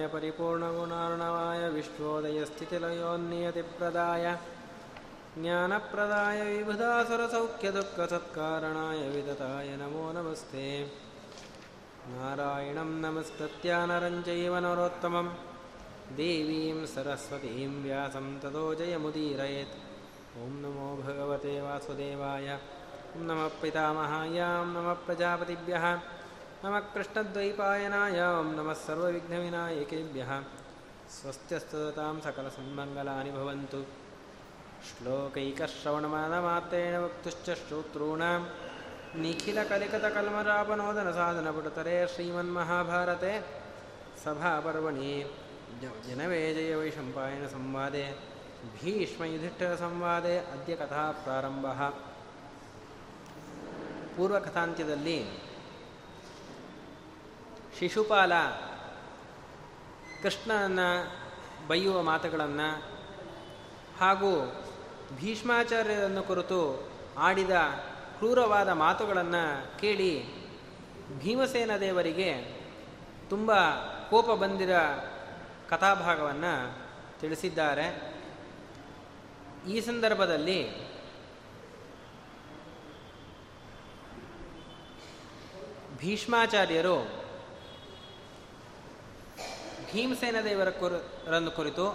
नारायणाय 0.00 0.08
परिपूर्णगुणार्णवाय 0.08 1.68
विश्वोदयस्थितिलयोन्नियतिप्रदाय। 1.68 4.38
ज्ञानप्रदाय 5.38 6.56
विबुधासुरसौख्यदुःखसत्कारणाय 6.56 9.08
विदताय 9.08 9.76
नमो 9.76 10.12
नमस्ते। 10.12 10.92
नारायणं 12.08 13.00
नमस्कृत्या 13.00 13.86
नरं 13.86 14.22
चैव 14.22 14.56
नरोत्तमं। 14.56 15.34
देवीं 16.16 16.86
सरस्वतीं 16.86 17.82
व्यासं 17.82 18.38
ततो 18.38 18.74
जयमुदीरयेत्। 18.74 20.38
ॐ 20.38 20.40
नमो 20.62 20.96
भगवते 20.96 21.60
वासुदेवाय। 21.60 22.58
ॐ 23.16 23.18
नमः 23.18 23.50
पितामहायां। 23.62 24.66
नमः 24.66 24.92
प्रजापतिभ्यः 24.92 25.98
नमः 26.63 26.79
कृष्णद्वैपायनाय 26.93 28.19
ॐ 28.25 28.47
नमः 28.57 28.77
सर्वविघ्नविनायकेभ्यः 28.85 30.31
स्वस्त्यस्ततां 31.15 32.15
सकलसन्मङ्गलानि 32.25 33.31
भवन्तु 33.37 33.79
श्लोकैकश्रवणमानमात्रेण 34.87 36.95
वक्तुश्च 37.05 37.47
श्रोतॄणां 37.61 38.37
निखिलकलिकतकल्मरापनोदनसाधनपुटतरे 39.23 41.97
श्रीमन्महाभारते 42.13 43.33
सभापर्वणि 44.23 45.11
जनवेजयवैशम्पायनसंवादे 46.07 48.05
ಭೀಷ್ಮಯುಧಿಷ್ಠಿರ 48.75 49.73
ಅದ್ಯ 50.53 50.73
ಕಥಾ 50.81 51.01
ಪ್ರಾರಂಭ 51.23 51.65
ಪೂರ್ವಕಥಾಂತ್ಯದಲ್ಲಿ 54.15 55.17
ಶಿಶುಪಾಲ 57.80 58.32
ಕೃಷ್ಣನನ್ನು 60.22 61.20
ಬೈಯುವ 61.68 62.02
ಮಾತುಗಳನ್ನು 62.02 62.82
ಹಾಗೂ 64.00 64.62
ಭೀಷ್ಮಾಚಾರ್ಯರನ್ನು 65.16 66.22
ಕುರಿತು 66.22 66.90
ಆಡಿದ 67.18 67.50
ಕ್ರೂರವಾದ 68.16 68.68
ಮಾತುಗಳನ್ನು 68.68 69.78
ಕೇಳಿ 69.78 70.26
ಭೀಮಸೇನ 71.18 71.76
ದೇವರಿಗೆ 71.76 72.60
ತುಂಬ 73.30 73.52
ಕೋಪ 74.10 74.30
ಬಂದಿರ 74.30 74.78
ಕಥಾಭಾಗವನ್ನು 75.68 76.78
ತಿಳಿಸಿದ್ದಾರೆ. 77.20 78.14
ಈ 79.68 79.80
ಸಂದರ್ಭದಲ್ಲಿ 79.80 80.90
ಭೀಷ್ಮಾಚಾರ್ಯರು 85.98 87.19
ಭೀಮಸೇನ 89.92 90.36
ದೇವರ 90.44 90.70
ಕುರನ್ನು 90.70 91.50
ಕುರಿತು 91.50 91.88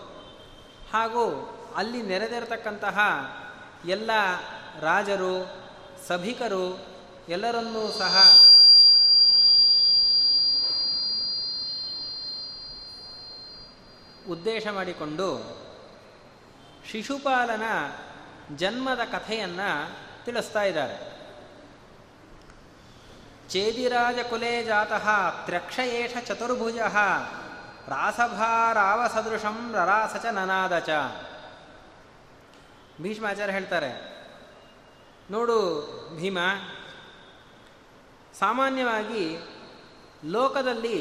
ಹಾಗೂ 0.93 1.23
ಅಲ್ಲಿ 1.75 2.01
ನೆರೆದಿರತಕ್ಕಂತಹ 2.01 2.99
ಎಲ್ಲ 3.85 4.11
ರಾಜರು, 4.79 5.65
ಸಭಿಕರು 6.07 6.85
ಎಲ್ಲರನ್ನೂ 7.29 7.91
ಸಹ 7.91 8.15
ಉದ್ದೇಶ 14.29 14.67
ಮಾಡಿಕೊಂಡು 14.67 15.57
ಶಿಶುಪಾಲನ 16.91 17.63
ಜನ್ಮದ 18.55 18.99
ಕಥೆಯನ್ನು 19.11 19.69
ತಿಳಿಸ್ತಾ 20.25 20.63
ಇದ್ದಾರೆ. 20.63 21.15
ಚೇದಿರಾಜ 23.49 24.19
ಕುಲೇ 24.29 24.63
ಜಾತಃ 24.63 25.09
ತ್ರಕ್ಷಯೇಷ 25.45 26.17
ಚತುರ್ಭುಜ 26.27 26.79
ರಾಸಭಾರಾವಸದೃಶಂ 27.87 29.73
ರರಾಸಚ 29.73 30.25
ನನಾದಚ. 30.25 30.89
ಭೀಷ್ಮಾಚಾರ್ಯ 33.01 33.53
ಹೇಳ್ತಾರೆ, 33.53 33.91
ನೋಡು 35.31 35.57
ಭೀಮ, 36.17 36.37
ಸಾಮಾನ್ಯವಾಗಿ 38.39 39.23
ಲೋಕದಲ್ಲಿ 40.25 40.97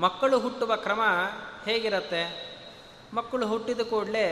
ಮಕ್ಕಳು 0.00 0.38
ಹುಟ್ಟುವ 0.38 0.76
ಕ್ರಮ 0.76 1.02
ಹೇಗಿರುತ್ತೆ? 1.64 2.22
ಮಕ್ಕಳು 3.14 3.46
ಹುಟ್ಟಿದ 3.46 3.80
ಕೂಡಲೇ 3.80 4.26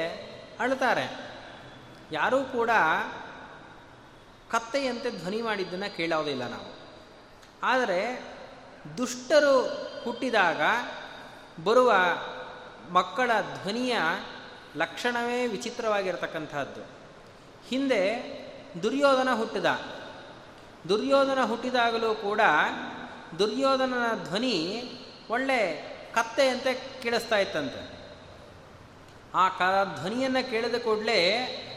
ಅಳ್ತಾರೆ 0.61 1.07
ಯಾರೂ 2.13 2.45
ಕೂಡ 2.45 2.71
ಕತ್ತೆಯಂತೆ 4.51 5.11
ಧ್ವನಿ 5.11 5.43
ಮಾಡಿದ್ದನ್ನು 5.43 5.97
ಕೇಳೋದಿಲ್ಲ 5.97 6.49
ನಾವು. 6.49 6.69
ಆದರೆ 7.63 8.01
ದುಷ್ಟರು 8.99 9.55
ಹುಟ್ಟಿದಾಗ 10.05 10.61
ಬರುವ 11.65 11.93
ಮಕ್ಕಳ 12.91 13.31
ಧ್ವನಿಯ 13.63 13.99
ಲಕ್ಷಣವೇ 14.77 15.47
ವಿಚಿತ್ರವಾಗಿರತಕ್ಕಂಥದ್ದು. 15.47 16.81
ಹಿಂದೆ 17.69 18.05
ದುರ್ಯೋಧನ 18.83 19.29
ಹುಟ್ಟಿದ. 19.35 19.65
ದುರ್ಯೋಧನ 20.89 21.39
ಹುಟ್ಟಿದಾಗಲೂ 21.45 22.15
ಕೂಡ 22.15 22.41
ದುರ್ಯೋಧನನ 23.39 24.25
ಧ್ವನಿ 24.25 24.83
ಒಳ್ಳೆ 25.31 25.83
ಕತ್ತೆಯಂತೆ 26.15 27.01
ಕೇಳಿಸ್ತಾ 27.03 27.39
ಇತ್ತಂತೆ. 27.39 27.99
ಆ 29.35 29.49
ಕ, 29.49 29.63
ಧ್ವನಿಯನ್ನು 30.01 30.51
ಕೇಳಿದ 30.51 30.75
ಕೂಡಲೇ 30.75 31.37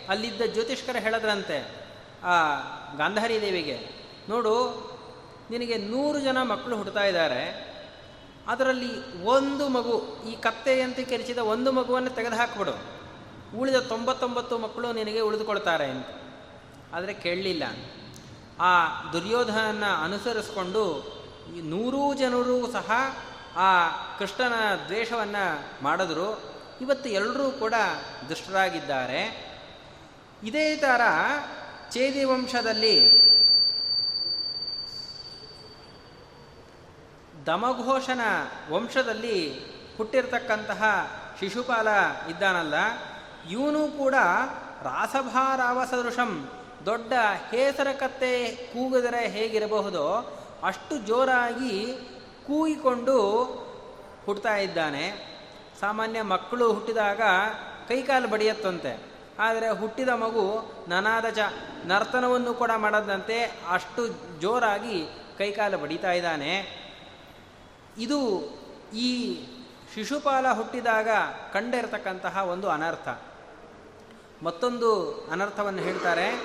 ಅಲ್ಲಿದ್ದ 0.09 0.41
ಜ್ಯೋತಿಷ್ಕರ 0.41 0.95
ಹೇಳಿದ್ರಂತೆ 0.95 1.87
ಆ 2.23 2.53
ಗಾಂಧಾರಿ 2.97 3.41
ದೇವಿಗೆ, 3.41 3.89
ನೋಡು, 4.29 4.55
ನಿನಗೆ 5.49 5.77
ನೂರು 5.77 6.19
ಜನ 6.19 6.41
ಮಕ್ಕಳು 6.41 6.77
ಹುಡ್ತಾ 6.77 7.03
ಇದ್ದಾರೆ. 7.03 7.70
ಅದರಲ್ಲಿ 8.47 9.23
ಒಂದು 9.23 9.69
ಮಗು, 9.69 10.23
ಈ 10.27 10.35
ಕತ್ತೆಯಂತೆ 10.35 11.03
ಕೆರಿಸಿದ 11.03 11.37
ಒಂದು 11.37 11.71
ಮಗುವನ್ನು 11.71 12.09
ತೆಗೆದುಹಾಕ್ಬಿಡು. 12.09 13.01
ಉಳಿದ 13.57 13.75
ತೊಂಬತ್ತೊಂಬತ್ತು 13.75 14.57
ಮಕ್ಕಳು 14.57 14.91
ನಿನಗೆ 14.91 15.19
ಉಳಿದುಕೊಳ್ತಾರೆ 15.19 15.85
ಅಂತ. 15.85 16.07
ಆದರೆ 16.93 17.13
ಕೇಳಲಿಲ್ಲ. 17.13 17.63
ಆ 18.59 18.87
ದುರ್ಯೋಧನನ 19.11 19.83
ಅನುಸರಿಸಿಕೊಂಡು 20.03 20.83
ನೂರೂ 21.63 22.13
ಜನರು 22.13 22.71
ಸಹ 22.71 22.91
ಆ 23.55 23.87
ಕೃಷ್ಣನ 24.17 24.53
ದ್ವೇಷವನ್ನು 24.85 25.83
ಮಾಡಿದ್ರು. 25.83 26.41
ಇವತ್ತು 26.81 27.09
ಎಲ್ಲರೂ 27.09 27.51
ಕೂಡ 27.51 27.73
ದುಷ್ಟರಾಗಿದ್ದಾರೆ. 28.29 29.51
ಇದೇ 30.43 30.75
ಥರ 30.75 31.01
ಚೇದಿ 31.91 32.23
ವಂಶದಲ್ಲಿ 32.23 33.20
ದಮಘೋಷನ 37.45 38.19
ವಂಶದಲ್ಲಿ 38.71 39.37
ಹುಟ್ಟಿರ್ತಕ್ಕಂತಹ 39.97 40.83
ಶಿಶುಪಾಲ 41.39 41.87
ಇದ್ದಾನಲ್ಲ, 42.29 42.73
ಇವನು 43.49 43.97
ಕೂಡ 43.97 44.15
ರಾಸಭಾರಾವ 44.83 45.85
ಸದೃಶಂ 45.91 46.49
ದೊಡ್ಡ 46.85 47.13
ಹೇಸರ 47.49 47.87
ಕತ್ತೆ 47.99 48.55
ಕೂಗಿದರೆ 48.73 49.27
ಹೇಗಿರಬಹುದೋ 49.27 50.37
ಅಷ್ಟು 50.63 50.97
ಜೋರಾಗಿ 50.97 51.93
ಕೂಗಿಕೊಂಡು 52.47 53.17
ಹುಟ್ಟುತ್ತಾ 54.25 54.55
ಇದ್ದಾನೆ. 54.57 55.05
ಸಾಮಾನ್ಯ 55.79 56.21
ಮಕ್ಕಳು 56.21 56.73
ಹುಟ್ಟಿದಾಗ 56.73 57.21
ಕೈಕಾಲು 57.87 58.27
ಬಡಿಯತ್ತಂತೆ. 58.27 58.99
ಆದರೆ 59.39 59.69
ಹುಟ್ಟಿದ 59.69 60.09
ಮಗು 60.09 60.45
ನನಾದ 60.87 61.25
ಚ 61.29 61.39
ನರ್ತನವನ್ನು 61.85 62.53
ಕೂಡ 62.53 62.71
ಮಾಡದಂತೆ 62.77 63.43
ಅಷ್ಟು 63.71 64.07
ಜೋರಾಗಿ 64.41 65.05
ಕೈಕಾಲು 65.37 65.77
ಬಡಿತಾ 65.77 66.11
ಇದ್ದಾನೆ. 66.11 66.80
ಇದು 67.97 68.19
ಈ 68.93 69.43
ಶಿಶುಪಾಲ 69.93 70.51
ಹುಟ್ಟಿದಾಗ 70.51 71.09
ಕಂಡಿರತಕ್ಕಂತಹ 71.53 72.37
ಒಂದು 72.37 72.69
ಅನರ್ಥ. 72.69 73.07
ಮತ್ತೊಂದು 74.43 74.89
ಅನರ್ಥವನ್ನು 75.31 75.81
ಹೇಳ್ತಾರೆ 75.81 76.41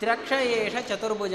ತ್ರಕ್ಷಯೇಷ 0.00 0.76
ಚತುರ್ಭುಜ. 0.88 1.34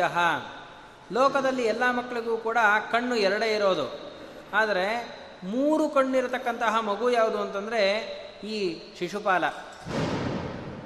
ಲೋಕದಲ್ಲಿ 1.12 1.64
ಎಲ್ಲ 1.64 1.92
ಮಕ್ಕಳಿಗೂ 1.92 2.38
ಕೂಡ 2.38 2.58
ಕಣ್ಣು 2.92 3.16
ಎರಡೇ 3.16 3.56
ಇರೋದು. 3.56 4.12
ಆದರೆ 4.54 5.20
ಮೂರು 5.44 5.90
ಕಣ್ಣಿರತಕ್ಕಂತಹ 5.90 6.80
ಮಗು 6.80 7.10
ಯಾವುದು 7.10 7.38
ಅಂತಂದರೆ 7.38 7.84
ಈ 8.44 8.82
ಶಿಶುಪಾಲ. 9.00 9.44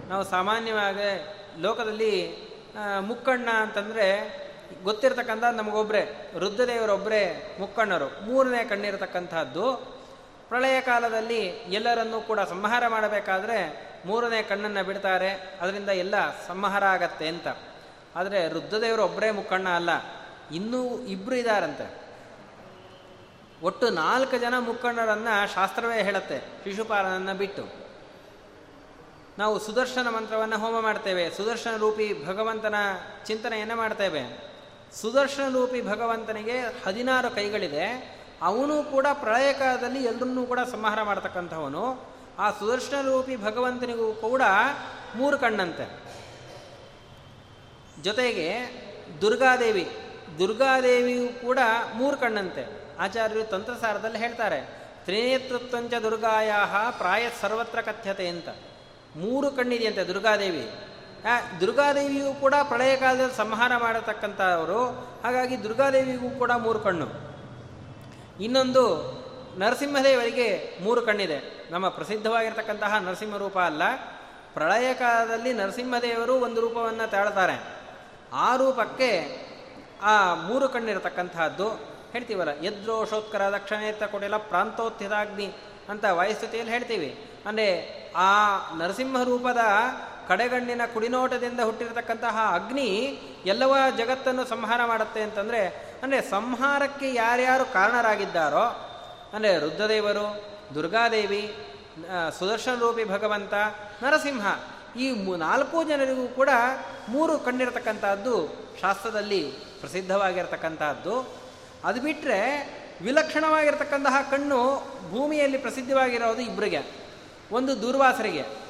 ನಾವು 0.08 0.24
ಸಾಮಾನ್ಯವಾಗಿ 0.24 1.28
ಲೋಕದಲ್ಲಿ 1.62 2.38
ಮುಕ್ಕಣ್ಣ 3.02 3.50
ಅಂತಂದರೆ 3.50 4.43
ಗೊತ್ತಿರತಕ್ಕಂಥ 4.84 5.44
ನಮಗೊಬ್ಬರೇ 5.44 6.32
ರುದ್ರದೇವರೊಬ್ಬರೇ 6.40 7.56
ಮುಕ್ಕಣ್ಣರು, 7.60 8.26
ಮೂರನೇ 8.26 8.64
ಕಣ್ಣಿರತಕ್ಕಂಥದ್ದು. 8.64 9.94
ಪ್ರಳಯ 10.48 10.82
ಕಾಲದಲ್ಲಿ 10.82 11.46
ಎಲ್ಲರನ್ನೂ 11.48 12.22
ಕೂಡ 12.22 12.40
ಸಂಹಾರ 12.40 12.88
ಮಾಡಬೇಕಾದ್ರೆ 12.88 13.90
ಮೂರನೇ 14.06 14.44
ಕಣ್ಣನ್ನು 14.44 14.84
ಬಿಡ್ತಾರೆ. 14.84 15.58
ಅದರಿಂದ 15.62 15.90
ಎಲ್ಲ 15.90 16.46
ಸಂಹಾರ 16.48 16.86
ಆಗತ್ತೆ 16.86 17.28
ಅಂತ. 17.28 17.48
ಆದರೆ 18.16 18.48
ರುದ್ರದೇವರು 18.48 19.04
ಒಬ್ಬರೇ 19.04 19.32
ಮುಕ್ಕಣ್ಣ 19.32 19.70
ಅಲ್ಲ. 19.70 19.90
ಇನ್ನೂ 20.56 21.00
ಇಬ್ಬರು 21.00 21.36
ಇದ್ದಾರಂತೆ 21.36 22.04
ಒಟ್ಟು 23.64 23.90
ನಾಲ್ಕು 23.90 24.38
ಜನ 24.38 24.54
ಮುಕ್ಕಣ್ಣರನ್ನ 24.60 25.28
ಶಾಸ್ತ್ರವೇ 25.56 26.04
ಹೇಳುತ್ತೆ. 26.04 26.40
ಶಿಶುಪಾಲನನ್ನು 26.64 27.34
ಬಿಟ್ಟು. 27.34 27.84
ನಾವು 29.38 29.60
ಸುದರ್ಶನ 29.60 30.10
ಮಂತ್ರವನ್ನು 30.10 30.58
ಹೋಮ 30.58 30.80
ಮಾಡ್ತೇವೆ. 30.80 31.30
ಸುದರ್ಶನ 31.30 31.78
ರೂಪಿ 31.78 32.26
ಭಗವಂತನ 32.26 32.76
ಚಿಂತನೆಯನ್ನು 33.26 33.76
ಮಾಡ್ತೇವೆ. 33.76 34.53
ಸುದರ್ಶನ 35.02 35.54
ರೂಪಿ 35.54 35.82
ಭಗವಂತನಿಗೆ 35.82 36.60
ಹದಿನಾರು 36.86 37.36
ಕೈಗಳಿದೆ. 37.36 38.14
ಅವನು 38.42 38.84
ಕೂಡ 38.84 39.08
ಪ್ರಳಯ 39.14 39.54
ಕಾಲದಲ್ಲಿ 39.54 40.04
ಎಲ್ಲರನ್ನೂ 40.04 40.46
ಕೂಡ 40.46 40.60
ಸಂಹಾರ 40.72 41.04
ಮಾಡ್ತಕ್ಕಂಥವನು. 41.04 42.14
ಆ 42.40 42.52
ಸುದರ್ಶನ 42.52 43.02
ರೂಪಿ 43.02 43.36
ಭಗವಂತನಿಗೂ 43.36 44.14
ಕೂಡ 44.14 44.42
ಮೂರು 45.16 45.38
ಕಣ್ಣಂತೆ. 45.38 46.04
ಜೊತೆಗೆ 48.02 48.60
ದುರ್ಗಾದೇವಿ, 49.22 49.92
ದುರ್ಗಾದೇವಿಯು 50.40 51.42
ಕೂಡ 51.42 51.60
ಮೂರು 51.94 52.18
ಕಣ್ಣಂತೆ. 52.18 52.84
ಆಚಾರ್ಯರು 53.00 53.44
ತಂತ್ರಸಾರದಲ್ಲಿ 53.44 54.18
ಹೇಳ್ತಾರೆ, 54.18 54.84
ತ್ರಿನೇತೃತ್ವಂಚ 55.06 55.94
ದುರ್ಗಾಯ 55.94 56.52
ಪ್ರಾಯ 56.98 57.30
ಸರ್ವತ್ರ 57.42 57.82
ಕಥ್ಯತೆ 57.82 58.28
ಅಂತ. 58.28 58.50
ಮೂರು 59.16 59.52
ಕಣ್ಣಿದೆಯಂತೆ 59.52 60.04
ದುರ್ಗಾದೇವಿ. 60.04 60.72
ದುರ್ಗಾದೇವಿಯು 61.60 62.34
ಕೂಡ 62.34 62.54
ಪ್ರಳಯ 62.64 62.96
ಕಾಲದಲ್ಲಿ 62.96 63.36
ಸಂಹಾರ 63.36 63.72
ಮಾಡತಕ್ಕಂಥವರು. 63.78 64.82
ಹಾಗಾಗಿ 65.24 65.64
ದುರ್ಗಾದೇವಿಗೂ 65.64 66.30
ಕೂಡ 66.30 66.52
ಮೂರು 66.52 66.80
ಕಣ್ಣು. 66.80 67.08
ಇನ್ನೊಂದು 68.44 68.84
ನರಸಿಂಹದೇವರಿಗೆ 69.58 70.78
ಮೂರು 70.82 71.02
ಕಣ್ಣಿದೆ. 71.02 71.70
ನಮ್ಮ 71.72 71.90
ಪ್ರಸಿದ್ಧವಾಗಿರ್ತಕ್ಕಂತಹ 71.90 72.98
ನರಸಿಂಹ 72.98 73.38
ರೂಪ 73.38 73.60
ಅಲ್ಲ. 73.60 73.82
ಪ್ರಳಯ 74.54 74.94
ಕಾಲದಲ್ಲಿ 74.94 75.54
ನರಸಿಂಹದೇವರು 75.54 76.36
ಒಂದು 76.36 76.62
ರೂಪವನ್ನು 76.62 77.12
ತಾಳ್ತಾರೆ. 77.12 77.58
ಆ 78.34 78.56
ರೂಪಕ್ಕೆ 78.56 79.12
ಆ 80.02 80.36
ಮೂರು 80.36 80.70
ಕಣ್ಣಿರತಕ್ಕಂತಹದ್ದು 80.70 81.68
ಹೇಳ್ತೀವಲ್ಲ, 82.12 82.66
ಯದ್ರೋಷೋತ್ಕರ 82.66 83.44
ದಕ್ಷಿಣೇತ್ತ 83.52 84.04
ಕೊಡಿಲ್ಲ 84.04 84.38
ಪ್ರಾಂತೋತ್ಥಿತಾಗ್ನಿ 84.38 85.48
ಅಂತ 85.90 86.06
ವಾಯುಸ್ಥಿತಿಯಲ್ಲಿ 86.06 86.74
ಹೇಳ್ತೀವಿ. 86.74 87.10
ಅಂದರೆ 87.46 87.68
ಆ 88.16 88.32
ನರಸಿಂಹ 88.76 89.24
ರೂಪದ 89.24 89.62
ಕಡೆಗಣ್ಣಿನ 90.28 90.82
ಕುಡಿನೋಟದಿಂದ 90.94 91.60
ಹುಟ್ಟಿರತಕ್ಕಂತಹ 91.60 92.38
ಅಗ್ನಿ 92.54 92.90
ಎಲ್ಲವ 93.46 93.76
ಜಗತ್ತನ್ನು 93.98 94.46
ಸಂಹಾರ 94.46 94.82
ಮಾಡುತ್ತೆ 94.86 95.22
ಅಂತಂದರೆ, 95.22 95.62
ಅಂದರೆ 96.04 96.22
ಸಂಹಾರಕ್ಕೆ 96.22 97.14
ಯಾರ್ಯಾರು 97.14 97.66
ಕಾರಣರಾಗಿದ್ದಾರೋ, 97.74 98.66
ಅಂದರೆ 99.34 99.60
ರುದ್ರದೇವರು, 99.60 100.26
ದುರ್ಗಾದೇವಿ 100.76 101.44
ಸುದರ್ಶನ 102.40 102.76
ರೂಪಿ 102.80 103.04
ಭಗವಂತ, 103.04 103.54
ನರಸಿಂಹ, 104.04 104.46
ಈ 104.96 105.08
ನಾಲ್ಕು 105.38 105.84
ಜನರಿಗೂ 105.84 106.28
ಕೂಡ 106.28 106.50
ಮೂರು 107.10 107.40
ಕಣ್ಣಿರತಕ್ಕಂಥದ್ದು 107.40 108.36
ಶಾಸ್ತ್ರದಲ್ಲಿ 108.82 109.44
ಪ್ರಸಿದ್ಧವಾಗಿರತಕ್ಕಂತಹದ್ದು 109.80 111.16
ಅದು 111.84 112.02
ಬಿಟ್ಟರೆ 112.02 112.40
ವಿಲಕ್ಷಣವಾಗಿರ್ತಕ್ಕಂತಹ 113.02 114.18
ಕಣ್ಣು 114.32 114.60
ಭೂಮಿಯಲ್ಲಿ 115.12 115.58
ಪ್ರಸಿದ್ಧವಾಗಿರೋದು 115.58 116.42
ಇಬ್ಬರಿಗೆ 116.42 116.82
ಒಂದು 117.52 117.82
ದೂರ್ವಾಸರಿಗೆ. 117.82 118.63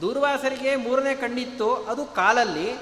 ದೂರ್ವಾಸರಿಗೆ 0.00 0.76
ಮೂರನೇ 0.76 1.14
ಕಣ್ಣಿತ್ತು, 1.14 1.74
ಅದು 1.74 2.04
ಕಾಲಲ್ಲಿ. 2.04 2.72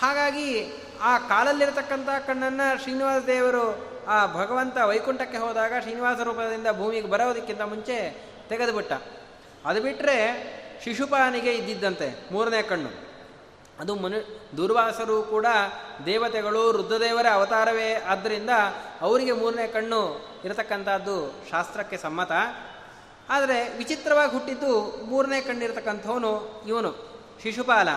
ಹಾಗಾಗಿ 0.00 0.72
ಆ 1.02 1.18
ಕಾಲಲ್ಲಿರತಕ್ಕಂಥ 1.18 2.08
ಕಣ್ಣನ್ನು 2.26 2.82
ಶ್ರೀನಿವಾಸ 2.82 3.22
ದೇವರು 3.24 3.94
ಆ 4.06 4.26
ಭಗವಂತ 4.26 4.76
ವೈಕುಂಠಕ್ಕೆ 4.78 5.38
ಹೋದಾಗ 5.38 5.72
ಶ್ರೀನಿವಾಸ 5.82 6.20
ರೂಪದಿಂದ 6.20 6.66
ಭೂಮಿಗೆ 6.76 7.06
ಬರೋದಕ್ಕಿಂತ 7.06 7.60
ಮುಂಚೆ 7.60 8.26
ತೆಗೆದುಬಿಟ್ಟ. 8.48 8.92
ಅದು 9.64 9.82
ಬಿಟ್ಟರೆ 9.82 10.54
ಶಿಶುಪಾನಿಗೆ 10.84 11.52
ಇದ್ದಿದ್ದಂತೆ 11.52 12.32
ಮೂರನೇ 12.32 12.62
ಕಣ್ಣು. 12.62 12.90
ಅದು 13.80 13.94
ಮನು, 13.94 14.48
ದುರ್ವಾಸರು 14.56 15.22
ಕೂಡ 15.22 15.46
ದೇವತೆಗಳು 16.06 16.72
ರುದ್ರದೇವರ 16.72 17.26
ಅವತಾರವೇ. 17.32 17.94
ಆದ್ದರಿಂದ 17.94 18.50
ಅವರಿಗೆ 19.00 19.32
ಮೂರನೇ 19.32 19.66
ಕಣ್ಣು 19.66 20.28
ಇರತಕ್ಕಂಥದ್ದು 20.44 21.34
ಶಾಸ್ತ್ರಕ್ಕೆ 21.50 21.96
ಸಮ್ಮತ. 21.96 22.32
ಆದರೆ 23.30 23.76
ವಿಚಿತ್ರವಾಗಿ 23.76 24.32
ಹುಟ್ಟಿದ್ದು 24.32 25.02
ಮೂರನೇ 25.06 25.40
ಕಣ್ಣಿರ್ತಕ್ಕಂಥವನು 25.40 26.62
ಇವನು, 26.68 27.20
ಶಿಶುಪಾಲ. 27.42 27.88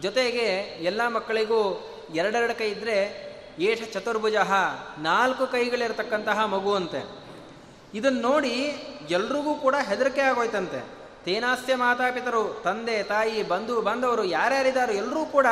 ಜೊತೆಗೆ 0.00 0.44
ಎಲ್ಲ 0.84 1.08
ಮಕ್ಕಳಿಗೂ 1.08 1.90
ಎರಡೆರಡು 2.14 2.58
ಕೈ 2.58 2.70
ಇದ್ದರೆ 2.70 3.24
ಏಷ 3.58 3.82
ಚತುರ್ಭುಜ 3.92 4.34
ನಾಲ್ಕು 4.98 5.46
ಕೈಗಳಿರತಕ್ಕಂತಹ 5.46 6.44
ಮಗುವಂತೆ. 6.44 7.24
ಇದನ್ನು 7.94 8.20
ನೋಡಿ 8.20 8.52
ಎಲ್ರಿಗೂ 9.10 9.54
ಕೂಡ 9.54 9.74
ಹೆದರಿಕೆ 9.88 10.20
ಆಗೋಯ್ತಂತೆ. 10.20 10.84
ತೇನಾಸ್ಯ 11.24 11.74
ಮಾತಾಪಿತರು, 11.74 12.60
ತಂದೆ, 12.64 13.02
ತಾಯಿ, 13.02 13.42
ಬಂಧು, 13.42 13.82
ಬಾಂಧವರು 13.82 14.24
ಯಾರ್ಯಾರಿದ್ದಾರೋ 14.24 14.92
ಎಲ್ಲರೂ 14.92 15.24
ಕೂಡ 15.24 15.46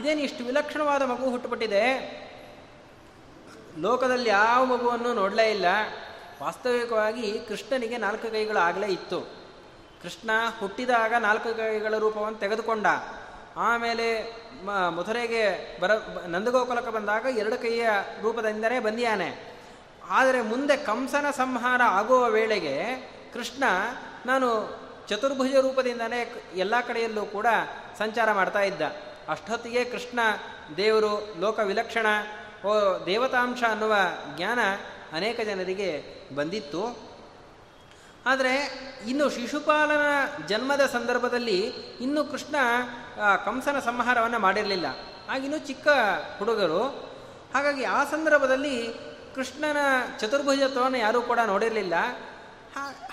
ಇದೇನು 0.00 0.20
ಇಷ್ಟು 0.20 0.44
ವಿಲಕ್ಷಣವಾದ 0.44 1.02
ಮಗು 1.02 1.30
ಹುಟ್ಟುಬಿಟ್ಟಿದೆ? 1.30 1.84
ಲೋಕದಲ್ಲಿ 3.78 4.28
ಯಾವ 4.28 4.64
ಮಗುವನ್ನು 4.64 5.14
ನೋಡಲೇ 5.14 5.50
ಇಲ್ಲ. 5.50 5.64
ವಾಸ್ತವಿಕವಾಗಿ 6.42 7.40
ಕೃಷ್ಣನಿಗೆ 7.48 7.96
ನಾಲ್ಕು 7.96 8.32
ಕೈಗಳು 8.32 8.58
ಆಗಲೇ 8.58 8.86
ಇತ್ತು. 8.86 9.20
ಕೃಷ್ಣ 10.02 10.30
ಹುಟ್ಟಿದಾಗ 10.60 11.14
ನಾಲ್ಕು 11.14 11.56
ಕೈಗಳ 11.56 11.98
ರೂಪವನ್ನು 11.98 12.38
ತೆಗೆದುಕೊಂಡ. 12.38 12.86
ಆಮೇಲೆ 13.56 14.36
ಮಧುರೆಗೆ 14.96 15.80
ಬರ, 15.80 15.90
ನಂದಗೋಕುಲಕ್ಕೆ 16.26 16.92
ಬಂದಾಗ 16.92 17.26
ಎರಡು 17.38 17.58
ಕೈಯ 17.58 17.90
ರೂಪದಿಂದನೇ 18.22 18.78
ಬಂದಿಯಾನೆ. 18.78 19.58
ಆದರೆ 20.10 20.42
ಮುಂದೆ 20.42 20.76
ಕಂಸನ 20.76 21.30
ಸಂಹಾರ 21.30 21.82
ಆಗುವ 21.82 22.28
ವೇಳೆಗೆ 22.28 22.84
ಕೃಷ್ಣ, 23.34 23.64
ನಾನು 24.26 24.80
ಚತುರ್ಭುಜ 25.08 25.54
ರೂಪದಿಂದನೇ 25.54 26.50
ಎಲ್ಲ 26.54 26.80
ಕಡೆಯಲ್ಲೂ 26.80 27.24
ಕೂಡ 27.24 27.46
ಸಂಚಾರ 27.98 28.32
ಮಾಡ್ತಾ 28.32 28.60
ಇದ್ದ. 28.60 28.82
ಅಷ್ಟೊತ್ತಿಗೆ 29.28 29.84
ಕೃಷ್ಣ, 29.84 30.20
ದೇವರು 30.76 31.40
ಲೋಕ 31.40 31.58
ವಿಲಕ್ಷಣ 31.58 32.06
ಓ, 32.66 32.98
ದೇವತಾಂಶ 33.06 33.62
ಅನ್ನುವ 33.70 33.94
ಜ್ಞಾನ 34.36 34.58
ಅನೇಕ 35.12 35.40
ಜನರಿಗೆ 35.40 36.19
ಬಂದಿತ್ತು. 36.36 36.82
ಆದರೆ 38.26 38.54
ಇನ್ನು 39.08 39.26
ಶಿಶುಪಾಲನ 39.30 40.06
ಜನ್ಮದ 40.46 40.82
ಸಂದರ್ಭದಲ್ಲಿ 40.92 41.58
ಇನ್ನು 42.00 42.24
ಕೃಷ್ಣ 42.24 42.56
ಕಂಸನ 43.44 43.78
ಸಂಹಾರವನ್ನು 43.78 44.38
ಮಾಡಿರಲಿಲ್ಲ. 44.38 44.86
ಆಗಿನ್ನೂ 45.30 45.58
ಚಿಕ್ಕ 45.58 45.88
ಹುಡುಗರು. 46.38 46.82
ಹಾಗಾಗಿ 47.54 47.84
ಆ 47.84 48.00
ಸಂದರ್ಭದಲ್ಲಿ 48.04 48.76
ಕೃಷ್ಣನ 49.34 49.76
ಚತುರ್ಭುಜತ್ವವನ್ನು 50.18 50.98
ಯಾರೂ 50.98 51.20
ಕೂಡ 51.22 51.38
ನೋಡಿರಲಿಲ್ಲ. 51.46 51.94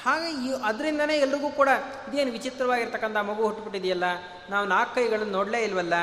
ಹಾಗೆ 0.04 0.30
ಅದರಿಂದನೇ 0.64 1.16
ಎಲ್ರಿಗೂ 1.18 1.50
ಕೂಡ 1.50 1.70
ಇದೇನು 2.08 2.32
ವಿಚಿತ್ರವಾಗಿರ್ತಕ್ಕಂಥ 2.32 3.18
ಮಗು 3.18 3.44
ಹುಟ್ಟುಬಿಟ್ಟಿದೆಯಲ್ಲ, 3.44 4.08
ನಾವು 4.50 4.66
ನಾಲ್ಕು 4.68 4.96
ಕೈಗಳನ್ನು 4.96 5.34
ನೋಡಲೇ 5.34 5.60
ಇಲ್ವಲ್ಲ? 5.64 5.96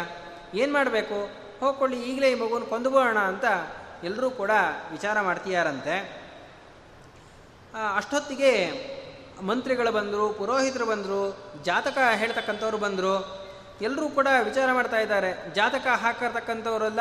ಏನು 0.55 0.73
ಮಾಡಬೇಕು? 0.73 1.19
ಹೋಗ್ಕೊಳ್ಳಿ, 1.61 1.97
ಈಗಲೇ 2.03 2.29
ಈ 2.31 2.35
ಮಗುವನ್ನು 2.35 2.67
ಕೊಂದುಬೋಣ 2.67 3.19
ಅಂತ 3.19 3.45
ಎಲ್ಲರೂ 4.05 4.31
ಕೂಡ 4.31 4.51
ವಿಚಾರ 4.91 5.21
ಮಾಡ್ತೀಯಾರಂತೆ. 5.21 6.24
ಅಷ್ಟೊತ್ತಿಗೆ 7.97 8.71
ಮಂತ್ರಿಗಳು 9.43 9.93
ಬಂದರು, 9.93 10.33
ಪುರೋಹಿತರು 10.33 10.87
ಬಂದರು, 10.87 11.37
ಜಾತಕ 11.65 11.99
ಹೇಳ್ತಕ್ಕಂಥವ್ರು 12.15 12.79
ಬಂದರು. 12.79 13.45
ಎಲ್ಲರೂ 13.83 14.09
ಕೂಡ 14.09 14.27
ವಿಚಾರ 14.43 14.73
ಮಾಡ್ತಾ 14.73 14.97
ಇದ್ದಾರೆ. 14.97 15.55
ಜಾತಕ 15.55 15.87
ಹಾಕಿರ್ತಕ್ಕಂಥವರೆಲ್ಲ 15.87 17.01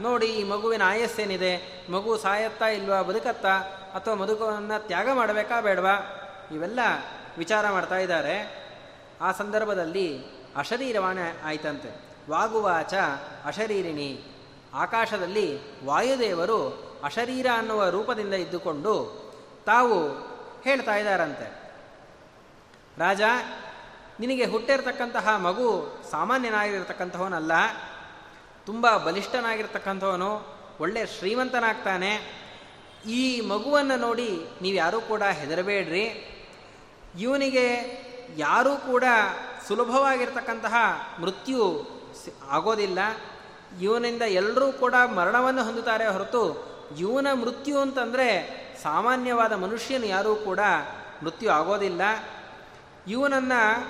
ನೋಡಿ 0.00 0.26
ಈ 0.26 0.42
ಮಗುವಿನ 0.42 0.82
ಆಯಸ್ಸೇನಿದೆ? 0.84 1.86
ಮಗು 1.90 2.18
ಸಾಯತ್ತಾ 2.18 2.66
ಇಲ್ವಾ, 2.66 3.02
ಬದುಕತ್ತಾ? 3.02 3.58
ಅಥವಾ 3.94 4.14
ಮದುಕವನ್ನು 4.14 4.86
ತ್ಯಾಗ 4.86 5.08
ಮಾಡಬೇಕಾ 5.12 5.60
ಬೇಡವಾ? 5.60 6.20
ಇವೆಲ್ಲ 6.54 6.78
ವಿಚಾರ 7.38 7.70
ಮಾಡ್ತಾ 7.70 7.98
ಇದ್ದಾರೆ. 7.98 8.64
ಆ 9.20 9.32
ಸಂದರ್ಭದಲ್ಲಿ 9.32 10.24
ಅಶರೀರವಾಣಿ 10.56 11.44
ಆಯ್ತಂತೆ. 11.44 12.00
ವಾಗುವಾಚ 12.30 12.94
ಅಶರೀರಿಣಿ. 13.44 14.24
ಆಕಾಶದಲ್ಲಿ 14.74 15.60
ವಾಯುದೇವರು 15.84 16.90
ಅಶರೀರ 17.04 17.46
ಅನ್ನುವ 17.54 17.88
ರೂಪದಿಂದ 17.88 18.34
ಇದ್ದುಕೊಂಡು 18.34 19.23
ತಾವು 19.66 20.08
ಹೇಳ್ತಾ 20.64 20.96
ಇದ್ದಾರಂತೆ. 20.96 21.64
ರಾಜ, 22.98 23.20
ನಿನಗೆ 24.20 24.44
ಹುಟ್ಟಿರ್ತಕ್ಕಂತಹ 24.44 25.36
ಮಗು 25.36 25.98
ಸಾಮಾನ್ಯನಾಗಿರ್ತಕ್ಕಂಥವನಲ್ಲ 26.10 27.52
ತುಂಬ 28.66 28.96
ಬಲಿಷ್ಠನಾಗಿರ್ತಕ್ಕಂಥವನು 28.96 30.56
ಒಳ್ಳೆ 30.80 31.06
ಶ್ರೀಮಂತನಾಗ್ತಾನೆ. 31.06 32.44
ಈ 33.08 33.40
ಮಗುವನ್ನು 33.40 33.96
ನೋಡಿ 33.96 34.46
ನೀವು 34.62 34.76
ಯಾರೂ 34.76 35.00
ಕೂಡ 35.00 35.22
ಹೆದರಬೇಡ್ರಿ. 35.22 36.30
ಇವನಿಗೆ 37.18 37.66
ಯಾರೂ 38.36 38.76
ಕೂಡ 38.76 39.04
ಸುಲಭವಾಗಿರ್ತಕ್ಕಂತಹ 39.68 40.74
ಮೃತ್ಯು 41.20 41.86
ಆಗೋದಿಲ್ಲ. 42.50 42.98
ಇವನಿಂದ 43.80 44.22
ಎಲ್ಲರೂ 44.22 44.72
ಕೂಡ 44.72 44.94
ಮರಣವನ್ನು 45.14 45.64
ಹೊಂದುತ್ತಾರೆ 45.64 46.06
ಹೊರತು 46.06 46.74
ಇವನ 46.98 47.26
ಮೃತ್ಯು 47.32 47.78
ಅಂತಂದರೆ 47.78 48.63
ಸಾಮಾನ್ಯವಾದ 48.84 49.52
ಮನುಷ್ಯನು 49.52 50.06
ಯಾರೂ 50.06 50.36
ಕೂಡ 50.36 50.60
ಮೃತ್ಯು 51.22 51.50
ಆಗೋದಿಲ್ಲ. 51.50 52.00
ಇವನನ್ನು 53.08 53.88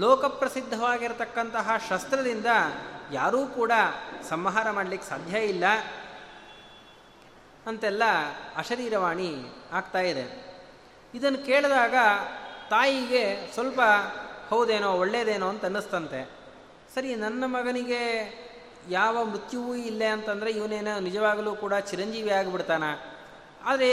ಲೋಕಪ್ರಸಿದ್ಧವಾಗಿರತಕ್ಕಂತಹ 0.00 1.70
ಶಸ್ತ್ರದಿಂದ 1.90 2.46
ಯಾರೂ 3.12 3.46
ಕೂಡ 3.46 3.72
ಸಂಹಾರ 4.28 4.70
ಮಾಡಲಿಕ್ಕೆ 4.70 5.08
ಸಾಧ್ಯ 5.08 5.38
ಇಲ್ಲ. 5.38 5.64
ಅಂತೆಲ್ಲ 7.66 8.02
ಅಶರೀರವಾಣಿ 8.56 9.44
ಆಗ್ತಾ 9.72 9.98
ಇದೆ. 9.98 10.54
ಇದನ್ನು 11.14 11.46
ಕೇಳಿದಾಗ 11.46 11.94
ತಾಯಿಗೆ 12.70 13.52
ಸ್ವಲ್ಪ 13.54 13.80
ಹೌದೇನೋ 14.48 14.92
ಒಳ್ಳೇದೇನೋ 14.92 15.48
ಅಂತ 15.48 15.64
ಅನ್ನಿಸ್ತಂತೆ. 15.64 16.30
ಸರಿ, 16.94 17.14
ನನ್ನ 17.14 17.44
ಮಗನಿಗೆ 17.46 18.02
ಯಾವ 18.88 19.24
ಮೃತ್ಯುವೂ 19.24 19.74
ಇಲ್ಲ 19.74 20.02
ಅಂತಂದರೆ 20.12 20.50
ಇವನೇನೋ 20.50 20.98
ನಿಜವಾಗಲೂ 20.98 21.54
ಕೂಡ 21.54 21.74
ಚಿರಂಜೀವಿ 21.74 22.30
ಆಗಿಬಿಡ್ತಾನ? 22.30 22.82
ಆದರೆ 23.66 23.90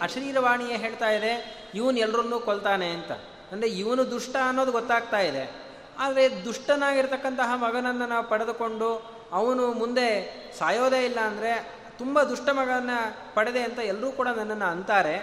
ಅಶರೀರವಾಣಿಯೇ 0.00 0.76
ಹೇಳ್ತಾ 0.76 1.10
ಇದೆ, 1.10 1.32
ಇವನು 1.74 1.98
ಎಲ್ಲರನ್ನೂ 1.98 2.40
ಕೊಲ್ತಾನೆ 2.40 2.88
ಅಂತ. 2.90 3.12
ಅಂದರೆ 3.52 3.68
ಇವನು 3.68 4.10
ದುಷ್ಟ 4.10 4.36
ಅನ್ನೋದು 4.48 4.72
ಗೊತ್ತಾಗ್ತಾ 4.72 5.20
ಇದೆ. 5.20 5.44
ಆದರೆ 5.98 6.44
ದುಷ್ಟನಾಗಿರ್ತಕ್ಕಂತಹ 6.44 7.50
ಮಗನನ್ನು 7.56 8.06
ನಾವು 8.06 8.24
ಪಡೆದುಕೊಂಡು 8.28 8.88
ಅವನು 9.32 9.72
ಮುಂದೆ 9.72 10.08
ಸಾಯೋದೇ 10.58 11.00
ಇಲ್ಲ 11.04 11.20
ಅಂದರೆ 11.20 11.52
ತುಂಬ 11.98 12.22
ದುಷ್ಟ 12.22 12.48
ಮಗನ 12.52 12.90
ಪಡೆದೆ 13.34 13.62
ಅಂತ 13.62 13.78
ಎಲ್ಲರೂ 13.78 14.12
ಕೂಡ 14.12 14.28
ನನ್ನನ್ನು 14.28 14.66
ಅಂತಾರೆ. 14.66 15.16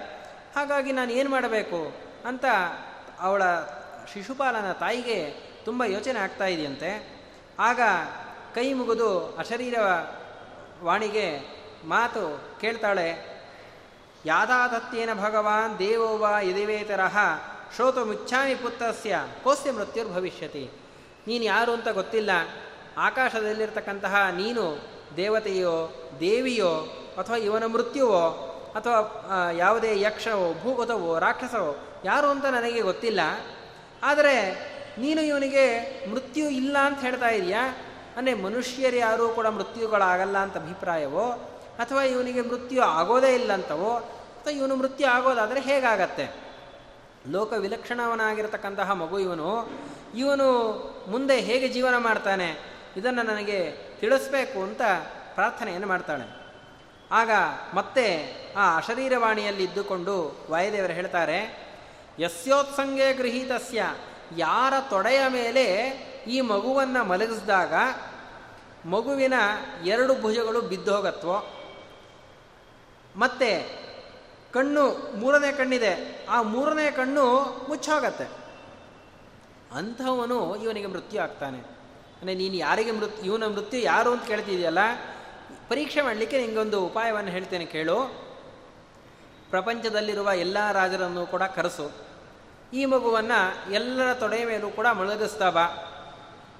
ಹಾಗಾಗಿ 0.56 0.92
ನಾನು 0.92 1.12
ಏನು 1.12 1.30
ಮಾಡಬೇಕು 1.30 1.80
ಅಂತ 2.26 2.46
ಅವಳ 3.20 3.44
ಶಿಶುಪಾಲನ 4.14 4.72
ತಾಯಿಗೆ 4.72 5.20
ತುಂಬ 5.66 5.84
ಯೋಚನೆ 5.84 6.20
ಆಗ್ತಾ 6.20 6.46
ಇದೆಯಂತೆ. 6.46 6.92
ಆಗ 7.60 7.82
ಕೈ 8.56 8.74
ಮುಗಿದು 8.74 9.10
ಅಶರೀರ 9.38 9.76
ವಾಣಿಗೆ 10.84 11.28
ಮಾತು 11.86 12.24
ಕೇಳ್ತಾಳೆ 12.62 13.31
ಯಾದಾದತ್ಯೇನ 14.26 15.10
ಭಗವಾನ್ 15.14 15.80
ದೇವೋ 15.80 16.18
ವಾ 16.18 16.42
ಶ್ರೋತು 17.76 18.06
ಮುಚ್ಚಾಮಿ 18.06 18.56
ಪುತ್ರಸ್ಯ, 18.56 19.16
ಕೋಸ್ಯ 19.44 19.72
ಮೃತ್ಯುರ್ಭವಿಷ್ಯತಿ 19.72 20.70
ನೀನು 21.28 21.44
ಯಾರು 21.44 21.72
ಅಂತ 21.72 21.88
ಗೊತ್ತಿಲ್ಲ. 21.88 22.30
ಆಕಾಶದಲ್ಲಿರ್ತಕ್ಕಂತಹ 22.98 24.28
ನೀನು 24.36 24.78
ದೇವತೆಯೋ, 25.18 25.90
ದೇವಿಯೋ, 26.20 26.74
ಅಥವಾ 27.18 27.36
ಇವನ 27.36 27.66
ಮೃತ್ಯುವೋ, 27.66 28.30
ಅಥವಾ 28.76 29.52
ಯಾವುದೇ 29.52 30.02
ಯಕ್ಷವೋ, 30.02 30.62
ಭೂಗತವೋ, 30.62 31.20
ರಾಕ್ಷಸವೋ, 31.20 32.02
ಯಾರು 32.06 32.28
ಅಂತ 32.28 32.46
ನನಗೆ 32.46 32.82
ಗೊತ್ತಿಲ್ಲ. 32.82 33.20
ಆದರೆ 34.04 34.52
ನೀನು 34.98 35.22
ಇವನಿಗೆ 35.22 35.66
ಮೃತ್ಯು 36.12 36.50
ಇಲ್ಲ 36.50 36.78
ಅಂತ 36.78 37.00
ಹೇಳ್ತಾ 37.00 37.30
ಇದೆಯಾ? 37.30 37.78
ಅಂದರೆ 38.18 38.34
ಮನುಷ್ಯರು 38.34 38.96
ಯಾರೂ 38.96 39.30
ಕೂಡ 39.30 39.48
ಮೃತ್ಯುಗಳಾಗಲ್ಲ 39.48 40.38
ಅಂತ 40.38 40.58
ಅಭಿಪ್ರಾಯವೋ? 40.58 41.51
ಅಥವಾ 41.82 42.04
ಇವನಿಗೆ 42.04 42.42
ಮೃತ್ಯು 42.42 42.82
ಆಗೋದೇ 42.82 43.36
ಇಲ್ಲ 43.36 43.54
ಅಂತವೋ 43.54 43.96
ಅಥವಾ 44.42 44.54
ಇವನು 44.54 44.76
ಮೃತ್ಯು 44.76 45.08
ಆಗೋದಾದರೆ 45.08 45.60
ಹೇಗಾಗತ್ತೆ? 45.60 46.52
ಲೋಕ 47.32 47.54
ವಿಲಕ್ಷಣವನಾಗಿರ್ತಕ್ಕಂತಹ 47.54 48.92
ಮಗು 48.92 49.20
ಇವನು. 49.20 49.70
ಇವನು 50.16 50.48
ಮುಂದೆ 51.08 51.40
ಹೇಗೆ 51.40 51.68
ಜೀವನ 51.68 51.98
ಮಾಡ್ತಾನೆ? 51.98 52.78
ಇದನ್ನು 52.98 53.22
ನನಗೆ 53.22 53.72
ತಿಳಿಸ್ಬೇಕು 54.00 54.64
ಅಂತ 54.64 54.82
ಪ್ರಾರ್ಥನೆಯನ್ನು 55.34 55.88
ಮಾಡ್ತಾಳೆ. 55.88 56.42
ಆಗ 57.12 57.30
ಮತ್ತೆ 57.74 58.36
ಆ 58.58 58.78
ಅಶರೀರವಾಣಿಯಲ್ಲಿ 58.78 59.64
ಇದ್ದುಕೊಂಡು 59.64 60.48
ವಾಯುದೇವರು 60.50 60.94
ಹೇಳ್ತಾರೆ, 60.94 61.40
ಯಸ್ಯೋತ್ಸಂಗೆ 62.20 63.14
ಗೃಹೀತಸ್ಯ. 63.14 63.84
ಯಾರ 64.38 64.74
ತೊಡೆಯ 64.90 65.20
ಮೇಲೆ 65.30 65.66
ಈ 66.28 66.42
ಮಗುವನ್ನು 66.42 67.04
ಮಲಗಿಸಿದಾಗ 67.04 67.74
ಮಗುವಿನ 68.86 69.34
ಎರಡು 69.86 70.22
ಭುಜಗಳು 70.22 70.62
ಬಿದ್ದೋಗತ್ವೋ 70.62 71.61
ಮತ್ತೆ 73.16 73.82
ಕಣ್ಣು 74.54 75.12
ಮೂರನೇ 75.18 75.52
ಕಣ್ಣಿದೆ. 75.52 76.26
ಆ 76.30 76.42
ಮೂರನೇ 76.42 76.92
ಕಣ್ಣು 76.92 77.44
ಮುಚ್ಚೋಗತ್ತೆ. 77.70 78.24
ಅಂಥವನು 79.74 80.56
ಇವನಿಗೆ 80.56 80.88
ಮೃತ್ಯು 80.88 81.22
ಆಗ್ತಾನೆ. 81.22 81.58
ಅಂದರೆ 82.22 82.36
ನೀನು 82.36 82.56
ಯಾರಿಗೆ 82.56 82.92
ಮೃತ್, 82.92 83.20
ಇವನ 83.26 83.46
ಮೃತ್ಯು 83.46 83.82
ಯಾರು 83.82 84.12
ಅಂತ 84.12 84.24
ಕೇಳ್ತಿದೆಯಲ್ಲ 84.24 84.80
ಪರೀಕ್ಷೆ 85.70 86.02
ಮಾಡಲಿಕ್ಕೆ 86.02 86.38
ನಿಂಗೊಂದು 86.38 86.86
ಉಪಾಯವನ್ನು 86.86 87.32
ಹೇಳ್ತೇನೆ 87.32 87.66
ಕೇಳು. 87.66 88.22
ಪ್ರಪಂಚದಲ್ಲಿರುವ 89.50 90.32
ಎಲ್ಲ 90.36 90.72
ರಾಜರನ್ನು 90.72 91.26
ಕೂಡ 91.26 91.44
ಕರೆಸು. 91.44 91.92
ಈ 92.74 92.86
ಮಗುವನ್ನು 92.86 93.72
ಎಲ್ಲರ 93.72 94.14
ತೊಡೆಯ 94.14 94.46
ಮೇಲೂ 94.46 94.70
ಕೂಡ 94.70 94.88
ಮಲಗಿಸ್ತಾ 94.88 95.50
ಬಾ. 95.50 95.88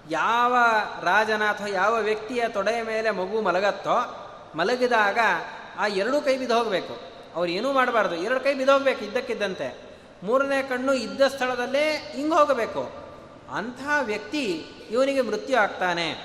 ಯಾವ 0.10 0.56
ರಾಜನ 1.04 1.44
ಅಥವಾ 1.44 1.68
ಯಾವ 1.68 1.96
ವ್ಯಕ್ತಿಯ 1.96 2.48
ತೊಡೆಯ 2.48 2.84
ಮೇಲೆ 2.84 3.12
ಮಗು 3.12 3.42
ಮಲಗತ್ತೋ 3.42 4.28
ಮಲಗಿದಾಗ 4.56 5.18
ಆ 5.78 5.88
ಎರಡೂ 5.88 6.22
ಕೈ 6.22 6.38
ಬಿದ್ದು 6.38 6.58
ಹೋಗಬೇಕು. 6.58 7.00
ಅವ್ರು 7.36 7.52
ಏನೂ 7.52 7.72
ಮಾಡಬಾರ್ದು. 7.72 8.16
ಎರಡು 8.16 8.40
ಕೈ 8.40 8.54
ಬಿದ್ದೋಗ್ಬೇಕು 8.54 9.06
ಇದ್ದಕ್ಕಿದ್ದಂತೆ. 9.06 9.92
ಮೂರನೇ 10.24 10.64
ಕಣ್ಣು 10.64 10.94
ಇದ್ದ 10.94 11.22
ಸ್ಥಳದಲ್ಲೇ 11.22 12.14
ಹಿಂಗೆ 12.16 12.34
ಹೋಗಬೇಕು. 12.34 12.92
ಅಂಥ 13.56 13.80
ವ್ಯಕ್ತಿ 14.02 14.66
ಇವನಿಗೆ 14.90 15.22
ಮೃತ್ಯು 15.22 15.58
ಆಗ್ತಾನೆ. 15.58 16.16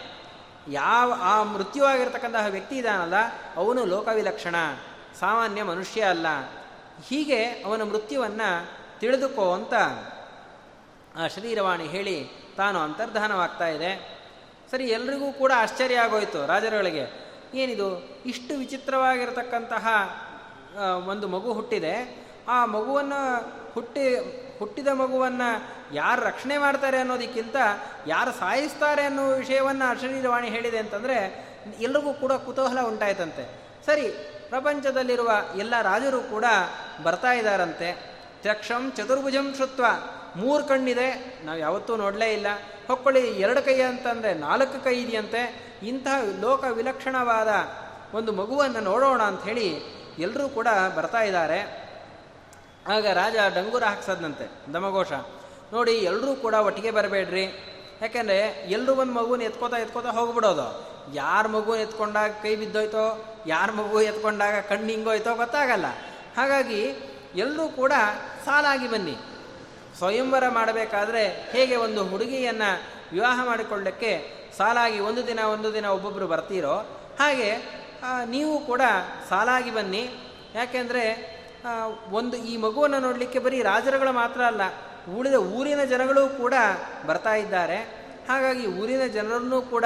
ಯಾವ 0.68 1.14
ಆ 1.22 1.42
ಮೃತ್ಯುವಾಗಿರ್ತಕ್ಕಂತಹ 1.42 2.46
ವ್ಯಕ್ತಿ 2.46 2.76
ಇದಾನಲ್ಲ, 2.76 3.14
ಅವನು 3.56 3.84
ಲೋಕವಿಲಕ್ಷಣ. 3.84 4.56
ಸಾಮಾನ್ಯ 5.20 5.62
ಮನುಷ್ಯ 5.62 6.00
ಅಲ್ಲ. 6.00 6.26
ಹೀಗೆ 7.08 7.44
ಅವನ 7.44 7.82
ಮೃತ್ಯುವನ್ನು 7.82 8.70
ತಿಳಿದುಕೋ 9.00 9.52
ಅಂತ 9.52 9.74
ಆ 11.16 11.28
ಶರೀರವಾಣಿ 11.28 11.86
ಹೇಳಿ 11.86 12.28
ತಾನು 12.56 12.78
ಅಂತರ್ಧಾನವಾಗ್ತಾ 12.78 13.68
ಇದೆ. 13.68 14.18
ಸರಿ, 14.70 14.84
ಎಲ್ರಿಗೂ 14.84 15.32
ಕೂಡ 15.32 15.52
ಆಶ್ಚರ್ಯ 15.56 15.96
ಆಗೋಯ್ತು 15.96 16.46
ರಾಜರುಗಳಿಗೆ. 16.46 17.25
ಏನಿದು? 17.54 18.20
ಇಷ್ಟು 18.26 18.58
ವಿಚಿತ್ರವಾಗಿರತಕ್ಕಂತಹ 18.58 19.86
ಒಂದು 21.08 21.28
ಮಗು 21.28 21.52
ಹುಟ್ಟಿದೆ. 21.52 22.26
ಆ 22.48 22.64
ಮಗುವನ್ನು 22.64 23.20
ಹುಟ್ಟಿ, 23.72 24.16
ಹುಟ್ಟಿದ 24.58 24.88
ಮಗುವನ್ನು 24.88 25.76
ಯಾರು 25.94 26.22
ರಕ್ಷಣೆ 26.22 26.58
ಮಾಡ್ತಾರೆ 26.58 26.98
ಅನ್ನೋದಕ್ಕಿಂತ 26.98 27.56
ಯಾರು 28.06 28.32
ಸಾಯಿಸ್ತಾರೆ 28.32 29.02
ಅನ್ನೋ 29.02 29.28
ವಿಷಯವನ್ನು 29.28 29.90
ಅಶರೀರವಾಣಿ 29.90 30.48
ಹೇಳಿದೆ 30.48 30.78
ಅಂತಂದರೆ, 30.78 31.46
ಎಲ್ರಿಗೂ 31.80 32.12
ಕೂಡ 32.12 32.32
ಕುತೂಹಲ 32.32 32.80
ಉಂಟಾಯ್ತಂತೆ. 32.80 33.44
ಸರಿ, 33.86 34.08
ಪ್ರಪಂಚದಲ್ಲಿರುವ 34.48 35.30
ಎಲ್ಲ 35.56 35.82
ರಾಜರು 35.82 36.20
ಕೂಡ 36.20 36.44
ಬರ್ತಾ 37.02 37.32
ಇದ್ದಾರಂತೆ. 37.32 38.16
ತಕ್ಷಂ 38.42 38.92
ಚತುರ್ಭುಜಂ 38.96 39.54
ಶುತ್ವ 39.58 39.84
ಮೂರು 40.36 40.64
ಕಣ್ಣಿದೆ, 40.64 41.40
ನಾವು 41.44 41.58
ಯಾವತ್ತೂ 41.58 41.96
ನೋಡಲೇ 41.96 42.32
ಇಲ್ಲ. 42.32 42.46
ಹೊಕ್ಕೊಳ್ಳಿ, 42.86 43.20
ಎರಡು 43.20 43.62
ಕೈ 43.62 43.80
ಅಂತಂದರೆ 43.80 44.34
ನಾಲ್ಕು 44.34 44.84
ಕೈ 44.84 45.02
ಇದೆಯಂತೆ. 45.02 45.65
ಇಂತಹ 45.82 46.40
ಲೋಕ 46.40 46.64
ವಿಲಕ್ಷಣವಾದ 46.72 47.48
ಒಂದು 48.16 48.32
ಮಗುವನ್ನು 48.32 48.80
ನೋಡೋಣ 48.80 49.22
ಅಂತ 49.22 49.44
ಹೇಳಿ 49.44 49.80
ಎಲ್ಲರೂ 50.18 50.48
ಕೂಡ 50.48 50.68
ಬರ್ತಾ 50.96 51.20
ಇದ್ದಾರೆ. 51.22 51.86
ಆಗ 52.88 53.06
ರಾಜ 53.06 53.34
ಡಂಗೂರ 53.34 53.82
ಹಾಕ್ಸದಂತೆ 53.82 54.72
ದಮಘೋಷ 54.72 55.12
ನೋಡಿ 55.72 55.92
ಎಲ್ಲರೂ 55.92 56.34
ಕೂಡ 56.34 56.54
ಒಟ್ಟಿಗೆ 56.54 56.90
ಬರಬೇಡ್ರಿ. 56.90 57.44
ಯಾಕೆಂದರೆ 58.02 58.66
ಎಲ್ಲರೂ 58.68 58.94
ಒಂದು 58.94 59.12
ಮಗುನ 59.12 59.42
ಎತ್ಕೋತಾ 59.42 59.76
ಎತ್ಕೋತಾ 59.76 60.10
ಹೋಗ್ಬಿಡೋದು. 60.10 60.96
ಯಾರ 61.14 61.46
ಮಗು 61.46 61.76
ಎತ್ಕೊಂಡಾಗ 61.76 62.30
ಕೈ 62.30 62.56
ಬಿದ್ದೋಯ್ತೋ, 62.56 63.36
ಯಾರ 63.46 63.70
ಮಗು 63.70 64.00
ಎತ್ಕೊಂಡಾಗ 64.00 64.54
ಕಣ್ಣು 64.68 64.88
ಹಿಂಗೋಯ್ತೋ 64.88 65.34
ಗೊತ್ತಾಗಲ್ಲ. 65.34 65.86
ಹಾಗಾಗಿ 66.36 66.80
ಎಲ್ಲರೂ 67.34 67.68
ಕೂಡ 67.68 67.92
ಸಾಲಾಗಿ 68.44 68.90
ಬನ್ನಿ. 68.90 69.16
ಸ್ವಯಂವರ 69.98 70.48
ಮಾಡಬೇಕಾದ್ರೆ 70.48 71.48
ಹೇಗೆ 71.50 71.76
ಒಂದು 71.76 72.04
ಹುಡುಗಿಯನ್ನು 72.04 72.82
ವಿವಾಹ 73.12 73.46
ಮಾಡಿಕೊಳ್ಳಕ್ಕೆ 73.46 74.35
ಸಾಲಾಗಿ 74.58 74.98
ಒಂದು 75.00 75.22
ದಿನ 75.26 75.40
ಒಂದು 75.54 75.68
ದಿನ 75.74 75.86
ಒಬ್ಬೊಬ್ಬರು 75.96 76.26
ಬರ್ತೀರೋ 76.26 76.74
ಹಾಗೆ 77.18 77.50
ನೀವು 78.24 78.54
ಕೂಡ 78.66 78.82
ಸಾಲಾಗಿ 79.28 79.70
ಬನ್ನಿ. 79.70 80.02
ಯಾಕೆಂದರೆ 80.54 81.04
ಒಂದು, 82.10 82.36
ಈ 82.36 82.56
ಮಗುವನ್ನು 82.56 82.98
ನೋಡಲಿಕ್ಕೆ 83.00 83.38
ಬರೀ 83.38 83.58
ರಾಜರುಗಳು 83.62 84.12
ಮಾತ್ರ 84.12 84.40
ಅಲ್ಲ, 84.42 84.62
ಉಳಿದ 85.18 85.38
ಊರಿನ 85.58 85.82
ಜನಗಳು 85.84 86.22
ಕೂಡ 86.42 86.54
ಬರ್ತಾ 87.06 87.34
ಇದ್ದಾರೆ. 87.34 87.78
ಹಾಗಾಗಿ 88.28 88.66
ಊರಿನ 88.80 89.04
ಜನರನ್ನು 89.06 89.58
ಕೂಡ 89.62 89.84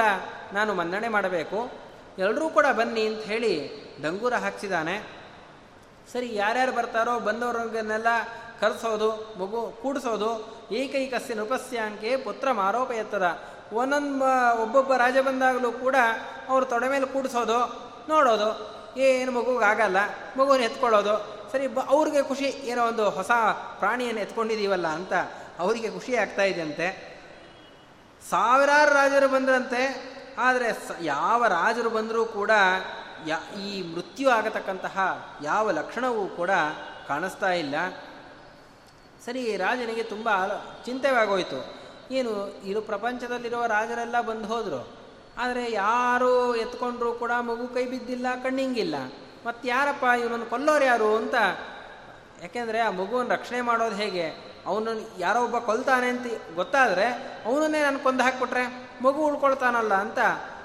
ನಾನು 0.53 0.71
ಮನ್ನಣೆ 0.73 1.07
ಮಾಡಬೇಕು. 1.07 1.59
ಎಲ್ಲರೂ 2.17 2.49
ಕೂಡ 2.49 2.67
ಬನ್ನಿ 2.79 3.03
ಅಂತ 3.07 3.23
ಹೇಳಿ 3.31 3.53
ಡಂಗೂರ 4.01 4.35
ಹಾಕ್ಸಿದ್ದಾನೆ. 4.45 4.95
ಸರಿ, 6.13 6.29
ಯಾರ್ಯಾರು 6.35 6.71
ಬರ್ತಾರೋ 6.71 7.13
ಬಂದವರನ್ನೆಲ್ಲ 7.19 8.11
ಕರೆಸೋದು, 8.61 9.09
ಮಗು 9.39 9.61
ಕೂಡಿಸೋದು, 9.81 10.31
ಏಕೈಕಸ್ಯ 10.71 11.39
ಉಪಸ್ಯಾಂಕೆ 11.45 12.11
ಪುತ್ರ 12.25 12.47
ಮಾರೋಪ 12.51 12.91
ಎತ್ತದ 12.91 13.27
ಒಂದೊಂದು, 13.73 14.29
ಒಬ್ಬೊಬ್ಬ 14.61 14.95
ರಾಜ 14.95 15.17
ಬಂದಾಗಲೂ 15.17 15.71
ಕೂಡ 15.71 15.95
ಅವ್ರ 16.49 16.63
ತೊಡೆ 16.63 16.87
ಮೇಲೆ 16.89 17.05
ಕೂಡಿಸೋದು, 17.05 17.59
ನೋಡೋದು. 18.09 18.49
ಏನು 18.97 19.31
ಮಗುಗಾಗಲ್ಲ 19.31 19.97
ಮಗುವನ್ನು 20.37 20.65
ಎತ್ಕೊಳ್ಳೋದು. 20.65 21.13
ಸರಿ, 21.51 21.67
ಬ 21.67 21.79
ಅವ್ರಿಗೆ 21.89 22.21
ಖುಷಿ 22.23 22.45
ಏನೋ 22.45 22.81
ಒಂದು 22.87 23.09
ಹೊಸ 23.09 23.31
ಪ್ರಾಣಿಯನ್ನು 23.79 24.21
ಎತ್ಕೊಂಡಿದ್ದೀವಲ್ಲ 24.21 24.87
ಅಂತ 24.87 25.13
ಅವರಿಗೆ 25.59 25.89
ಖುಷಿ 25.89 26.15
ಆಗ್ತಾ 26.15 26.43
ಇದೆಯಂತೆ 26.43 26.87
ಸಾವಿರಾರು 28.29 28.91
ರಾಜರು 28.93 29.27
ಬಂದ್ರಂತೆ, 29.27 29.81
ಆದರೆ 30.37 30.67
ಯಾವ 31.01 31.47
ರಾಜರು 31.47 31.89
ಬಂದರೂ 31.89 32.25
ಕೂಡ 32.25 32.51
ಯಾ 33.27 33.37
ಈ 33.61 33.71
ಮೃತ್ಯು 33.93 34.29
ಆಗತಕ್ಕಂತಹ 34.29 34.97
ಯಾವ 35.43 35.71
ಲಕ್ಷಣವೂ 35.71 36.23
ಕೂಡ 36.27 36.51
ಕಾಣಿಸ್ತಾ 37.07 37.51
ಇಲ್ಲ. 37.53 37.75
ಸರಿ, 39.25 39.57
ರಾಜನಿಗೆ 39.57 40.03
ತುಂಬ 40.03 40.29
ಚಿಂತೆವಾಗೋಯ್ತು 40.85 41.80
ಏನು, 42.11 42.61
ಇದು 42.65 42.81
ಪ್ರಪಂಚದಲ್ಲಿರುವ 42.81 43.65
ರಾಜರೆಲ್ಲ 43.65 44.21
ಬಂದು 44.21 44.45
ಹೋದರು. 44.45 44.97
ಆದರೆ 45.37 45.71
ಯಾರು 45.71 46.55
ಎತ್ಕೊಂಡ್ರು 46.55 47.13
ಕೂಡ 47.13 47.31
ಮಗು 47.39 47.67
ಕೈ 47.67 47.85
ಬಿದ್ದಿಲ್ಲ, 47.85 48.27
ಕಣ್ಣಿಂಗಿಲ್ಲ. 48.43 48.95
ಮತ್ತು 49.45 49.67
ಯಾರಪ್ಪ 49.67 50.03
ಇವನನ್ನು 50.03 50.45
ಕೊಲ್ಲೋರು 50.45 50.85
ಯಾರು 50.85 51.15
ಅಂತ? 51.15 51.35
ಯಾಕೆಂದರೆ 52.41 52.79
ಆ 52.79 52.89
ಮಗುವನ್ನು 52.89 53.33
ರಕ್ಷಣೆ 53.33 53.61
ಮಾಡೋದು 53.61 53.95
ಹೇಗೆ? 53.95 54.51
ಅವನನ್ನು 54.65 55.19
ಯಾರೋ 55.19 55.43
ಒಬ್ಬ 55.43 55.57
ಕೊಲ್ತಾನೆ 55.57 56.09
ಅಂತ 56.09 56.25
ಗೊತ್ತಾದರೆ 56.55 57.05
ಅವನನ್ನೇ 57.45 57.81
ನಾನು 57.81 57.99
ಕೊಂದು 57.99 58.23
ಹಾಕಿಬಿಟ್ರೆ 58.23 58.89
ಮಗು 59.03 59.25
ಉಳ್ಕೊಳ್ತಾನಲ್ಲ 59.25 59.93
ಅಂತ 59.93 60.19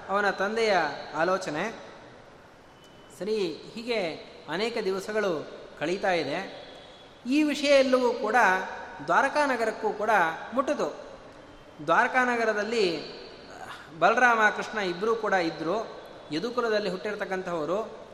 ಅವನ 0.08 0.30
ತಂದೆಯ 0.30 0.76
ಆಲೋಚನೆ. 1.16 1.74
ಸರಿ, 3.18 3.36
ಹೀಗೆ 3.74 4.00
ಅನೇಕ 4.48 4.78
ದಿವಸಗಳು 4.84 5.50
ಕಳೀತಾ 5.80 6.12
ಇದೆ. 6.12 6.66
ಈ 7.26 7.42
ವಿಷಯ 7.42 7.68
ಎಲ್ಲವೂ 7.68 8.12
ಕೂಡ 8.12 8.36
ದ್ವಾರಕಾನಗರಕ್ಕೂ 9.06 9.90
ಕೂಡ 9.90 10.10
ಮುಟ್ಟಿತು 10.54 11.05
ದ್ವಾರಕಾನಗರದಲ್ಲಿ 11.84 13.16
ಬಲರಾಮ 13.98 14.40
ಕೃಷ್ಣ 14.56 14.78
ಇಬ್ಬರೂ 14.78 15.16
ಕೂಡ 15.16 15.32
ಇದ್ದರು 15.32 16.00
ಯದುಕುಲದಲ್ಲಿ 16.32 16.90
ಹುಟ್ಟಿರ್ತಕ್ಕಂಥವರು. 16.90 18.06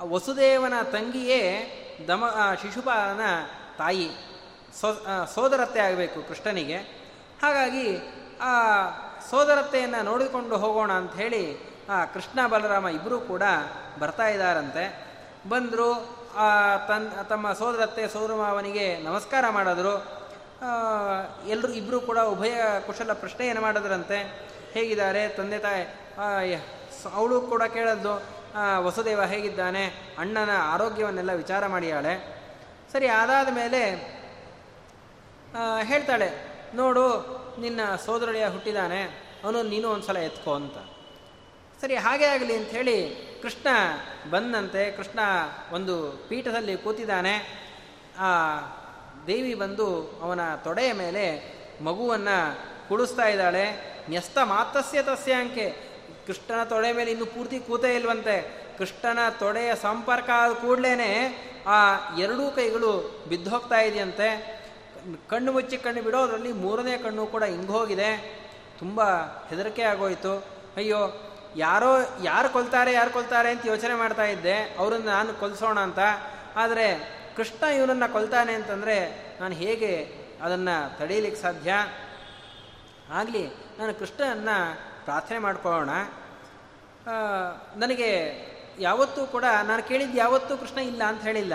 ವಸುದೇವನ 0.00 0.72
ತಂಗಿಯೇ 0.92 1.70
ದಮ 2.08 2.24
ಶಿಶುಪಾಲನ 2.62 3.20
ತಾಯಿ. 3.78 4.10
ಸೋ 4.80 5.06
ಸೋದರತ್ತೆ 5.34 5.80
ಆಗಬೇಕು 5.80 6.28
ಕೃಷ್ಣನಿಗೆ. 6.28 6.76
ಹಾಗಾಗಿ, 7.42 7.98
ಆ, 8.40 8.50
ಸೋದರತ್ತೆಯನ್ನು 9.30 10.02
ನೋಡಿಕೊಂಡು 10.02 10.56
ಹೋಗೋಣ 10.56 10.92
ಅಂತ 10.92 11.14
ಹೇಳಿ, 11.14 11.58
ಆ, 11.90 12.04
ಕೃಷ್ಣ, 12.04 12.46
ಬಲರಾಮ 12.46 12.88
ಇಬ್ಬರೂ 12.88 13.20
ಕೂಡ 13.20 13.42
ಬರ್ತಾ 13.98 14.28
ಇದ್ದಾರಂತೆ. 14.28 15.06
ಬಂದರು 15.48 15.94
ತನ್, 16.88 17.28
ತಮ್ಮ 17.28 17.52
ಸೋದರತ್ತೆ 17.52 18.08
ಸೋದರಮಾವನಿಗೆ 18.08 19.02
ನಮಸ್ಕಾರ 19.02 19.44
ಮಾಡಿದ್ರು. 19.50 20.23
ಎಲ್ಲರೂ 21.48 21.72
ಇಬ್ಬರು 21.72 21.98
ಕೂಡ 22.00 22.18
ಉಭಯ 22.18 22.54
ಕುಶಲ 22.86 23.10
ಏನು 23.42 23.60
ಮಾಡಿದ್ರಂತೆ? 23.60 24.18
ಹೇಗಿದ್ದಾರೆ? 24.72 25.22
ತಂದೆ 25.28 25.58
ತಾಯಿ 25.58 26.54
ಅವಳು 27.12 27.36
ಕೂಡ 27.40 27.62
ಕೇಳದ್ದು 27.62 28.12
ವಸುದೇವ 28.84 29.22
ಹೇಗಿದ್ದಾನೆ? 29.24 29.84
ಅಣ್ಣನ 30.18 30.50
ಆರೋಗ್ಯವನ್ನೆಲ್ಲ 30.74 31.32
ವಿಚಾರ 31.32 31.66
ಮಾಡಿಯಾಳೆ 31.66 32.14
ಸರಿ, 32.92 33.06
ಅದಾದ 33.08 33.48
ಮೇಲೆ 33.54 33.80
ಹೇಳ್ತಾಳೆ, 35.82 36.28
ನೋಡು, 36.74 37.06
ನಿನ್ನ 37.60 37.80
ಸೋದರಳಿಯ 38.04 38.46
ಹುಟ್ಟಿದಾನೆ. 38.46 39.00
ಅವನು 39.44 39.62
ನೀನು 39.62 39.86
ಒಂದು 39.88 40.06
ಸಲ 40.06 40.18
ಎತ್ಕೋ 40.18 40.52
ಅಂತ. 40.54 40.76
ಸರಿ, 41.80 41.94
ಹಾಗೆ 41.96 42.26
ಆಗಲಿ 42.26 42.54
ಅಂಥೇಳಿ 42.56 42.96
ಕೃಷ್ಣ 43.42 43.68
ಬಂದಂತೆ, 44.30 44.82
ಕೃಷ್ಣ 44.90 45.20
ಒಂದು 45.72 45.94
ಪೀಠದಲ್ಲಿ 46.28 46.74
ಕೂತಿದ್ದಾನೆ. 46.76 47.34
ಆ 48.18 48.30
ದೇವಿ 49.26 49.54
ಬಂದು 49.54 50.18
ಅವನ 50.22 50.40
ತೊಡೆಯ 50.54 50.92
ಮೇಲೆ 50.92 51.54
ಮಗುವನ್ನು 51.84 52.54
ಕುಡಿಸ್ತಾ 52.88 53.28
ಇದ್ದಾಳೆ. 53.28 53.94
ನ್ಯಸ್ತ 54.08 54.38
ಮಾತಸ್ಯ 54.38 55.02
ತಸ್ಯ 55.02 55.32
ಅಂಕೆ 55.32 55.74
ಕೃಷ್ಣನ 56.26 56.64
ತೊಡೆ 56.64 56.92
ಮೇಲೆ 56.92 57.10
ಇನ್ನು 57.10 57.26
ಪೂರ್ತಿ 57.26 57.58
ಕೂತೇ 57.58 57.96
ಇಲ್ವಂತೆ. 57.96 58.64
ಕೃಷ್ಣನ 58.78 59.18
ತೊಡೆಯ 59.28 59.74
ಸಂಪರ್ಕ 59.74 60.30
ಆದ 60.30 60.52
ಕೂಡಲೇ 60.52 61.02
ಆ 61.66 61.98
ಎರಡೂ 62.18 62.50
ಕೈಗಳು 62.50 63.24
ಬಿದ್ದೋಗ್ತಾ 63.28 63.80
ಇದೆಯಂತೆ. 63.80 64.54
ಕಣ್ಣು 65.30 65.52
ಮುಚ್ಚಿ 65.52 65.76
ಕಣ್ಣು 65.76 66.02
ಬಿಡೋದ್ರಲ್ಲಿ 66.02 66.52
ಮೂರನೇ 66.52 66.98
ಕಣ್ಣು 66.98 67.26
ಕೂಡ 67.26 67.44
ಹಿಂಗೋಗಿದೆ 67.44 68.40
ತುಂಬ 68.78 69.02
ಹೆದರಿಕೆ 69.48 69.82
ಆಗೋಯಿತು. 69.82 70.44
ಅಯ್ಯೋ, 70.76 71.32
ಯಾರೋ, 71.56 71.96
ಯಾರು 72.22 72.48
ಕೊಲ್ತಾರೆ 72.48 72.92
ಯಾರು 72.92 73.10
ಕೊಲ್ತಾರೆ 73.10 73.50
ಅಂತ 73.50 73.66
ಯೋಚನೆ 73.66 73.94
ಮಾಡ್ತಾ 73.94 74.24
ಇದ್ದೆ. 74.24 74.76
ಅವರನ್ನು 74.78 75.06
ನಾನು 75.06 75.34
ಕೊಲ್ಸೋಣ 75.34 75.80
ಅಂತ. 75.80 75.98
ಆದರೆ 76.56 77.14
ಕೃಷ್ಣ 77.36 77.66
ಇವನನ್ನು 77.66 78.12
ಕೊಲ್ತಾನೆ 78.12 78.52
ಅಂತಂದರೆ 78.52 79.23
ನಾನು 79.40 79.54
ಹೇಗೆ 79.54 80.18
ಅದನ್ನು 80.42 80.98
ತಡೆಯಲಿಕ್ಕೆ 80.98 81.42
ಸಾಧ್ಯ? 81.42 81.72
ಆಗಲಿ, 83.10 83.48
ನಾನು 83.78 83.94
ಕೃಷ್ಣನ 83.94 84.48
ಪ್ರಾರ್ಥನೆ 85.04 85.38
ಮಾಡ್ಕೊಳ್ಳೋಣ. 85.38 85.90
ನನಗೆ 87.76 88.32
ಯಾವತ್ತೂ 88.78 89.26
ಕೂಡ, 89.26 89.44
ನಾನು 89.64 89.82
ಕೇಳಿದ್ದು 89.82 90.18
ಯಾವತ್ತೂ 90.18 90.56
ಕೃಷ್ಣ 90.56 90.78
ಇಲ್ಲ 90.78 91.04
ಅಂತ 91.04 91.22
ಹೇಳಿಲ್ಲ. 91.22 91.54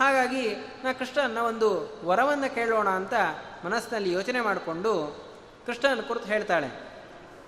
ಹಾಗಾಗಿ 0.00 0.56
ನಾ 0.56 0.92
ಕೃಷ್ಣನ 0.92 1.38
ಒಂದು 1.38 2.00
ವರವನ್ನು 2.04 2.54
ಕೇಳೋಣ 2.54 2.88
ಅಂತ 2.88 3.14
ಮನಸ್ಸಿನಲ್ಲಿ 3.64 4.12
ಯೋಚನೆ 4.12 4.40
ಮಾಡಿಕೊಂಡು 4.40 5.24
ಕೃಷ್ಣನ 5.66 6.00
ಕುರಿತು 6.00 6.26
ಹೇಳ್ತಾಳೆ. 6.26 6.68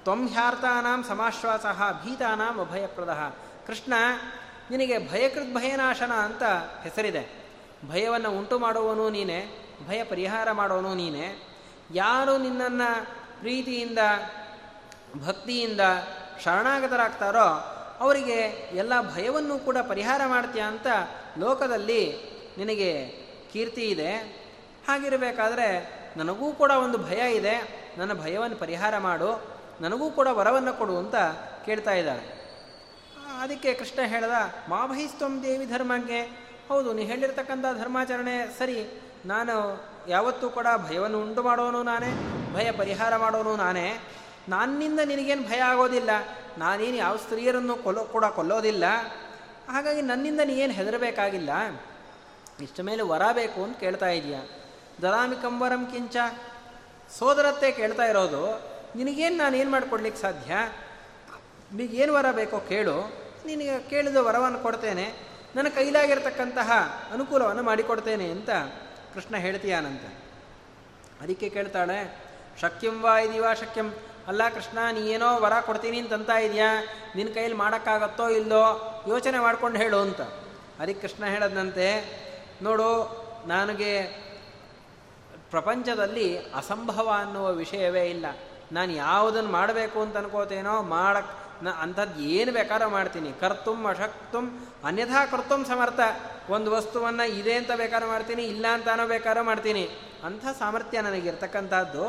ತ್ವಂಹ್ಯಾರ್ಥಾನಾಂ 0.03 1.05
ಸಮಾಶ್ವಾಸ 1.05 1.67
ಭೀತಾನಾಂ 2.05 2.61
ಅಭಯಪ್ರದ. 2.61 3.37
ಕೃಷ್ಣ, 3.67 3.93
ನಿನಗೆ 4.71 5.11
ಭಯಕೃತ್ 5.11 5.55
ಭಯನಾಶನ 5.55 6.13
ಅಂತ 6.13 6.43
ಹೆಸರಿದೆ. 6.83 7.43
ಭಯವನ್ನು 7.91 8.31
ಉಂಟು 8.31 8.59
ಮಾಡುವವನು 8.59 9.11
ನೀನೆ. 9.11 9.62
ಭಯ 9.89 10.05
ಪರಿಹಾರ 10.05 10.53
ಮಾಡೋನು 10.53 10.95
ನೀನೆ. 10.95 11.27
ಯಾರು 11.95 12.39
ನಿನ್ನನ್ನು 12.39 12.89
ಪ್ರೀತಿಯಿಂದ, 13.41 13.99
ಭಕ್ತಿಯಿಂದ 15.27 15.81
ಶರಣಾಗತರಾಗ್ತಾರೋ 16.45 17.49
ಅವರಿಗೆ 18.01 18.39
ಎಲ್ಲ 18.73 19.15
ಭಯವನ್ನು 19.15 19.59
ಕೂಡ 19.59 19.79
ಪರಿಹಾರ 19.79 20.21
ಮಾಡ್ತೀಯ 20.27 20.63
ಅಂತ 20.63 20.87
ಲೋಕದಲ್ಲಿ 21.39 22.03
ನಿನಗೆ 22.59 22.91
ಕೀರ್ತಿ 23.53 23.85
ಇದೆ. 23.85 24.13
ಹಾಗಿರಬೇಕಾದ್ರೆ 24.89 25.69
ನನಗೂ 26.17 26.53
ಕೂಡ 26.53 26.71
ಒಂದು 26.71 26.99
ಭಯ 26.99 27.35
ಇದೆ. 27.35 27.57
ನನ್ನ 27.99 28.13
ಭಯವನ್ನು 28.13 28.57
ಪರಿಹಾರ 28.57 28.99
ಮಾಡು. 28.99 29.31
ನನಗೂ 29.81 30.11
ಕೂಡ 30.11 30.29
ವರವನ್ನು 30.31 30.73
ಕೊಡು 30.79 30.99
ಅಂತ 30.99 31.17
ಕೇಳ್ತಾ 31.67 31.93
ಇದ್ದಾಳೆ 31.93 32.25
ಅದಕ್ಕೆ 33.41 33.75
ಕೃಷ್ಣ 33.75 34.01
ಹೇಳ್ದ 34.03 34.35
ಮಾ 34.69 34.87
ಬಹಿಸ್ತಂ 34.87 35.43
ದೇವಿ 35.43 35.67
ಧರ್ಮಕ್ಕೆ 35.67 36.21
ಹೌದು, 36.69 36.93
ನೀ 36.93 37.03
ಹೇಳಿರ್ತಕ್ಕಂಥ 37.03 37.65
ಧರ್ಮಾಚರಣೆ 37.79 38.59
ಸರಿ 38.59 38.77
ನಾನು 39.27 39.85
ಯಾವತ್ತೂ 40.09 40.51
ಕೂಡ 40.51 40.67
ಭಯವನ್ನು 40.89 41.21
ಉಂಟು 41.21 41.43
ಮಾಡೋನು 41.43 41.83
ನಾನೇ, 41.83 42.11
ಭಯ 42.55 42.73
ಪರಿಹಾರ 42.73 43.17
ಮಾಡೋನು 43.17 43.57
ನಾನೇ. 43.57 44.01
ನನ್ನಿಂದ 44.49 45.01
ನಿನಗೇನು 45.01 45.43
ಭಯ 45.43 45.59
ಆಗೋದಿಲ್ಲ. 45.59 46.11
ನಾನೇನು 46.59 46.97
ಯಾವ 46.97 47.17
ಸ್ತ್ರೀಯರನ್ನು 47.17 47.77
ಕೊಲ್ಲೋ, 47.77 48.05
ಕೂಡ 48.05 48.25
ಕೊಲ್ಲೋದಿಲ್ಲ. 48.25 48.85
ಹಾಗಾಗಿ 49.71 50.03
ನನ್ನಿಂದ 50.03 50.41
ನೀನು 50.45 50.73
ಹೆದರಬೇಕಾಗಿಲ್ಲ. 50.73 51.51
ಇಷ್ಟ 52.61 52.81
ಮೇಲೆ 52.81 53.03
ವರ 53.03 53.23
ಬೇಕು 53.33 53.63
ಅಂತ 53.63 53.79
ಕೇಳ್ತಾ 53.79 54.07
ಇದೆಯಾ 54.07 54.41
ದರಾಮಿ 55.03 55.37
ಕಂಬರಂ 55.37 55.87
ಕಿಂಚ. 55.87 56.17
ಸೋದರತ್ತೆ 57.19 57.73
ಕೇಳ್ತಾ 57.73 58.05
ಇರೋದು, 58.05 58.61
ನಿನಗೇನು 58.97 59.37
ನಾನು 59.37 59.57
ಏನು 59.57 59.71
ಮಾಡಿಕೊಡ್ಲಿಕ್ಕೆ 59.71 60.23
ಸಾಧ್ಯ? 60.23 60.73
ಏನು 61.85 62.13
ವರ 62.13 62.27
ಬೇಕೋ 62.33 62.59
ಕೇಳು. 62.59 63.23
ನಿನಗೆ 63.47 63.79
ಕೇಳಿದ 63.79 64.17
ವರವನ್ನು 64.17 64.59
ಕೊಡ್ತೇನೆ. 64.59 65.13
ನನ್ನ 65.57 65.69
ಕೈಲಾಗಿರ್ತಕ್ಕಂತಹ 65.69 66.71
ಅನುಕೂಲವನ್ನು 67.13 67.63
ಮಾಡಿಕೊಡ್ತೇನೆ 67.63 68.31
ಅಂತ. 68.31 68.51
ಕೃಷ್ಣ 69.15 69.37
ಹೇಳ್ತೀಯಾನಂತೆ. 69.37 70.09
ಅದಕ್ಕೆ 71.21 71.49
ಕೇಳ್ತಾಳೆ, 71.49 71.99
ಶಕ್ಯಂ 72.61 72.97
ವಾ 73.03 73.19
ಇದೀವಾ 73.19 73.53
ಶಕ್ಯಂ? 73.55 73.89
ಅಲ್ಲ 74.27 74.49
ಕೃಷ್ಣ, 74.49 74.79
ನೀ 74.93 75.01
ಏನೋ 75.01 75.29
ವರ 75.41 75.55
ಕೊಡ್ತೀನಿ 75.61 75.99
ಅಂತ 75.99 76.31
ಇದೆಯಾ? 76.31 76.71
ನಿನ್ನ 77.17 77.35
ಕೈಯಲ್ಲಿ 77.35 77.59
ಮಾಡೋಕ್ಕಾಗತ್ತೋ 77.59 78.29
ಇಲ್ಲೋ? 78.29 78.65
ಯೋಚನೆ 79.09 79.39
ಮಾಡ್ಕೊಂಡು 79.39 79.79
ಹೇಳು 79.79 79.99
ಅಂತ. 79.99 80.21
ಅದಕ್ಕೆ 80.81 81.01
ಕೃಷ್ಣ 81.01 81.25
ಹೇಳದಂತೆ 81.25 81.87
ನೋಡು, 82.63 82.89
ನನಗೆ 83.47 83.93
ಪ್ರಪಂಚದಲ್ಲಿ 85.51 86.29
ಅಸಂಭವ 86.53 87.09
ಅನ್ನುವ 87.19 87.47
ವಿಷಯವೇ 87.53 88.05
ಇಲ್ಲ. 88.11 88.27
ನಾನು 88.73 88.93
ಯಾವುದನ್ನು 88.93 89.51
ಮಾಡಬೇಕು 89.51 89.99
ಅಂತ 90.01 90.17
ಅನ್ಕೋತೇನೋ, 90.17 90.83
ಮಾಡಕ್ 90.83 91.33
ನ 91.63 91.71
ಅಂಥದ್ದು 91.71 92.21
ಏನು 92.21 92.53
ಬೇಕಾದ್ರೂ 92.53 92.89
ಮಾಡ್ತೀನಿ. 92.89 93.33
ಕರ್ತುಂ 93.41 93.87
ಅಶಕ್ತುಂ 93.87 94.69
ಅನ್ಯಥಾ 94.85 95.27
ಕರ್ತುಂ 95.27 95.65
ಸಮರ್ಥ. 95.65 96.01
ಒಂದು 96.51 96.71
ವಸ್ತುವನ್ನು 96.71 97.29
ಇದೆ 97.29 97.55
ಅಂತ 97.55 97.71
ಬೇಕಾದ್ರೂ 97.77 98.09
ಮಾಡ್ತೀನಿ, 98.09 98.43
ಇಲ್ಲ 98.43 98.67
ಅಂತಾನೋ 98.73 99.07
ಬೇಕಾದ್ರೂ 99.07 99.45
ಮಾಡ್ತೀನಿ. 99.45 99.89
ಅಂಥ 100.25 100.45
ಸಾಮರ್ಥ್ಯ 100.59 101.01
ನನಗಿರ್ತಕ್ಕಂಥದ್ದು. 101.01 102.07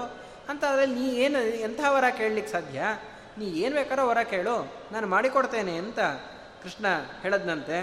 ಅಂತ 0.50 0.63
ಅದರಲ್ಲಿ 0.63 1.00
ನೀ 1.00 1.10
ಏನು, 1.10 1.39
ಎಂಥ 1.39 1.80
ವರ 1.88 2.04
ಕೇಳಲಿಕ್ಕೆ 2.18 2.52
ಸಾಧ್ಯ? 2.52 2.84
ನೀ 3.38 3.46
ಏನು 3.46 3.76
ಬೇಕಾದ್ರೂ 3.76 4.08
ವರ 4.08 4.18
ಕೇಳು. 4.24 4.74
ನಾನು 4.92 5.08
ಮಾಡಿಕೊಡ್ತೇನೆ 5.08 5.78
ಅಂತ 5.78 6.00
ಕೃಷ್ಣ 6.63 6.86
ಹೇಳದ್ನಂತೆ. 7.22 7.78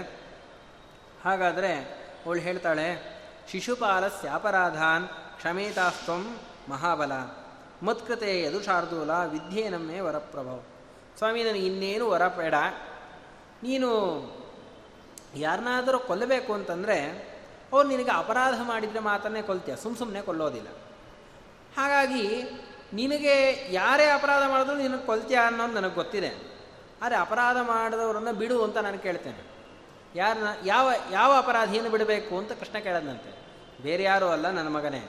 ಹಾಗಾದರೆ 1.25 1.73
ಅವಳು 2.25 2.39
ಹೇಳ್ತಾಳೆ 2.39 2.87
ಶಿಶುಪಾಲಸ್ಯಾಪರಾಧಾನ್ 3.51 5.07
ಕ್ಷಮೇತಾಸ್ತ್ವಂ 5.37 6.39
ಮಹಾಬಲ. 6.69 7.11
ಮತ್ಕೃತೆ 7.83 8.41
ಯದುಷಾರ್ದೂಲ 8.41 9.11
ವಿದ್ಯೆ 9.11 9.69
ನಮ್ಮೇ 9.69 9.99
ವರಪ್ರಭವ 9.99 10.63
ಸ್ವಾಮಿ 11.21 11.43
ನನಗೆ 11.43 11.65
ಇನ್ನೇನು 11.65 12.09
ವರ 12.09 12.27
ಬೇಡ 12.27 12.53
ನೀನು 13.63 13.89
ಯಾರನ್ನಾದರೂ 15.35 15.99
ಕೊಲ್ಲಬೇಕು 15.99 16.53
ಅಂತಂದರೆ 16.53 16.97
ಅವ್ರು 17.73 17.89
ನಿನಗೆ 17.89 18.11
ಅಪರಾಧ 18.11 18.53
ಮಾಡಿದರೆ 18.61 18.99
ಮಾತ್ರನೇ 18.99 19.41
ಕೊಲ್ತೀಯ 19.41 19.75
ಸುಮ್ಮ 19.75 19.97
ಸುಮ್ಮನೆ 19.97 20.21
ಕೊಲ್ಲೋದಿಲ್ಲ. 20.21 20.67
ಹಾಗಾಗಿ 21.77 22.43
ನಿನಗೆ 22.93 23.67
ಯಾರೇ 23.71 24.05
ಅಪರಾಧ 24.05 24.49
ಮಾಡಿದ್ರು 24.49 24.77
ನಿನಗೆ 24.77 25.05
ಕೊಲ್ತೀಯ 25.05 25.37
ಅನ್ನೋದು 25.37 25.73
ನನಗೆ 25.73 25.93
ಗೊತ್ತಿದೆ. 25.93 26.31
ಆದರೆ 27.01 27.15
ಅಪರಾಧ 27.15 27.57
ಮಾಡಿದವರನ್ನು 27.57 28.33
ಬಿಡು 28.33 28.63
ಅಂತ 28.63 28.77
ನಾನು 28.77 28.99
ಕೇಳ್ತೇನೆ. 28.99 29.41
ಯಾರನ್ನ 30.15 30.47
ಯಾವ 30.65 30.91
ಯಾವ 31.11 31.37
ಅಪರಾಧಿಯನ್ನು 31.37 31.91
ಬಿಡಬೇಕು 31.91 32.37
ಅಂತ 32.37 32.51
ಕೃಷ್ಣ 32.51 32.77
ಕೇಳದಂತೆ 32.77 33.37
ಬೇರೆ 33.83 34.03
ಯಾರೂ 34.03 34.25
ಅಲ್ಲ 34.25 34.49
ನನ್ನ 34.49 34.67
ಮಗನೇ. 34.67 34.99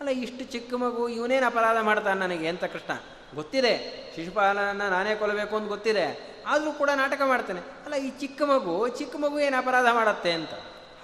ಅಲ್ಲ, 0.00 0.10
ಇಷ್ಟು 0.10 0.44
ಚಿಕ್ಕ 0.44 0.74
ಮಗು, 0.74 1.08
ಇವನೇನು 1.08 1.46
ಅಪರಾಧ 1.46 1.78
ಮಾಡ್ತಾನೆ 1.78 2.20
ನನಗೆ 2.20 2.48
ಅಂತ 2.48 2.64
ಕೃಷ್ಣ. 2.64 3.15
ಗೊತ್ತಿದೆ. 3.36 3.74
ಶಿಶುಪಾಲನನ್ನು 4.16 4.90
ನಾನೇ 4.90 5.14
ಕೊಲ್ಲಬೇಕು 5.14 5.56
ಅಂತ 5.56 5.68
ಗೊತ್ತಿದೆ. 5.68 6.06
ಆದರೂ 6.46 6.72
ಕೂಡ 6.72 6.90
ನಾಟಕ 6.94 7.22
ಮಾಡ್ತೇನೆ. 7.26 7.60
ಅಲ್ಲ, 7.60 7.94
ಈ 7.94 8.10
ಚಿಕ್ಕ 8.10 8.42
ಮಗು 8.42 8.88
ಚಿಕ್ಕ 8.88 9.16
ಮಗು 9.16 9.38
ಏನು 9.38 9.56
ಅಪರಾಧ 9.56 9.86
ಮಾಡತ್ತೆ 9.92 10.32
ಅಂತ? 10.32 10.50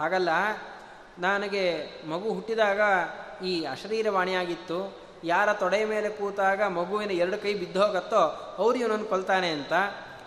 ಹಾಗಲ್ಲ, 0.01 0.29
ನನಗೆ 1.19 1.65
ಮಗು 2.11 2.33
ಹುಟ್ಟಿದಾಗ 2.33 2.81
ಈ 3.45 3.65
ಅಶರೀರವಾಣಿಯಾಗಿತ್ತು. 3.65 4.99
ಯಾರ 5.25 5.53
ತೊಡೆಯ 5.53 5.85
ಮೇಲೆ 5.85 6.09
ಕೂತಾಗ 6.09 6.63
ಮಗುವಿನ 6.63 7.11
ಎರಡು 7.11 7.43
ಕೈ 7.43 7.55
ಬಿದ್ದೋಗತ್ತೋ, 7.55 8.55
ಅವ್ರು 8.59 8.79
ಇವನನ್ನು 8.79 9.05
ಕೊಲ್ತಾನೆ 9.05 9.51
ಅಂತ. 9.51 9.73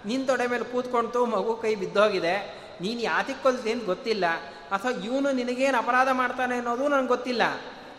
ನಿನ್ನ 0.05 0.27
ತೊಡೆ 0.27 0.47
ಮೇಲೆ 0.47 0.63
ಕೂತ್ಕೊಂತು 0.63 1.25
ಮಗು 1.25 1.55
ಕೈ 1.55 1.75
ಬಿದ್ದೋಗಿದೆ. 1.75 2.65
ನೀನು 2.81 2.99
ಯಾತಿಗೆ 2.99 3.43
ಕೊಲ್ತೀನಿ 3.43 3.85
ಗೊತ್ತಿಲ್ಲ. 3.85 4.25
ಅಥವಾ 4.71 4.91
ಇವನು 4.91 5.31
ನಿನಗೇನು 5.31 5.77
ಅಪರಾಧ 5.77 6.09
ಮಾಡ್ತಾನೆ 6.11 6.55
ಅನ್ನೋದು 6.55 6.87
ನನಗೆ 6.87 7.07
ಗೊತ್ತಿಲ್ಲ. 7.07 7.41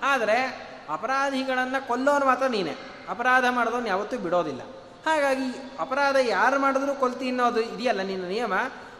ಆದರೆ 0.03 0.38
ಅಪರಾಧಿಗಳನ್ನು 0.88 1.88
ಕೊಲ್ಲೋನು 1.88 2.27
ಮಾತ್ರ 2.27 2.47
ನೀನೆ. 2.47 2.96
ಅಪರಾಧ 3.09 3.45
ಮಾಡಿದವನು 3.51 3.87
ಯಾವತ್ತೂ 3.87 4.19
ಬಿಡೋದಿಲ್ಲ. 4.19 4.61
ಹಾಗಾಗಿ 5.07 5.73
ಅಪರಾಧ 5.79 6.16
ಯಾರು 6.16 6.59
ಮಾಡಿದ್ರು 6.59 6.95
ಕೊಲ್ತಿ 6.95 7.29
ಅನ್ನೋದು 7.29 7.61
ಇದೆಯಲ್ಲ 7.61 8.03
ನಿನ್ನ 8.03 8.25
ನಿಯಮ? 8.25 8.55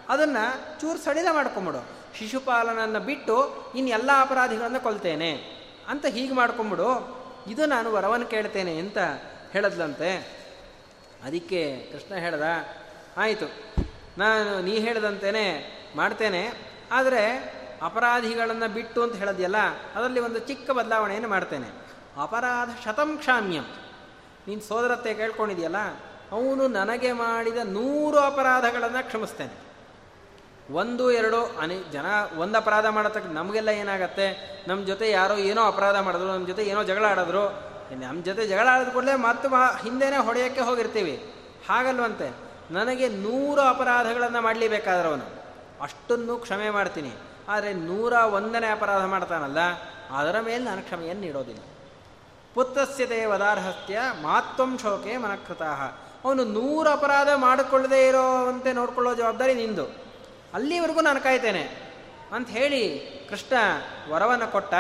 ಅದನ್ನು 0.09 0.81
ಚೂರು 0.81 0.99
ಸಡಿಲ 0.99 1.27
ಮಾಡ್ಕೊಂಬಿಡು. 1.33 1.85
ಶಿಶುಪಾಲನನ್ನು 2.19 3.01
ಬಿಟ್ಟು 3.01 3.37
ಇನ್ನು 3.75 3.93
ಎಲ್ಲ 3.93 4.11
ಅಪರಾಧಿಗಳನ್ನು 4.21 4.81
ಕೊಲ್ತೇನೆ. 4.81 5.33
ಅಂತ 5.89 6.07
ಹೀಗೆ 6.07 6.35
ಮಾಡ್ಕೊಂಬಿಡು. 6.35 6.89
ಇದು 7.47 7.67
ನಾನು 7.67 7.93
ವರವನ್ನು 7.93 8.27
ಕೇಳ್ತೇನೆ 8.27 8.79
ಅಂತ 8.79 8.99
ಹೇಳದ್ಲಂತೆ. 9.53 10.37
ಅದಕ್ಕೆ 11.25 11.89
ಕೃಷ್ಣ 11.93 12.15
ಹೇಳ್ದ, 12.15 12.43
ಆಯಿತು, 13.17 13.47
ನಾನು 14.19 14.63
ನೀ 14.63 14.79
ಹೇಳಿದಂತೇನೆ 14.79 15.45
ಮಾಡ್ತೇನೆ. 15.97 16.51
ಆದರೆ 16.93 17.23
ಅಪರಾಧಿಗಳನ್ನು 17.83 18.69
ಬಿಟ್ಟು 18.75 19.03
ಅಂತ 19.03 19.17
ಹೇಳಿದ್ಯಲ್ಲ, 19.17 19.57
ಅದರಲ್ಲಿ 19.95 20.21
ಒಂದು 20.21 20.39
ಚಿಕ್ಕ 20.39 20.71
ಬದಲಾವಣೆಯನ್ನು 20.71 21.29
ಮಾಡ್ತೇನೆ. 21.29 21.69
ಅಪರಾಧ 22.23 22.69
ಶತಂ 22.85 23.17
ಕ್ಷಾಮ್ಯಂ. 23.19 23.65
ನೀನು 24.49 24.61
ಸೋದರತ್ತೆ 24.61 25.15
ಕೇಳ್ಕೊಂಡಿದೆಯಲ್ಲ, 25.15 25.81
ಅವನು 26.33 26.65
ನನಗೆ 26.69 27.11
ಮಾಡಿದ 27.13 27.61
ನೂರು 27.67 28.19
ಅಪರಾಧಗಳನ್ನು 28.21 29.03
ಕ್ಷಮಿಸ್ತೇನೆ. 29.07 29.55
ಒಂದು, 30.73 31.05
ಎರಡು, 31.11 31.41
ಅನೇ, 31.59 31.77
ಜನ 31.93 32.07
ಒಂದು 32.39 32.57
ಅಪರಾಧ 32.59 32.87
ಮಾಡತಕ್ಕ 32.87 33.27
ನಮಗೆಲ್ಲ 33.31 33.71
ಏನಾಗತ್ತೆ? 33.83 34.27
ನಮ್ಮ 34.69 34.81
ಜೊತೆ 34.87 35.07
ಯಾರೋ 35.11 35.35
ಏನೋ 35.51 35.63
ಅಪರಾಧ 35.67 35.97
ಮಾಡಿದ್ರು 35.97 36.29
ನಮ್ಮ 36.29 36.47
ಜೊತೆ 36.47 36.63
ಏನೋ 36.63 36.83
ಜಗಳ 36.83 37.05
ಆಡಿದ್ರು 37.05 37.45
ನಮ್ಮ 38.01 38.19
ಜೊತೆ 38.25 38.47
ಜಗಳ 38.47 38.67
ಆಡಿದ 38.71 38.89
ಕೂಡಲೇ 38.89 39.15
ಮತ್ತೆ 39.19 39.49
ಹಿಂದೆನೇ 39.83 40.19
ಹೊಡೆಯೋಕ್ಕೆ 40.19 40.61
ಹೋಗಿರ್ತೀವಿ. 40.61 41.15
ಹಾಗಲ್ವಂತೆ? 41.69 42.29
ನನಗೆ 42.71 43.09
ನೂರು 43.09 43.61
ಅಪರಾಧಗಳನ್ನು 43.61 44.41
ಮಾಡಲಿಬೇಕಾದ್ರೆ 44.41 45.09
ಅವನು. 45.09 45.27
ಅಷ್ಟನ್ನು 45.83 46.35
ಕ್ಷಮೆ 46.37 46.69
ಮಾಡ್ತೀನಿ. 46.71 47.13
ಆದರೆ 47.49 47.71
ನೂರ 47.89 48.13
ಒಂದನೇ 48.37 48.69
ಅಪರಾಧ 48.69 49.05
ಮಾಡ್ತಾನಲ್ಲ, 49.05 49.61
ಅದರ 50.11 50.37
ಮೇಲೆ 50.41 50.63
ನಾನು 50.65 50.83
ಕ್ಷಮೆಯನ್ನು 50.83 51.23
ನೀಡೋದಿಲ್ಲ. 51.23 51.63
ಪುತ್ರಸ್ಯತೆ 52.57 53.27
ವದಾರ್ಹಸ್ತ್ಯ 53.27 54.01
ಮಾತ್ವಂ 54.23 54.79
ಶೋಕೆ 54.79 55.17
ಮನಕೃತಃ 55.17 55.81
ಅವನು 56.25 56.45
ನೂರು 56.45 56.91
ಅಪರಾಧ 56.91 57.29
ಮಾಡಿಕೊಳ್ಳದೇ 57.35 58.09
ಇರೋವಂತೆ 58.09 58.73
ನೋಡ್ಕೊಳ್ಳೋ 58.73 59.15
ಜವಾಬ್ದಾರಿ 59.15 59.55
ನಿಂದು. 59.55 59.87
ಅಲ್ಲಿವರೆಗೂ 60.55 61.01
ನಾನು 61.01 61.21
ಕಾಯ್ತೇನೆ. 61.21 61.93
ಅಂತ 62.33 62.49
ಹೇಳಿ 62.49 62.99
ಕೃಷ್ಣ 63.31 63.55
ವರವನ್ನು 64.13 64.53
ಕೊಟ್ಟ. 64.53 64.75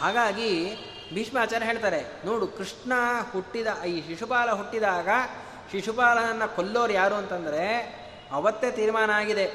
ಹಾಗಾಗಿ 0.00 0.76
ಭೀಷ್ಮಾಚಾರ್ಯ 1.14 1.66
ಹೇಳ್ತಾರೆ, 1.66 2.26
ನೋಡು, 2.26 2.46
ಕೃಷ್ಣ 2.46 2.92
ಹುಟ್ಟಿದ, 3.32 3.82
ಈ 3.82 4.08
ಶಿಶುಪಾಲ 4.08 4.50
ಹುಟ್ಟಿದಾಗ 4.50 5.08
ಶಿಶುಪಾಲನನ್ನು 5.72 6.56
ಕೊಲ್ಲೋರು 6.56 6.92
ಯಾರು 6.92 7.14
ಅಂತಂದರೆ 7.14 7.66
ಅವತ್ತೇ 8.32 8.70
ತೀರ್ಮಾನ 8.70 9.10
ಆಗಿದೆ. 9.10 9.46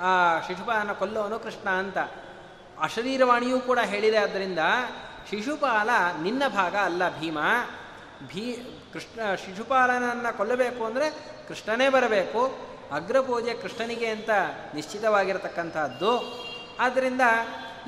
ಆ 0.00 0.40
ಶಿಶುಪಾಲನ 0.40 0.92
ಕೊಲ್ಲೋನು 0.92 1.38
ಕೃಷ್ಣ 1.38 1.70
ಅಂತ. 1.70 1.98
ಅಶರೀರವಾಣಿಯೂ 2.80 3.60
ಕೂಡ 3.60 3.78
ಹೇಳಿದೆ. 3.78 4.16
ಆದ್ದರಿಂದ 4.16 4.58
ಶಿಶುಪಾಲ 5.30 5.90
ನಿನ್ನ 6.22 6.42
ಭಾಗ 6.48 6.76
ಅಲ್ಲ 6.76 7.20
ಭೀಮ. 7.20 7.38
ಭೀ, 8.26 8.52
ಕೃಷ್ಣ, 8.92 9.34
ಶಿಶುಪಾಲನನ್ನು 9.34 10.36
ಕೊಲ್ಲಬೇಕು 10.36 10.84
ಅಂದರೆ 10.84 11.10
ಕೃಷ್ಣನೇ 11.48 11.88
ಬರಬೇಕು. 11.88 12.58
ಅಗ್ರಪೂಜೆ 12.92 13.54
ಕೃಷ್ಣನಿಗೆ 13.54 14.06
ಅಂತ 14.06 14.30
ನಿಶ್ಚಿತವಾಗಿರತಕ್ಕಂಥದ್ದು. 14.74 16.44
ಆದ್ದರಿಂದ 16.80 17.20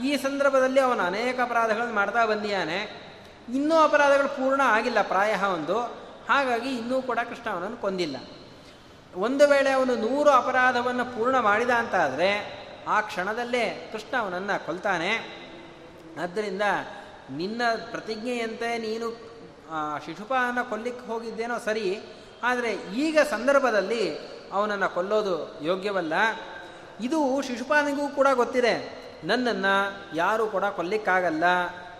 ಈ 0.04 0.16
ಸಂದರ್ಭದಲ್ಲಿ 0.16 0.80
ಅವನು 0.80 1.02
ಅನೇಕ 1.02 1.40
ಅಪರಾಧಗಳನ್ನು 1.40 1.94
ಮಾಡ್ತಾ 1.94 2.26
ಬಂದಿಯಾನೆ. 2.26 3.06
ಇನ್ನೂ 3.54 3.76
ಅಪರಾಧಗಳು 3.76 4.28
ಪೂರ್ಣ 4.28 4.60
ಆಗಿಲ್ಲ, 4.64 5.02
ಪ್ರಾಯ 5.02 5.34
ಒಂದು. 5.54 5.80
ಹಾಗಾಗಿ 6.28 6.68
ಇನ್ನೂ 6.68 7.02
ಕೂಡ 7.02 7.18
ಕೃಷ್ಣ 7.28 7.50
ಅವನನ್ನು 7.50 7.76
ಕೊಂದಿಲ್ಲ. 7.76 8.16
ಒಂದು 9.14 9.48
ವೇಳೆ 9.48 9.70
ಅವನು 9.70 9.94
ನೂರು 9.94 10.30
ಅಪರಾಧವನ್ನು 10.30 11.04
ಪೂರ್ಣ 11.04 11.38
ಮಾಡಿದ 11.38 11.70
ಅಂತಾದರೆ 11.70 12.30
ಆ 12.88 13.00
ಕ್ಷಣದಲ್ಲೇ 13.00 13.88
ಕೃಷ್ಣ 13.92 14.16
ಅವನನ್ನು 14.16 14.66
ಕೊಲ್ತಾನೆ. 14.66 15.10
ಆದ್ದರಿಂದ 16.22 16.62
ನಿನ್ನ 17.30 17.62
ಪ್ರತಿಜ್ಞೆಯಂತೆ 17.90 18.78
ನೀನು 18.78 19.10
ಶಿಶುಪಾಲನ 20.06 20.62
ಕೊಲ್ಲಿಕ್ಕೆ 20.62 21.06
ಹೋಗಿದ್ದೇನೋ 21.06 21.58
ಸರಿ, 21.58 22.00
ಆದರೆ 22.42 22.72
ಈಗ 22.94 23.18
ಸಂದರ್ಭದಲ್ಲಿ 23.30 24.18
ಅವನನ್ನು 24.52 24.94
ಕೊಲ್ಲೋದು 24.94 25.64
ಯೋಗ್ಯವಲ್ಲ. 25.64 26.12
ಇದು 27.00 27.42
ಶಿಶುಪಾಲನಿಗೂ 27.42 28.08
ಕೂಡ 28.08 28.26
ಗೊತ್ತಿದೆ. 28.34 29.06
ನನ್ನನ್ನು 29.24 30.16
ಯಾರೂ 30.16 30.46
ಕೂಡ 30.46 30.64
ಕೊಲ್ಲಿಕ್ಕಾಗಲ್ಲ. 30.64 31.44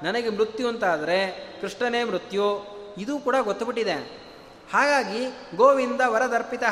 ನನಗೆ 0.03 0.31
ಮೃತ್ಯು 0.31 0.69
ಅಂತಾದರೆ 0.69 1.47
ಕೃಷ್ಣನೇ 1.61 2.05
ಮೃತ್ಯು. 2.05 2.77
ಇದು 2.99 3.19
ಕೂಡ 3.19 3.37
ಗೊತ್ತುಬಿಟ್ಟಿದೆ. 3.41 4.27
ಹಾಗಾಗಿ 4.73 5.27
ಗೋವಿಂದ 5.57 6.01
ವರದರ್ಪಿತ 6.07 6.63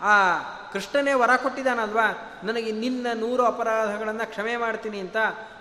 ಆ, 0.00 0.38
ಕೃಷ್ಣನೇ 0.72 1.12
ವರ 1.12 1.30
ಕೊಟ್ಟಿದ್ದಾನಲ್ವಾ? 1.36 2.40
ನನಗೆ 2.44 2.72
ನಿನ್ನ 2.72 3.06
ನೂರು 3.14 3.44
ಅಪರಾಧಗಳನ್ನು 3.44 4.30
ಕ್ಷಮೆ 4.30 4.56
ಮಾಡ್ತೀನಿ 4.56 4.98
ಅಂತ 4.98 5.16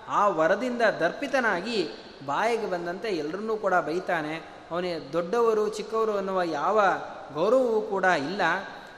ಆ 0.08 0.28
ವರದಿಂದ 0.28 0.82
ದರ್ಪಿತನಾಗಿ 0.82 1.90
ಬಾಯಿಗೆ 2.26 2.70
ಬಂದಂತೆ 2.70 3.08
ಎಲ್ಲರನ್ನೂ 3.08 3.58
ಕೂಡ 3.58 3.74
ಬೈತಾನೆ. 3.74 4.54
ಅವನಿಗೆ 4.72 5.14
ದೊಡ್ಡವರು, 5.14 5.70
ಚಿಕ್ಕವರು 5.70 6.18
ಅನ್ನುವ 6.18 6.44
ಯಾವ 6.44 6.82
ಗೌರವವೂ 7.34 7.82
ಕೂಡ 7.82 8.04
ಇಲ್ಲ. 8.04 8.42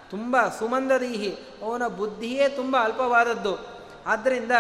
ತುಂಬ 0.10 0.38
ಸುಮಂದದೀಹಿ 0.60 1.38
ಅವನ 1.62 1.88
ಬುದ್ಧಿಯೇ 1.88 2.50
ತುಂಬ 2.50 2.78
ಅಲ್ಪವಾದದ್ದು. 2.80 3.58
ಆದ್ದರಿಂದ 4.06 4.52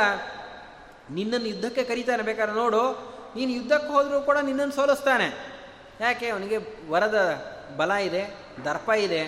ನಿನ್ನನ್ನು 1.11 1.47
ಯುದ್ಧಕ್ಕೆ 1.47 1.83
ಕರೀತಾನೆ 1.83 2.23
ಬೇಕಾದ್ರೆ 2.23 2.55
ನೋಡು. 2.55 3.15
ನೀನು 3.35 3.51
ಯುದ್ಧಕ್ಕೆ 3.51 3.87
ಹೋದರೂ 3.87 4.21
ಕೂಡ 4.21 4.37
ನಿನ್ನನ್ನು 4.37 4.73
ಸೋಲಿಸ್ತಾನೆ. 4.73 5.55
ಯಾಕೆ? 6.01 6.27
ಅವನಿಗೆ 6.27 6.57
ವರದ 6.89 7.45
ಬಲ 7.77 7.91
ಇದೆ, 7.91 8.35
ದರ್ಪ 8.65 8.89
ಇದೆ. 8.89 9.23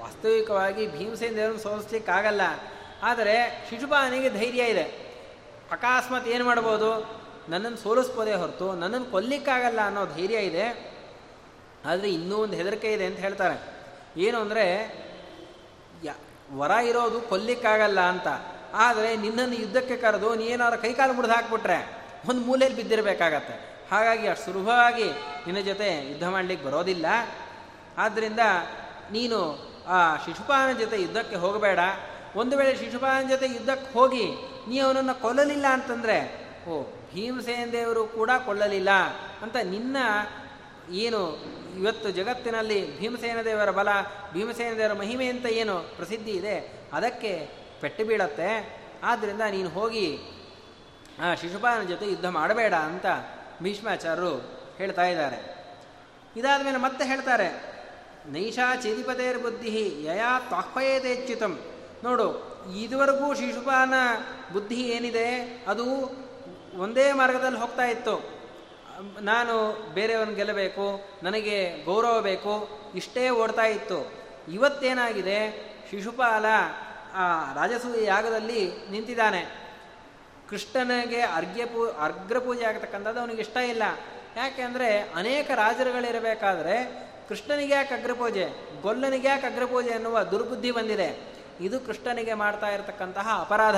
ವಾಸ್ತವಿಕವಾಗಿ 0.00 0.98
ಭೀಮಸೇನ 0.98 1.34
ದೇವರನ್ನು 1.34 1.60
ಸೋಲಿಸ್ಲಿಕ್ಕಾಗಲ್ಲ. 1.60 2.40
ಆದರೆ 3.02 3.66
ಶಿಶುಪಾನಿಗೆ 3.70 4.30
ಧೈರ್ಯ 4.30 4.62
ಇದೆ. 4.64 4.82
ಅಕಸ್ಮಾತ್ 5.72 6.28
ಏನು 6.28 6.44
ಮಾಡ್ಬೋದು? 6.44 7.19
ನನ್ನನ್ನು 7.50 7.78
ಸೋಲಿಸ್ಬೋದೇ 7.78 8.34
ಹೊರತು 8.34 8.72
ನನ್ನನ್ನು 8.72 9.10
ಕೊಲ್ಲಿಕ್ಕಾಗಲ್ಲ 9.10 9.86
ಅನ್ನೋ 9.86 10.06
ಧೈರ್ಯ 10.06 10.38
ಇದೆ. 10.38 10.66
ಆದರೆ 11.84 12.12
ಇನ್ನೂ 12.12 12.36
ಒಂದು 12.36 12.56
ಹೆದರಿಕೆ 12.56 12.92
ಇದೆ 12.92 13.04
ಅಂತ 13.06 13.18
ಹೇಳ್ತಾರೆ. 13.18 13.56
ಏನು 14.16 14.38
ಅಂದರೆ 14.38 14.64
ವರ 16.52 16.70
ಇರೋದು 16.70 17.20
ಕೊಲ್ಲಿಕ್ಕಾಗಲ್ಲ 17.20 18.00
ಅಂತ. 18.00 18.26
ಆದರೆ 18.74 19.16
ನಿನ್ನನ್ನು 19.16 19.54
ಯುದ್ಧಕ್ಕೆ 19.54 19.96
ಕರೆದು 19.96 20.34
ನೀನಾದ್ರು 20.34 20.82
ಕೈಕಾಲು 20.82 21.12
ಮುರಿದು 21.12 21.32
ಹಾಕ್ಬಿಟ್ರೆ 21.32 21.78
ಒಂದು 22.28 22.40
ಮೂಲೆಯಲ್ಲಿ 22.40 22.76
ಬಿದ್ದಿರಬೇಕಾಗತ್ತೆ. 22.76 23.54
ಹಾಗಾಗಿ 23.90 24.26
ಅಷ್ಟು 24.26 24.44
ಸುಲಭವಾಗಿ 24.44 25.04
ನಿನ್ನ 25.46 25.60
ಜೊತೆ 25.60 26.10
ಯುದ್ಧ 26.10 26.28
ಮಾಡಲಿಕ್ಕೆ 26.28 26.66
ಬರೋದಿಲ್ಲ. 26.66 27.06
ಆದ್ದರಿಂದ 27.98 28.40
ನೀನು 29.12 29.38
ಆ 29.86 30.16
ಶಿಶುಪಾಲನ 30.16 30.78
ಜೊತೆ 30.78 31.02
ಯುದ್ಧಕ್ಕೆ 31.02 31.36
ಹೋಗಬೇಡ. 31.36 31.78
ಒಂದು 32.36 32.56
ವೇಳೆ 32.56 32.76
ಶಿಶುಪಾಲನ 32.76 33.28
ಜೊತೆ 33.28 33.46
ಯುದ್ಧಕ್ಕೆ 33.46 33.92
ಹೋಗಿ 33.92 34.26
ನೀ 34.68 34.78
ಅವನನ್ನು 34.78 35.14
ಕೊಲ್ಲಲಿಲ್ಲ 35.22 35.66
ಅಂತಂದರೆ, 35.66 36.18
ಓ 36.68 36.82
ಭೀಮಸೇನ 37.12 37.68
ದೇವರು 37.72 38.02
ಕೂಡ 38.06 38.30
ಕೊಳ್ಳಲಿಲ್ಲ 38.44 38.92
ಅಂತ 39.42 39.56
ನಿನ್ನ 39.64 39.96
ಏನು 40.90 41.20
ಇವತ್ತು 41.78 42.10
ಜಗತ್ತಿನಲ್ಲಿ 42.10 42.78
ಭೀಮಸೇನ 42.98 43.40
ದೇವರ 43.44 43.70
ಬಲ 43.70 43.90
ಭೀಮಸೇನ 44.32 44.72
ದೇವರ 44.78 44.92
ಮಹಿಮೆ 44.92 45.26
ಅಂತ 45.26 45.46
ಏನು 45.46 45.74
ಪ್ರಸಿದ್ಧಿ 45.96 46.32
ಇದೆ, 46.32 46.56
ಅದಕ್ಕೆ 46.92 47.32
ಪೆಟ್ಟು 47.80 48.04
ಬೀಳತ್ತೆ. 48.04 48.50
ಆದ್ದರಿಂದ 49.04 49.44
ನೀನು 49.50 49.68
ಹೋಗಿ 49.68 50.06
ಆ 51.22 51.34
ಶಿಶುಪಾಲನ 51.34 51.82
ಜೊತೆ 51.82 52.06
ಯುದ್ಧ 52.06 52.28
ಮಾಡಬೇಡ 52.28 52.74
ಅಂತ 52.74 53.06
ಭೀಷ್ಮಾಚಾರ್ಯರು 53.62 54.34
ಹೇಳ್ತಾ 54.76 55.04
ಇದ್ದಾರೆ. 55.04 55.38
ಇದಾದ 56.36 56.60
ಮೇಲೆ 56.64 56.78
ಮತ್ತೆ 56.78 57.04
ಹೇಳ್ತಾರೆ, 57.04 57.48
ನೈಷಾ 58.32 58.66
ಚೇದಿಪತೇರ್ 58.76 59.38
ಬುದ್ಧಿ 59.42 60.04
ಯಯಾ 60.04 60.32
ತ್ವಾಹ್ವಯೇತೇಚ್ಯುತಂ 60.38 61.54
ನೋಡು, 62.04 62.28
ಇದುವರೆಗೂ 62.80 63.34
ಶಿಶುಪಾನ 63.34 63.94
ಬುದ್ಧಿ 64.52 64.80
ಏನಿದೆ, 64.88 65.28
ಅದು 65.68 65.86
ಒಂದೇ 66.76 67.12
ಮಾರ್ಗದಲ್ಲಿ 67.12 67.58
ಹೋಗ್ತಾ 67.58 67.84
ಇತ್ತು. 67.84 68.40
ನಾನು 69.20 69.72
ಬೇರೆಯವನ್ನ 69.94 70.30
ಗೆಲ್ಲಬೇಕು, 70.30 71.08
ನನಗೆ 71.22 71.84
ಗೌರವ 71.84 72.20
ಬೇಕು, 72.20 72.68
ಇಷ್ಟೇ 72.94 73.30
ಓಡ್ತಾ 73.30 73.62
ಇತ್ತು. 73.62 74.12
ಇವತ್ತೇನಾಗಿದೆ? 74.52 75.70
ಶಿಶುಪಾಲ, 75.90 76.44
ಆ, 77.14 77.52
ರಾಜಸೂಯ 77.52 78.04
ಯಾಗದಲ್ಲಿ 78.04 78.72
ನಿಂತಿದ್ದಾನೆ. 78.90 79.70
ಕೃಷ್ಣನಿಗೆ 80.50 81.20
ಅರ್ಘ್ಯ 81.20 81.64
ಪೂ 81.64 81.86
ಅಗ್ರಪೂಜೆ 81.86 82.64
ಆಗತಕ್ಕಂಥದ್ದು 82.64 83.20
ಅವನಿಗೆ 83.20 83.40
ಇಷ್ಟ 83.40 83.56
ಇಲ್ಲ. 83.56 83.82
ಯಾಕೆಂದರೆ 84.36 85.12
ಅನೇಕ 85.16 85.50
ರಾಜರುಗಳಿರಬೇಕಾದ್ರೆ 85.54 86.84
ಕೃಷ್ಣನಿಗೆ 87.28 87.74
ಯಾಕೆ 87.74 87.94
ಅಗ್ರಪೂಜೆ 87.94 88.48
ಗೊಲ್ಲನಿಗೆ 88.82 89.28
ಯಾಕೆ 89.28 89.46
ಅಗ್ರಪೂಜೆ 89.46 89.88
ಎನ್ನುವ 89.88 90.22
ದುರ್ಬುದ್ಧಿ 90.22 90.70
ಬಂದಿದೆ. 90.70 91.20
ಇದು 91.60 91.80
ಕೃಷ್ಣನಿಗೆ 91.80 92.34
ಮಾಡ್ತಾ 92.34 92.66
ಇರತಕ್ಕಂತಹ 92.66 93.38
ಅಪರಾಧ. 93.40 93.76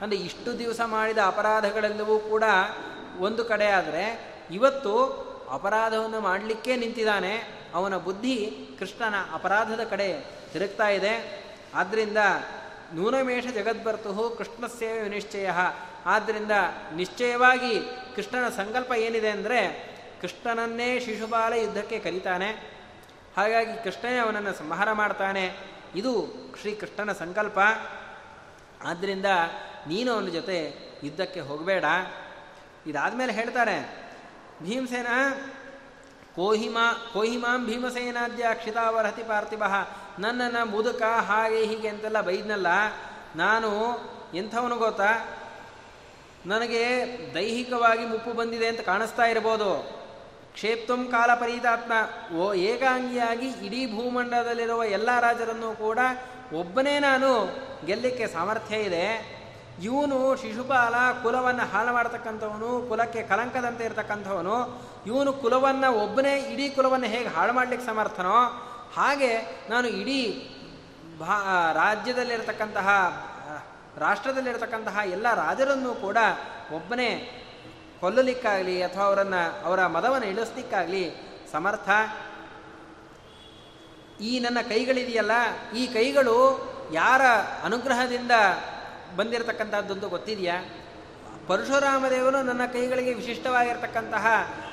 ಅಂದರೆ 0.00 0.18
ಇಷ್ಟು 0.18 0.58
ದಿವಸ 0.58 0.80
ಮಾಡಿದ 0.86 1.18
ಅಪರಾಧಗಳೆಲ್ಲವೂ 1.26 2.18
ಕೂಡ 2.18 2.44
ಒಂದು 3.18 3.44
ಕಡೆ 3.44 3.66
ಆದರೆ 3.66 4.34
ಇವತ್ತು 4.50 4.92
ಅಪರಾಧವನ್ನು 5.50 6.20
ಮಾಡಲಿಕ್ಕೆ 6.20 6.76
ನಿಂತಿದ್ದಾನೆ. 6.76 7.34
ಅವನ 7.74 7.96
ಬುದ್ಧಿ 7.96 8.66
ಕೃಷ್ಣನ 8.78 9.14
ಅಪರಾಧದ 9.32 9.80
ಕಡೆ 9.84 10.08
ತಿರುಗ್ತಾ 10.52 10.88
ಇದೆ. 10.88 11.44
ಆದ್ದರಿಂದ 11.74 12.18
ನೂನಮೇಷ 12.94 13.46
ಜಗದ್ಬರ್ತು 13.46 14.34
ಕೃಷ್ಣ 14.38 14.66
ಸೇವೆ 14.66 15.08
ನಿಶ್ಚಯ 15.08 15.50
ಆದ್ದರಿಂದ 16.06 16.50
ನಿಶ್ಚಯವಾಗಿ 16.94 17.80
ಕೃಷ್ಣನ 18.16 18.48
ಸಂಕಲ್ಪ 18.48 18.92
ಏನಿದೆ 18.92 19.30
ಅಂದರೆ 19.30 19.60
ಕೃಷ್ಣನನ್ನೇ 20.22 21.00
ಶಿಶುಪಾಲ 21.00 21.52
ಯುದ್ಧಕ್ಕೆ 21.52 21.98
ಕರೀತಾನೆ. 21.98 22.50
ಹಾಗಾಗಿ 23.36 23.84
ಕೃಷ್ಣನೇ 23.84 24.18
ಅವನನ್ನು 24.18 24.52
ಸಂಹಾರ 24.54 24.92
ಮಾಡ್ತಾನೆ. 24.92 25.52
ಇದು 25.96 26.12
ಶ್ರೀಕೃಷ್ಣನ 26.60 27.12
ಸಂಕಲ್ಪ. 27.12 27.58
ಆದ್ದರಿಂದ 28.86 29.26
ನೀನು 29.86 30.12
ಅವನ 30.12 30.28
ಜೊತೆ 30.28 30.58
ಯುದ್ಧಕ್ಕೆ 31.04 31.40
ಹೋಗಬೇಡ. 31.40 31.84
ಇದಾದಮೇಲೆ 32.86 33.32
ಹೇಳ್ತಾರೆ, 33.32 33.76
ಭೀಮಸೇನ, 34.62 35.06
ಕೋಹಿಮಾ, 36.36 37.10
ಕೋಹಿಮಾಂ 37.12 37.66
ಭೀಮಸೇನಾದ್ಯ 37.66 38.46
ಕ್ಷಿತಾವರ್ಹತಿ 38.54 39.22
ಪಾರ್ಥಿವ 39.22 39.62
ನನ್ನನ್ನು 40.18 40.66
ಮುದುಕ 40.66 41.02
ಹಾಗೆ 41.02 41.64
ಹೀಗೆ 41.64 41.88
ಅಂತೆಲ್ಲ 41.88 42.20
ಬೈದ್ನಲ್ಲ, 42.20 42.66
ನಾನು 43.36 43.70
ಎಂಥವನು 44.34 44.76
ಗೊತ್ತಾ? 44.76 45.10
ನನಗೆ 46.46 46.82
ದೈಹಿಕವಾಗಿ 47.34 48.04
ಮುಪ್ಪು 48.06 48.32
ಬಂದಿದೆ 48.32 48.66
ಅಂತ 48.66 48.80
ಕಾಣಿಸ್ತಾ 48.80 49.24
ಇರ್ಬೋದು. 49.24 49.70
ಕ್ಷೇಪ್ತಂ 50.52 51.08
ಕಾಲ 51.10 51.34
ಪರಿತಾತ್ಮ. 51.34 51.92
ಓ 52.36 52.52
ಏಕಾಂಗಿಯಾಗಿ 52.54 53.48
ಇಡೀ 53.48 53.86
ಭೂಮಂಡಲದಲ್ಲಿರುವ 53.86 54.84
ಎಲ್ಲ 54.84 55.20
ರಾಜರನ್ನು 55.20 55.72
ಕೂಡ 55.72 55.98
ಒಬ್ಬನೇ 56.52 56.98
ನಾನು. 56.98 57.32
ಗೆಲ್ಲಕ್ಕೆ 57.86 58.26
ಸಾಮರ್ಥ್ಯ 58.26 58.76
ಇದೆ. 58.76 59.36
ಇವನು 59.82 60.36
ಶಿಶುಪಾಲ 60.36 60.94
ಕುಲವನ್ನು 61.22 61.64
ಹಾಳು 61.70 61.92
ಮಾಡತಕ್ಕಂಥವನು, 61.92 62.88
ಕುಲಕ್ಕೆ 62.88 63.22
ಕಲಂಕದಂತೆ 63.22 63.84
ಇರತಕ್ಕಂಥವನು. 63.84 64.56
ಇವನು 65.06 65.32
ಕುಲವನ್ನು 65.32 65.92
ಒಬ್ಬನೇ, 65.92 66.34
ಇಡೀ 66.40 66.68
ಕುಲವನ್ನು 66.68 67.06
ಹೇಗೆ 67.06 67.28
ಹಾಳು 67.28 67.52
ಮಾಡಲಿಕ್ಕೆ 67.52 67.86
ಸಮರ್ಥನೋ, 67.86 68.38
ಹಾಗೆ 68.96 69.32
ನಾನು 69.70 69.88
ಇಡೀ 69.88 70.20
ಭಾ, 71.18 71.36
ರಾಜ್ಯದಲ್ಲಿರತಕ್ಕಂತಹ, 71.72 72.88
ರಾಷ್ಟ್ರದಲ್ಲಿರತಕ್ಕಂತಹ 73.98 74.98
ಎಲ್ಲ 75.10 75.34
ರಾಜರನ್ನು 75.34 75.94
ಕೂಡ 75.94 76.16
ಒಬ್ಬನೇ 76.72 77.10
ಕೊಲ್ಲಲಿಕ್ಕಾಗಲಿ 78.00 78.82
ಅಥವಾ 78.82 79.04
ಅವರನ್ನು, 79.04 79.64
ಅವರ 79.64 79.86
ಮದವನ್ನು 79.86 80.26
ಇಳಿಸ್ಲಿಕ್ಕಾಗಲಿ 80.26 81.04
ಸಮರ್ಥ. 81.52 81.88
ಈ 84.20 84.40
ನನ್ನ 84.40 84.58
ಕೈಗಳಿದೆಯಲ್ಲ, 84.68 85.30
ಈ 85.76 85.86
ಕೈಗಳು 85.86 86.36
ಯಾರ 86.92 87.22
ಅನುಗ್ರಹದಿಂದ 87.64 88.30
ಬಂದಿರತಕ್ಕಂಥದ್ದೊಂದು 89.16 90.08
ಗೊತ್ತಿದೆಯಾ? 90.08 90.64
ಪರಶುರಾಮದೇವರು 91.46 92.42
ನನ್ನ 92.42 92.66
ಕೈಗಳಿಗೆ 92.72 93.14
ವಿಶಿಷ್ಟವಾಗಿರ್ತಕ್ಕಂತಹ 93.14 94.26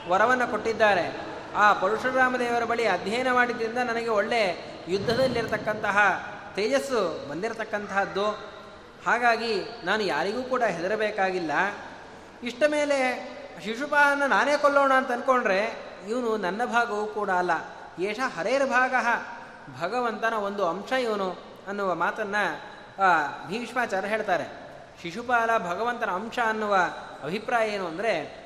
ವರವನ್ನು 0.07 0.51
ಕೊಟ್ಟಿದ್ದಾರೆ. 0.51 1.21
ಆ 1.55 1.73
ಪರಶುರಾಮದೇವರ 1.73 2.63
ಬಳಿ 2.63 2.87
ಅಧ್ಯಯನ 2.87 3.31
ಮಾಡಿದ್ದರಿಂದ 3.31 3.77
ನನಗೆ 3.77 4.09
ಒಳ್ಳೆ 4.09 4.73
ಯುದ್ಧದಲ್ಲಿರತಕ್ಕಂತಹ 4.87 5.97
ತೇಜಸ್ಸು 6.55 7.29
ಬಂದಿರತಕ್ಕಂತಹದ್ದು 7.29 8.25
ಹಾಗಾಗಿ 9.07 9.81
ನಾನು 9.83 10.03
ಯಾರಿಗೂ 10.03 10.43
ಕೂಡ 10.43 10.63
ಹೆದರಬೇಕಾಗಿಲ್ಲ. 10.63 11.51
ಇಷ್ಟ 12.43 12.63
ಮೇಲೆ 12.67 13.29
ಶಿಶುಪಾಲನ 13.63 14.23
ನಾನೇ 14.25 14.57
ಕೊಲ್ಲೋಣ 14.57 14.93
ಅಂತ 14.93 15.11
ಅಂದ್ಕೊಂಡ್ರೆ 15.11 15.75
ಇವನು 16.09 16.37
ನನ್ನ 16.37 16.65
ಭಾಗವೂ 16.65 17.05
ಕೂಡ 17.05 17.29
ಅಲ್ಲ. 17.29 17.51
ಏಷ 17.99 18.19
ಹರೇರ್ 18.37 18.69
ಭಾಗ. 18.69 18.95
ಭಗವಂತನ 19.81 20.33
ಒಂದು 20.33 20.67
ಅಂಶ 20.67 20.91
ಇವನು. 20.91 21.42
ಅನ್ನುವ 21.67 21.95
ಮಾತನ್ನು 21.95 22.43
ಭೀಷ್ಮಾಚಾರ್ಯ 23.47 24.07
ಹೇಳ್ತಾರೆ. 24.07 24.63
ಶಿಶುಪಾಲ 25.01 25.57
ಭಗವಂತನ 25.57 26.09
ಅಂಶ 26.09 26.39
ಅನ್ನುವ 26.47 26.75
ಅಭಿಪ್ರಾಯ 27.23 27.69
ಏನು 27.69 27.87
ಅಂದರೆ, 27.87 28.43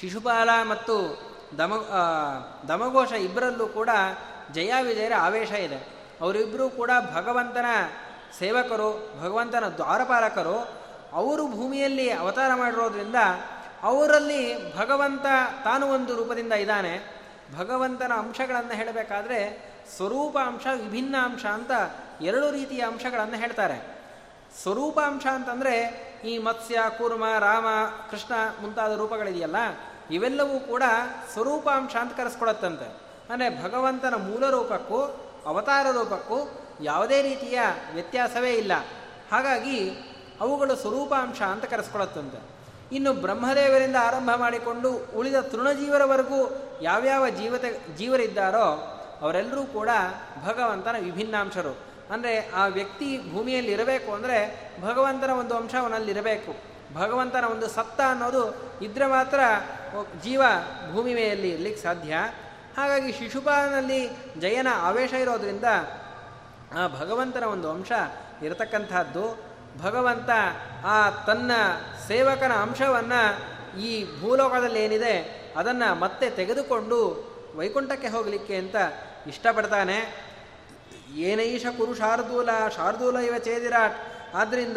ಶಿಶುಪಾಲ 0.00 0.50
ಮತ್ತು 0.68 0.94
ದಮ 1.58 1.74
ದಮಘೋಷ 2.68 3.12
ಇಬ್ಬರಲ್ಲೂ 3.12 3.66
ಕೂಡ 3.66 3.90
ಜಯ 4.52 4.72
ವಿಜಯರ 4.82 5.12
ಆವೇಶ 5.18 5.52
ಇದೆ. 5.52 5.78
ಅವರಿಬ್ಬರೂ 6.20 6.68
ಕೂಡ 6.68 6.90
ಭಗವಂತನ 7.14 7.64
ಸೇವಕರು, 8.38 9.14
ಭಗವಂತನ 9.22 9.64
ದ್ವಾರಪಾಲಕರು, 9.68 10.58
ಅವರು 11.12 11.48
ಭೂಮಿಯಲ್ಲಿ 11.48 12.10
ಅವತಾರ 12.10 12.50
ಮಾಡಿರೋದ್ರಿಂದ 12.54 13.14
ಅವರಲ್ಲಿ 13.82 14.76
ಭಗವಂತ 14.76 15.26
ತಾನು 15.64 15.86
ಒಂದು 15.86 16.16
ರೂಪದಿಂದ 16.16 16.52
ಇದ್ದಾನೆ. 16.52 16.94
ಭಗವಂತನ 17.58 18.12
ಅಂಶಗಳನ್ನು 18.12 18.72
ಹೇಳಬೇಕಾದ್ರೆ, 18.72 19.40
ಸ್ವರೂಪ 19.96 20.38
ಅಂಶ 20.38 20.66
ವಿಭಿನ್ನ 20.74 21.16
ಅಂಶ 21.24 21.46
ಅಂತ 21.46 21.70
ಎರಡು 22.20 22.50
ರೀತಿಯ 22.50 22.80
ಅಂಶಗಳನ್ನು 22.80 23.36
ಹೇಳ್ತಾರೆ. 23.36 23.96
ಸ್ವರೂಪಾಂಶ 24.62 25.26
ಅಂತಂದರೆ 25.26 26.06
ಈ 26.24 26.38
ಮತ್ಸ್ಯ, 26.38 26.78
ಕೂರ್ಮ, 26.98 27.24
ರಾಮ, 27.38 27.66
ಕೃಷ್ಣ 28.10 28.34
ಮುಂತಾದ 28.62 28.98
ರೂಪಗಳಿದೆಯಲ್ಲ, 28.98 29.56
ಇವೆಲ್ಲವೂ 30.10 30.60
ಕೂಡ 30.60 30.82
ಸ್ವರೂಪಾಂಶ 31.32 31.96
ಅಂತ 31.96 32.16
ಕರೆಸ್ಕೊಡತ್ತಂತೆ. 32.16 32.88
ಅಂದರೆ 33.32 33.62
ಭಗವಂತನ 33.64 34.14
ಮೂಲ 34.14 34.50
ರೂಪಕ್ಕೂ, 34.50 35.00
ಅವತಾರ 35.46 35.86
ರೂಪಕ್ಕೂ 35.90 36.60
ಯಾವುದೇ 36.82 37.22
ರೀತಿಯ 37.22 37.60
ವ್ಯತ್ಯಾಸವೇ 37.94 38.52
ಇಲ್ಲ. 38.54 38.72
ಹಾಗಾಗಿ 39.32 39.90
ಅವುಗಳು 40.40 40.76
ಸ್ವರೂಪಾಂಶ 40.76 41.42
ಅಂತ 41.42 41.64
ಕರೆಸ್ಕೊಳತ್ತಂತೆ 41.64 42.56
ಇನ್ನು 42.92 43.12
ಬ್ರಹ್ಮದೇವರಿಂದ 43.12 43.96
ಆರಂಭ 44.00 44.30
ಮಾಡಿಕೊಂಡು 44.36 44.90
ಉಳಿದ 44.90 45.34
ತೃಣಜೀವರವರೆಗೂ 45.40 46.62
ಯಾವ್ಯಾವ 46.82 47.28
ಜೀವತೆ, 47.28 47.96
ಜೀವರಿದ್ದಾರೋ 47.96 48.66
ಅವರೆಲ್ಲರೂ 49.20 49.64
ಕೂಡ 49.64 49.88
ಭಗವಂತನ 50.44 50.96
ವಿಭಿನ್ನಾಂಶರು. 51.00 51.85
ಅಂದರೆ 52.10 52.50
ಆ 52.50 52.66
ವ್ಯಕ್ತಿ 52.66 53.32
ಭೂಮಿಯಲ್ಲಿ 53.32 53.72
ಇರಬೇಕು 53.72 54.12
ಅಂದರೆ 54.12 54.38
ಭಗವಂತನ 54.82 55.30
ಒಂದು 55.30 55.56
ಅಂಶ 55.56 55.74
ಅವನಲ್ಲಿರಬೇಕು 55.80 56.76
ಭಗವಂತನ 56.94 57.44
ಒಂದು 57.44 57.68
ಸತ್ತ 57.68 58.00
ಅನ್ನೋದು 58.00 58.42
ಇದ್ರೆ 58.82 59.06
ಮಾತ್ರ 59.06 59.40
ಜೀವ 60.22 60.42
ಭೂಮಿ 60.92 61.14
ಮೇಯಲ್ಲಿ 61.14 61.50
ಇರಲಿಕ್ಕೆ 61.50 61.82
ಸಾಧ್ಯ. 61.82 62.16
ಹಾಗಾಗಿ 62.76 63.12
ಶಿಶುಪಾಲನಲ್ಲಿ 63.12 64.10
ಜಯನ 64.40 64.66
ಆವೇಶ 64.74 65.12
ಇರೋದ್ರಿಂದ 65.12 65.64
ಆ 66.74 66.86
ಭಗವಂತನ 66.86 67.44
ಒಂದು 67.44 67.70
ಅಂಶ 67.70 67.92
ಇರತಕ್ಕಂಥದ್ದು. 68.42 69.56
ಭಗವಂತ 69.82 70.30
ಆ 70.84 71.10
ತನ್ನ 71.10 71.50
ಸೇವಕನ 72.08 72.52
ಅಂಶವನ್ನು 72.52 73.22
ಈ 73.80 74.20
ಭೂಲೋಕದಲ್ಲಿ 74.20 74.84
ಏನಿದೆ 74.84 75.46
ಅದನ್ನು 75.56 75.94
ಮತ್ತೆ 75.94 76.30
ತೆಗೆದುಕೊಂಡು 76.30 76.98
ವೈಕುಂಠಕ್ಕೆ 77.56 78.08
ಹೋಗಲಿಕ್ಕೆ 78.08 78.56
ಅಂತ 78.56 78.76
ಇಷ್ಟಪಡ್ತಾನೆ. 79.26 80.25
ಏನೈಷ 81.14 81.66
ಕುರು 81.66 81.94
ಶಾರ್ದೂಲ 81.94 82.48
ಶಾರ್ದೂಲ 82.76 83.16
ಇವ 83.16 83.38
ಚೇದಿರಾಟ್. 83.38 83.96
ಆದ್ದರಿಂದ 84.34 84.76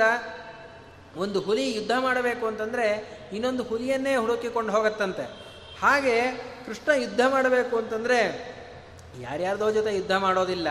ಒಂದು 1.15 1.41
ಹುಲಿ 1.41 1.75
ಯುದ್ಧ 1.75 1.91
ಮಾಡಬೇಕು 1.99 2.47
ಅಂತಂದರೆ 2.47 3.19
ಇನ್ನೊಂದು 3.33 3.63
ಹುಲಿಯನ್ನೇ 3.63 4.15
ಹುಡುಕಿಕೊಂಡು 4.15 4.71
ಹೋಗತ್ತಂತೆ. 4.71 5.23
ಹಾಗೆ 5.81 6.31
ಕೃಷ್ಣ 6.65 6.91
ಯುದ್ಧ 6.91 7.19
ಮಾಡಬೇಕು 7.27 7.77
ಅಂತಂದರೆ 7.77 8.19
ಯಾರ್ಯಾರ್ದೋ 9.19 9.71
ಜೊತೆ 9.71 9.95
ಯುದ್ಧ 9.95 10.11
ಮಾಡೋದಿಲ್ಲ. 10.11 10.67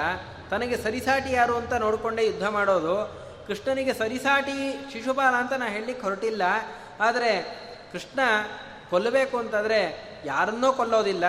ತನಗೆ 0.50 0.76
ಸರಿಸಾಟಿ 0.76 1.32
ಯಾರು 1.32 1.56
ಅಂತ 1.56 1.72
ನೋಡಿಕೊಂಡೇ 1.72 2.26
ಯುದ್ಧ 2.26 2.46
ಮಾಡೋದು. 2.46 3.28
ಕೃಷ್ಣನಿಗೆ 3.46 3.94
ಸರಿಸಾಟಿ 3.94 4.90
ಶಿಶುಪಾಲ 4.92 5.34
ಅಂತ 5.34 5.52
ನಾ 5.52 5.66
ಹೇಳಲಿಕ್ಕೆ 5.66 6.06
ಹೊರಟಿಲ್ಲ. 6.06 6.42
ಆದರೆ 7.00 7.58
ಕೃಷ್ಣ 7.92 8.20
ಕೊಲ್ಲಬೇಕು 8.90 9.38
ಅಂತಂದರೆ 9.38 9.80
ಯಾರನ್ನೋ 10.24 10.72
ಕೊಲ್ಲೋದಿಲ್ಲ. 10.72 11.24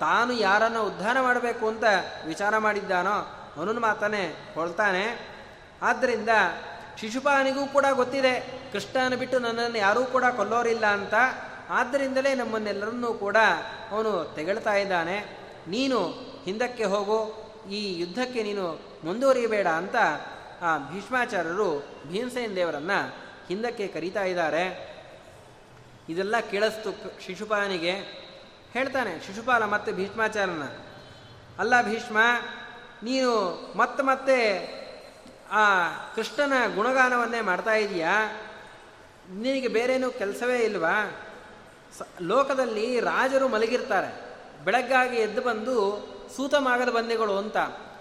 ತಾನು 0.00 0.32
ಯಾರನ್ನು 0.32 0.82
ಉದ್ಧಾರ 0.82 1.16
ಮಾಡಬೇಕು 1.20 1.68
ಅಂತ 1.68 1.84
ವಿಚಾರ 2.26 2.58
ಮಾಡಿದ್ದಾನೋ 2.58 3.39
ಅವನನ್ನು 3.56 3.80
ಮಾತಾನೆ 3.80 4.22
ಹೊಳ್ತಾನೆ 4.54 5.04
ಆದ್ದರಿಂದ 5.82 6.28
ಶಿಶುಪಾನಿಗೂ 7.00 7.66
ಕೂಡ 7.66 7.86
ಗೊತ್ತಿದೆ, 7.92 8.32
ಕೃಷ್ಣನ 8.72 9.14
ಬಿಟ್ಟು 9.14 9.38
ನನ್ನನ್ನು 9.38 9.78
ಯಾರೂ 9.78 10.04
ಕೂಡ 10.04 10.24
ಕೊಲ್ಲೋರಿಲ್ಲ 10.36 10.86
ಅಂತ. 10.86 11.14
ಆದ್ದರಿಂದಲೇ 11.68 12.34
ನಮ್ಮನ್ನೆಲ್ಲರನ್ನೂ 12.34 13.14
ಕೂಡ 13.14 13.36
ಅವನು 13.90 14.32
ತೆಗಳ್ತಾ 14.34 14.74
ಇದ್ದಾನೆ. 14.74 15.16
ನೀನು 15.68 15.98
ಹಿಂದಕ್ಕೆ 16.44 16.84
ಹೋಗು, 16.84 17.18
ಈ 17.70 18.00
ಯುದ್ಧಕ್ಕೆ 18.00 18.42
ನೀನು 18.42 18.66
ಮುಂದುವರಿಯಬೇಡ 19.04 19.66
ಅಂತ 19.66 19.96
ಆ 20.62 20.78
ಭೀಷ್ಮಾಚಾರ್ಯರು 20.78 21.70
ಭೀಮಸೇನ 22.08 22.52
ದೇವರನ್ನು 22.56 22.98
ಹಿಂದಕ್ಕೆ 23.48 23.86
ಕರೀತಾ 23.86 24.24
ಇದ್ದಾರೆ. 24.24 24.64
ಇದೆಲ್ಲ 26.08 26.40
ಕೇಳಿಸ್ತು 26.40 26.90
ಶಿಶುಪಾಲನಿಗೆ 27.26 27.92
ಹೇಳ್ತಾನೆ 28.72 29.12
ಶಿಶುಪಾಲ 29.26 29.64
ಮತ್ತು 29.64 29.92
ಭೀಷ್ಮಾಚಾರ್ಯನ, 29.92 30.62
ಅಲ್ಲ 31.58 31.82
ಭೀಷ್ಮ 31.82 32.18
ನೀನು 33.02 33.30
ಮತ್ತೆ 33.76 34.02
ಮತ್ತೆ 34.02 34.38
ಆ 35.50 35.88
ಕೃಷ್ಣನ 36.14 36.74
ಗುಣಗಾನವನ್ನೇ 36.74 37.40
ಮಾಡ್ತಾ 37.40 37.74
ಇದೀಯಾ? 37.74 38.32
ನಿನಗೆ 39.32 39.68
ಬೇರೇನೂ 39.68 40.10
ಕೆಲಸವೇ 40.10 40.58
ಇಲ್ವಾ? 40.58 41.20
ಲೋಕದಲ್ಲಿ 42.22 43.00
ರಾಜರು 43.00 43.48
ಮಲಗಿರ್ತಾರೆ. 43.48 44.36
ಬೆಳಗ್ಗಾಗಿ 44.64 45.16
ಎದ್ದು 45.16 45.42
ಬಂದು 45.42 45.76
ಸೂತಮಾಗದ 46.36 46.88
ಬಂದಿಗಳು 46.88 47.38
ಅಂತ. 47.38 47.56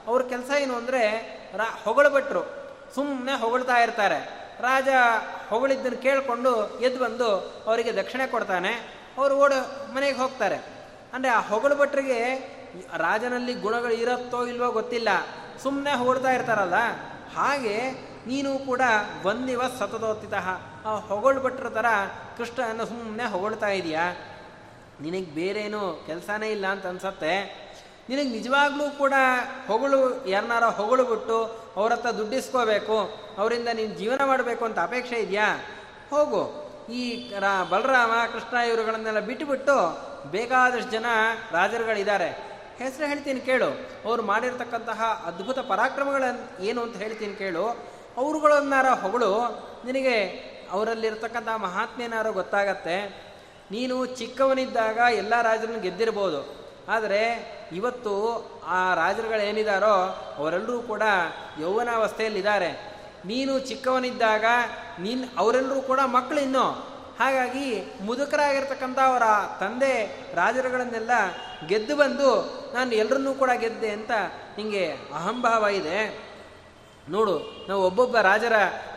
ಅವ್ರ 0.07 0.21
ಕೆಲಸ 0.21 0.51
ಏನು 0.59 0.75
ಅಂದರೆ 0.75 1.01
ರಾ 1.55 1.79
ಹೊಗಳಭಟ್ರು 1.83 2.43
ಸುಮ್ಮನೆ 2.95 3.39
ಹೊಗಳ್ತಾ 3.39 3.77
ಇರ್ತಾರೆ. 3.77 4.49
ರಾಜ 4.61 4.87
ಹೊಗಳಿದ್ದನ್ನು 5.49 5.97
ಕೇಳಿಕೊಂಡು 5.97 6.79
ಎದ್ದು 6.79 6.99
ಬಂದು 6.99 7.35
ಅವರಿಗೆ 7.67 7.93
ದಕ್ಷಿಣೆ 7.93 8.27
ಕೊಡ್ತಾನೆ. 8.27 8.71
ಅವರು 9.17 9.35
ಓಡ 9.35 9.53
ಮನೆಗೆ 9.93 10.17
ಹೋಗ್ತಾರೆ. 10.17 10.57
ಅಂದರೆ 11.13 11.31
ಆ 11.31 11.41
ಹೊಗಳು 11.41 11.75
ಭಟ್ರಿಗೆ 11.75 12.49
ರಾಜನಲ್ಲಿ 12.97 13.53
ಗುಣಗಳು 13.53 13.93
ಇರುತ್ತೋ 13.93 14.45
ಇಲ್ವೋ 14.45 14.71
ಗೊತ್ತಿಲ್ಲ. 14.71 15.09
ಸುಮ್ಮನೆ 15.63 15.91
ಹೊಗಳ್ತಾ 15.97 16.31
ಇರ್ತಾರಲ್ಲ? 16.31 16.77
ಹಾಗೆ 17.35 17.91
ನೀನು 18.27 18.59
ಕೂಡ 18.59 18.81
ಬಂದಿವ 19.23 19.61
ಸತತೋತ್ತಿತ. 19.79 20.33
ಆ 20.85 20.95
ಹೊಗಳ್ಬಿಟ್ರ 20.95 21.69
ಥರ 21.69 21.85
ಕೃಷ್ಣನ 22.37 22.83
ಸುಮ್ಮನೆ 22.83 23.25
ಹೊಗಳ್ತಾ 23.25 23.67
ಇದೆಯಾ? 23.67 24.05
ನಿನಗೆ 25.01 25.29
ಬೇರೇನು 25.35 26.03
ಕೆಲಸನೇ 26.05 26.51
ಇಲ್ಲ 26.51 26.67
ಅಂತ 26.67 26.87
ಅನ್ಸತ್ತೆ. 26.87 27.33
ನಿನಗೆ 28.09 28.29
ನಿಜವಾಗ್ಲೂ 28.29 28.89
ಕೂಡ 28.89 29.13
ಹೊಗಳು 29.67 30.27
ಯಾರನ್ನಾರ 30.27 30.63
ಹೊಗಳು 30.63 31.03
ಬಿಟ್ಟು 31.05 31.37
ಅವ್ರ 31.75 31.93
ಹತ್ರ 31.93 32.11
ದುಡ್ಡಿಸ್ಕೋಬೇಕು, 32.11 32.97
ಅವರಿಂದ 33.37 33.67
ನೀನು 33.67 33.93
ಜೀವನ 33.95 34.21
ಮಾಡಬೇಕು 34.25 34.65
ಅಂತ 34.65 34.79
ಅಪೇಕ್ಷೆ 34.79 35.15
ಇದೆಯಾ? 35.15 35.47
ಹೋಗು. 36.09 36.41
ಈ 36.93 37.33
ರಾ 37.39 37.63
ಬಲರಾಮ, 37.63 38.13
ಕೃಷ್ಣ 38.33 38.57
ಇವರುಗಳನ್ನೆಲ್ಲ 38.57 39.19
ಬಿಟ್ಟುಬಿಟ್ಟು 39.19 39.75
ಬೇಕಾದಷ್ಟು 40.31 40.91
ಜನ 40.91 41.05
ರಾಜರುಗಳಿದ್ದಾರೆ. 41.51 42.48
ಹೆಸರು 42.79 43.07
ಹೇಳ್ತೀನಿ 43.07 43.39
ಕೇಳು. 43.39 43.79
ಅವ್ರು 44.05 44.23
ಮಾಡಿರ್ತಕ್ಕಂತಹ 44.23 45.23
ಅದ್ಭುತ 45.27 45.59
ಪರಾಕ್ರಮಗಳನ್ನು 45.59 46.63
ಏನು 46.63 46.81
ಅಂತ 46.81 46.95
ಹೇಳ್ತೀನಿ 46.97 47.35
ಕೇಳು. 47.35 47.65
ಅವರುಗಳನ್ನಾರ 48.17 48.89
ಹೊಗಳು 48.89 49.31
ನಿನಗೆ 49.85 50.23
ಅವರಲ್ಲಿರ್ತಕ್ಕಂಥ 50.71 51.47
ಮಹಾತ್ಮೆನಾರೋ 51.55 52.31
ಗೊತ್ತಾಗತ್ತೆ. 52.31 53.29
ನೀನು 53.71 54.05
ಚಿಕ್ಕವನಿದ್ದಾಗ 54.05 54.97
ಎಲ್ಲ 54.97 55.41
ರಾಜರನ್ನು 55.41 55.79
ಗೆದ್ದಿರ್ಬೋದು. 55.79 56.59
ಆದರೆ 56.89 57.21
ಇವತ್ತು 57.71 58.13
ಆ 58.65 58.93
ರಾಜರುಗಳೇನಿದ್ದಾರೋ 58.93 59.95
ಅವರೆಲ್ಲರೂ 60.37 60.81
ಕೂಡ 60.81 61.01
ಯೌವನಾವಸ್ಥೆಯಲ್ಲಿದ್ದಾರೆ. 61.61 62.99
ನೀನು 63.25 63.59
ಚಿಕ್ಕವನಿದ್ದಾಗ 63.59 64.45
ನಿನ್ನ 64.99 65.25
ಅವರೆಲ್ಲರೂ 65.37 65.81
ಕೂಡ 65.81 65.99
ಮಕ್ಕಳು 66.05 66.39
ಇನ್ನೂ 66.39 66.88
ಹಾಗಾಗಿ 67.19 67.93
ಮುದುಕರಾಗಿರ್ತಕ್ಕಂಥ 68.01 68.99
ಅವರ 68.99 69.23
ತಂದೆ 69.59 69.93
ರಾಜರುಗಳನ್ನೆಲ್ಲ 70.35 71.11
ಗೆದ್ದು 71.67 71.95
ಬಂದು 71.95 72.29
ನಾನು 72.73 72.91
ಎಲ್ಲರನ್ನೂ 72.91 73.33
ಕೂಡ 73.33 73.49
ಗೆದ್ದೆ 73.55 73.89
ಅಂತ 73.89 74.11
ಹಿಂಗೆ 74.55 74.85
ಅಹಂಭಾವ 74.89 75.67
ಇದೆ. 75.67 76.29
ನೋಡು, 77.09 77.65
ನಾವು 77.67 77.83
ಒಬ್ಬೊಬ್ಬ 77.83 78.17
ರಾಜರ, 78.17 78.53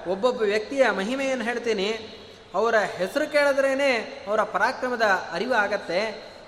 ಒಬ್ಬೊಬ್ಬ 0.08 0.42
ವ್ಯಕ್ತಿಯ 0.42 0.90
ಮಹಿಮೆಯನ್ನು 0.90 1.44
ಹೇಳ್ತೀನಿ. 1.44 2.18
ಅವರ 2.54 2.74
ಹೆಸರು 2.78 3.32
ಕೇಳಿದ್ರೇ 3.32 4.24
ಅವರ 4.28 4.42
ಪರಾಕ್ರಮದ 4.42 5.02
ಅರಿವು 5.32 5.54
ಆಗತ್ತೆ. 5.54 6.00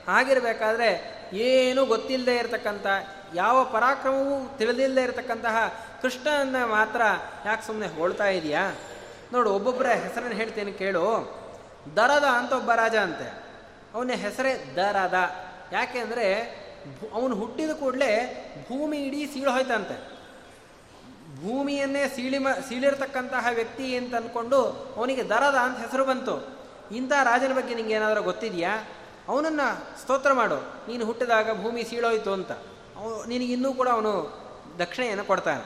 ಹಾಗಿರಬೇಕಾದ್ರೆ 0.09 0.91
ಏನೂ 1.33 1.85
ಗೊತ್ತಿಲ್ಲದೆ 1.85 2.37
ಇರತಕ್ಕಂಥ, 2.37 2.87
ಯಾವ 3.35 3.65
ಪರಾಕ್ರಮವೂ 3.65 4.57
ತಿಳಿದಿಲ್ಲದೆ 4.59 5.03
ಇರತಕ್ಕಂತಹ 5.03 5.57
ಕೃಷ್ಣನ 6.03 6.65
ಮಾತ್ರ 6.65 7.01
ಯಾಕೆ 7.47 7.67
ಸುಮ್ಮನೆ 7.67 7.87
ಹೋಳ್ತಾ 7.87 8.27
ಇದೆಯಾ? 8.27 8.75
ನೋಡು, 9.33 9.51
ಒಬ್ಬೊಬ್ಬರ 9.51 9.87
ಹೆಸರನ್ನು 9.87 10.37
ಹೇಳ್ತೇನೆ 10.37 10.73
ಕೇಳು. 10.73 11.44
ದರದ 11.97 12.25
ಅಂತ 12.25 12.53
ಒಬ್ಬ 12.53 12.73
ರಾಜ 12.73 12.97
ಅಂತೆ. 12.97 13.45
ಅವನ 13.95 14.11
ಹೆಸರೇ 14.15 14.73
ದರದ. 14.77 15.15
ಯಾಕೆ 15.73 15.99
ಅಂದರೆ 15.99 16.35
ಅವನು 17.15 17.37
ಹುಟ್ಟಿದ 17.37 17.71
ಕೂಡಲೇ 17.71 18.11
ಭೂಮಿ 18.69 18.99
ಇಡೀ 18.99 19.27
ಸೀಳು 19.27 19.51
ಹೋಯ್ತಂತೆ. 19.51 20.15
ಭೂಮಿಯನ್ನೇ 21.43 22.09
ಸೀಳಿ 22.09 22.39
ಮ 22.39 22.49
ಸೀಳಿರ್ತಕ್ಕಂತಹ 22.69 23.47
ವ್ಯಕ್ತಿ 23.55 23.97
ಅಂತ 23.97 24.15
ಅಂದ್ಕೊಂಡು 24.15 24.65
ಅವನಿಗೆ 24.97 25.23
ದರದ 25.23 25.55
ಅಂತ 25.55 25.79
ಹೆಸರು 25.79 26.05
ಬಂತು. 26.05 26.65
ಇಂಥ 26.95 27.13
ರಾಜನ 27.23 27.55
ಬಗ್ಗೆ 27.55 27.75
ನಿಂಗೆ 27.75 27.95
ಏನಾದರೂ 27.95 28.23
ಗೊತ್ತಿದೆಯಾ? 28.23 28.85
ಅವನನ್ನು 29.29 30.01
ಸ್ತೋತ್ರ 30.01 30.33
ಮಾಡು. 30.33 30.57
ನೀನು 30.89 31.05
ಹುಟ್ಟಿದಾಗ 31.05 31.63
ಭೂಮಿ 31.63 31.85
ಸೀಳೋಯ್ತು 31.85 32.33
ಅಂತ. 32.33 32.53
ಅವ 32.97 33.25
ನಿನಗಿನ್ನೂ 33.29 33.73
ಕೂಡ 33.73 33.89
ಅವನು 33.89 34.45
ದಕ್ಷಿಣೆಯನ್ನು 34.79 35.25
ಕೊಡ್ತಾನೆ. 35.25 35.63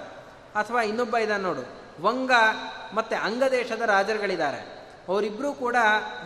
ಅಥವಾ 0.54 0.82
ಇನ್ನೊಬ್ಬ 0.82 1.16
ಇದ್ದಾನೆ 1.16 1.42
ನೋಡು. 1.42 1.78
ವಂಗ 2.02 2.32
ಮತ್ತು 2.94 3.22
ಅಂಗದೇಶದ 3.22 3.80
ರಾಜರುಗಳಿದ್ದಾರೆ. 3.80 4.77
ಅವರಿಬ್ಬರೂ 5.08 5.52
ಕೂಡ 5.52 5.76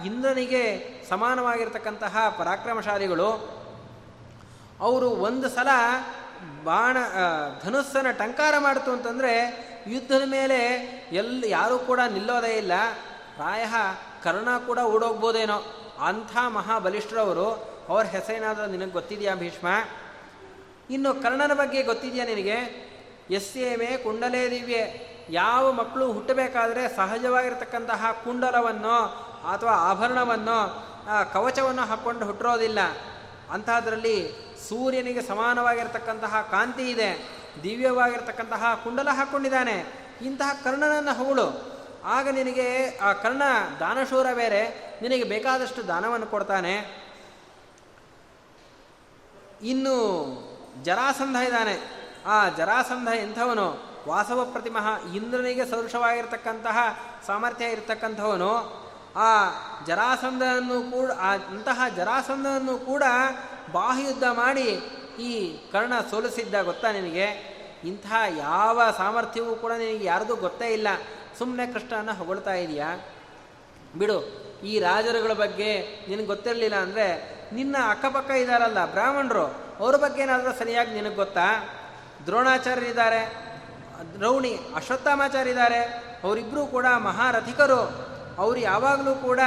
ಇಂದ್ರನಿಗೆ 0.07 0.63
ಸಮಾನವಾಗಿರ್ತಕ್ಕಂತಹ 1.09 2.37
ಪರಾಕ್ರಮಶಾಲಿಗಳು. 2.39 3.63
ಅವರು 4.81 5.11
ಒಂದು 5.11 5.49
ಸಲ 5.49 5.69
ಬಾಣ 6.65 6.97
ಧನುಸ್ಸನ್ನು 7.65 8.19
ಟಂಕಾರ 8.19 8.55
ಮಾಡಿತು 8.59 8.91
ಅಂತಂದರೆ 8.91 9.33
ಯುದ್ಧದ 9.87 10.23
ಮೇಲೆ 10.27 10.59
ಎಲ್ಲಿ 11.13 11.51
ಯಾರೂ 11.51 11.79
ಕೂಡ 11.79 12.01
ನಿಲ್ಲೋದೇ 12.13 12.53
ಇಲ್ಲ. 12.57 12.73
ಪ್ರಾಯ 13.35 13.67
ಕರ್ಣ 14.23 14.59
ಕೂಡ 14.67 14.79
ಓಡೋಗ್ಬೋದೇನೋ. 14.79 15.59
ಅಂಥ 16.01 16.37
ಮಹಾಬಲಿಷ್ಠರವರು, 16.49 17.49
ಅವ್ರ 17.89 18.07
ಹೆಸರೇನಾದರೂ 18.07 18.67
ನಿನಗೆ 18.67 18.91
ಗೊತ್ತಿದೆಯಾ 18.91 19.35
ಭೀಷ್ಮ? 19.35 19.67
ಇನ್ನು 20.91 21.15
ಕರ್ಣನ 21.15 21.53
ಬಗ್ಗೆ 21.55 21.83
ಗೊತ್ತಿದೆಯಾ 21.83 22.25
ನಿನಗೆ? 22.25 22.59
ಎಸ್ಸೇಮೆ 23.31 23.97
ಕುಂಡಲೇ 23.97 24.51
ದಿವ್ಯೆ. 24.51 25.12
ಯಾವ 25.33 25.73
ಮಕ್ಕಳು 25.73 26.13
ಹುಟ್ಟಬೇಕಾದ್ರೆ 26.13 26.97
ಸಹಜವಾಗಿರ್ತಕ್ಕಂತಹ 26.97 28.21
ಕುಂಡಲವನ್ನು 28.25 29.05
ಅಥವಾ 29.49 29.71
ಆಭರಣವನ್ನು 29.71 30.87
ಕವಚವನ್ನು 31.33 31.83
ಹಾಕ್ಕೊಂಡು 31.83 32.27
ಹುಟ್ಟಿರೋದಿಲ್ಲ. 32.27 32.79
ಅಂಥದ್ರಲ್ಲಿ 33.51 34.33
ಸೂರ್ಯನಿಗೆ 34.69 35.23
ಸಮಾನವಾಗಿರ್ತಕ್ಕಂತಹ 35.23 36.49
ಕಾಂತಿ 36.51 36.91
ಇದೆ, 36.91 37.29
ದಿವ್ಯವಾಗಿರ್ತಕ್ಕಂತಹ 37.63 38.81
ಕುಂಡಲ 38.85 39.09
ಹಾಕ್ಕೊಂಡಿದ್ದಾನೆ 39.13 39.93
ಇಂತಹ 40.23 40.61
ಕರ್ಣನನ್ನು 40.65 41.15
ಹೊಗಳು. 41.15 41.73
ಆಗ 42.05 42.29
ನಿನಗೆ, 42.29 42.99
ಆ, 42.99 43.13
ಕರ್ಣ 43.13 43.43
ದಾನಶೂರ 43.81 44.27
ಬೇರೆ, 44.35 44.69
ನಿನಗೆ 45.03 45.25
ಬೇಕಾದಷ್ಟು 45.25 45.89
ದಾನವನ್ನು 45.89 46.27
ಕೊಡ್ತಾನೆ. 46.27 47.05
ಇನ್ನು 49.63 49.93
ಜರಾಸಂಧ 50.83 51.37
ಇದ್ದಾನೆ. 51.37 52.03
ಆ 52.27 52.49
ಜರಾಸಂಧ 52.49 53.09
ಎಂಥವನು? 53.09 53.92
ವಾಸವ 54.09 54.41
ಪ್ರತಿಮಃ 54.45 54.87
ಇಂದ್ರನಿಗೆ 55.15 55.65
ಸದೃಶವಾಗಿರ್ತಕ್ಕಂತಹ 55.71 56.79
ಸಾಮರ್ಥ್ಯ 57.27 57.73
ಇರತಕ್ಕಂಥವನು, 57.75 58.53
ಆ 59.17 59.31
ಜರಾಸಂಧನನ್ನು 59.87 60.79
ಕೂಡ 60.91 61.11
ಅಂತಹ 61.53 61.89
ಜರಾಸಂಧನನ್ನು 61.97 62.75
ಕೂಡ 62.91 63.05
ಬಾಹುಯುದ್ಧ 63.73 64.27
ಮಾಡಿ 64.33 64.69
ಈ 65.21 65.33
ಕರ್ಣ 65.73 65.95
ಸೋಲಿಸಿದ್ದ 66.11 66.63
ಗೊತ್ತಾ 66.63 66.89
ನಿನಗೆ? 66.93 67.27
ಇಂತಹ 67.85 68.21
ಯಾವ 68.37 68.81
ಸಾಮರ್ಥ್ಯವೂ 68.97 69.53
ಕೂಡ 69.55 69.73
ನಿನಗೆ 69.73 70.05
ಯಾರ್ದು 70.05 70.35
ಗೊತ್ತೇ 70.37 70.69
ಇಲ್ಲ. 70.69 70.89
ಸುಮ್ಮನೆ 71.39 71.67
ಕೃಷ್ಣನ 71.73 72.13
ಹೊಗಳ್ತಾ 72.19 72.55
ಇದೆಯಾ? 72.55 72.89
ಬಿಡು, 73.99 74.19
ಈ 74.65 74.73
ರಾಜರುಗಳ 74.79 75.33
ಬಗ್ಗೆ 75.35 75.71
ನಿನಗೆ 76.09 76.27
ಗೊತ್ತಿರಲಿಲ್ಲ 76.27 76.77
ಅಂದರೆ 76.77 77.07
ನಿನ್ನ 77.53 77.77
ಅಕ್ಕಪಕ್ಕ 77.91 78.31
ಇದ್ದಾರಲ್ಲ 78.43 78.81
ಬ್ರಾಹ್ಮಣರು, 78.93 79.47
ಅವ್ರ 79.79 79.95
ಬಗ್ಗೆ 79.97 80.21
ಏನಾದರೂ 80.23 80.53
ಸರಿಯಾಗಿ 80.59 80.93
ನಿನಗೆ 80.95 81.15
ಗೊತ್ತಾ? 81.15 81.47
ದ್ರೋಣಾಚಾರ್ಯರಿದ್ದಾರೆ 82.27 83.23
ದ್ರೌಣಿ 84.15 84.59
ಅಶ್ವತ್ಥಾಮಾಚಾರಿದ್ದಾರೆ. 84.75 85.79
ಅವರಿಬ್ಬರೂ 86.25 86.67
ಕೂಡ 86.67 86.87
ಮಹಾರಥಿಕರು. 86.99 88.13
ಅವರು 88.39 88.57
ಯಾವಾಗಲೂ 88.57 89.15
ಕೂಡ 89.15 89.41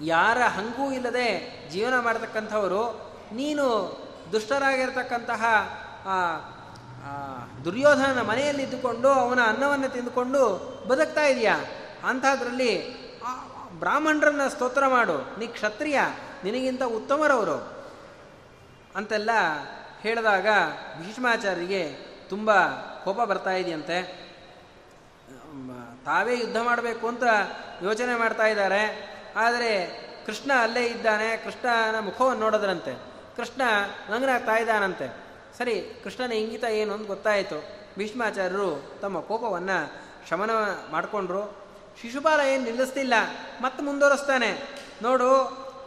ಯಾರ 0.00 0.38
ಹಂಗೂ 0.38 0.92
ಇಲ್ಲದೆ 0.92 1.60
ಜೀವನ 1.70 2.00
ಮಾಡತಕ್ಕಂಥವರು. 2.00 3.10
ನೀನು 3.32 3.66
ದುಷ್ಟರಾಗಿರ್ತಕ್ಕಂತಹ 4.32 5.44
ದುರ್ಯೋಧನ 7.64 8.22
ಮನೆಯಲ್ಲಿದ್ದುಕೊಂಡು 8.22 9.08
ಅವನ 9.08 9.40
ಅನ್ನವನ್ನು 9.46 9.88
ತಿಂದುಕೊಂಡು 9.88 10.42
ಬದುಕ್ತಾ 10.88 11.22
ಇದೆಯಾ? 11.22 11.56
ಅಂಥದ್ರಲ್ಲಿ 12.04 13.00
ಬ್ರಾಹ್ಮಣರನ್ನ 13.78 14.48
ಸ್ತೋತ್ರ 14.48 14.86
ಮಾಡು. 14.86 15.38
ನೀ 15.38 15.46
ಕ್ಷತ್ರಿಯ, 15.46 16.00
ನಿನಗಿಂತ 16.44 16.82
ಉತ್ತಮರವರು. 16.82 17.80
ಅಂತೆಲ್ಲ 18.96 19.30
ಹೇಳಿದಾಗ 20.00 20.46
ಭೀಷ್ಮಾಚಾರ್ಯರಿಗೆ 21.02 21.92
ತುಂಬ 22.28 22.50
ಕೋಪ 23.04 23.20
ಬರ್ತಾ 23.22 23.52
ಇದೆಯಂತೆ? 23.52 23.98
ತಾವೇ 26.04 26.34
ಯುದ್ಧ 26.38 26.58
ಮಾಡಬೇಕು 26.62 27.04
ಅಂತ 27.08 27.24
ಯೋಚನೆ 27.82 28.14
ಮಾಡ್ತಾ 28.18 28.46
ಇದ್ದಾರೆ. 28.46 28.82
ಆದರೆ 29.36 29.72
ಕೃಷ್ಣ 30.26 30.50
ಅಲ್ಲೇ 30.62 30.84
ಇದ್ದಾನೆ, 30.86 31.28
ಕೃಷ್ಣನ 31.36 31.98
ಮುಖವನ್ನು 32.00 32.40
ನೋಡೋದ್ರಂತೆ. 32.40 32.92
ಕೃಷ್ಣ 33.36 33.62
ನಂಗನಾಗ್ತಾ 34.10 34.54
ಇದ್ದಾನಂತೆ. 34.56 35.06
ಸರಿ, 35.58 35.76
ಕೃಷ್ಣನ 36.04 36.32
ಇಂಗಿತ 36.32 36.64
ಏನು 36.64 36.92
ಅಂತ 36.94 37.06
ಗೊತ್ತಾಯಿತು. 37.06 37.58
ಭೀಷ್ಮಾಚಾರ್ಯರು 37.98 38.70
ತಮ್ಮ 39.02 39.20
ಕೋಪವನ್ನು 39.20 39.78
ಶಮನ 40.28 40.50
ಮಾಡಿಕೊಂಡ್ರು. 40.90 41.42
ಶಿಶುಪಾಲ 42.00 42.40
ಏನು 42.40 42.64
ನಿಲ್ಲಿಸ್ತಿಲ್ಲ, 42.64 43.14
ಮತ್ತೆ 43.60 43.80
ಮುಂದುವರಿಸ್ತಾನೆ. 43.84 44.50
ನೋಡು 45.02 45.30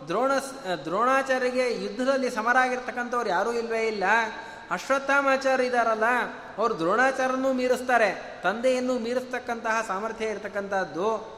ದ್ರೋಣ 0.07 0.31
ದ್ರೋಣಾಚಾರ್ಯರಿಗೆ 0.85 1.65
ಯುದ್ಧದಲ್ಲಿ 1.83 2.29
ಸಮರಾಗಿರ್ತಕ್ಕಂಥವ್ರು 2.29 3.29
ಯಾರೂ 3.29 3.51
ಇಲ್ಲವೇ 3.51 3.83
ಇಲ್ಲ. 3.87 4.03
ಅಶ್ವತ್ಥಾಮಾಚಾರ್ಯ 4.73 5.65
ಇದ್ದಾರಲ್ಲ 5.65 6.05
ಅವರು 6.57 6.79
ದ್ರೋಣಾಚಾರ್ಯನೂ 6.79 7.53
ಮೀರಿಸ್ತಾರೆ, 7.53 8.39
ತಂದೆಯನ್ನು 8.43 8.99
ಮೀರಿಸ್ತಕ್ಕಂತಹ 8.99 9.83
ಸಾಮರ್ಥ್ಯ 9.87 10.25
ಇರತಕ್ಕಂಥದ್ದು. 10.25 11.33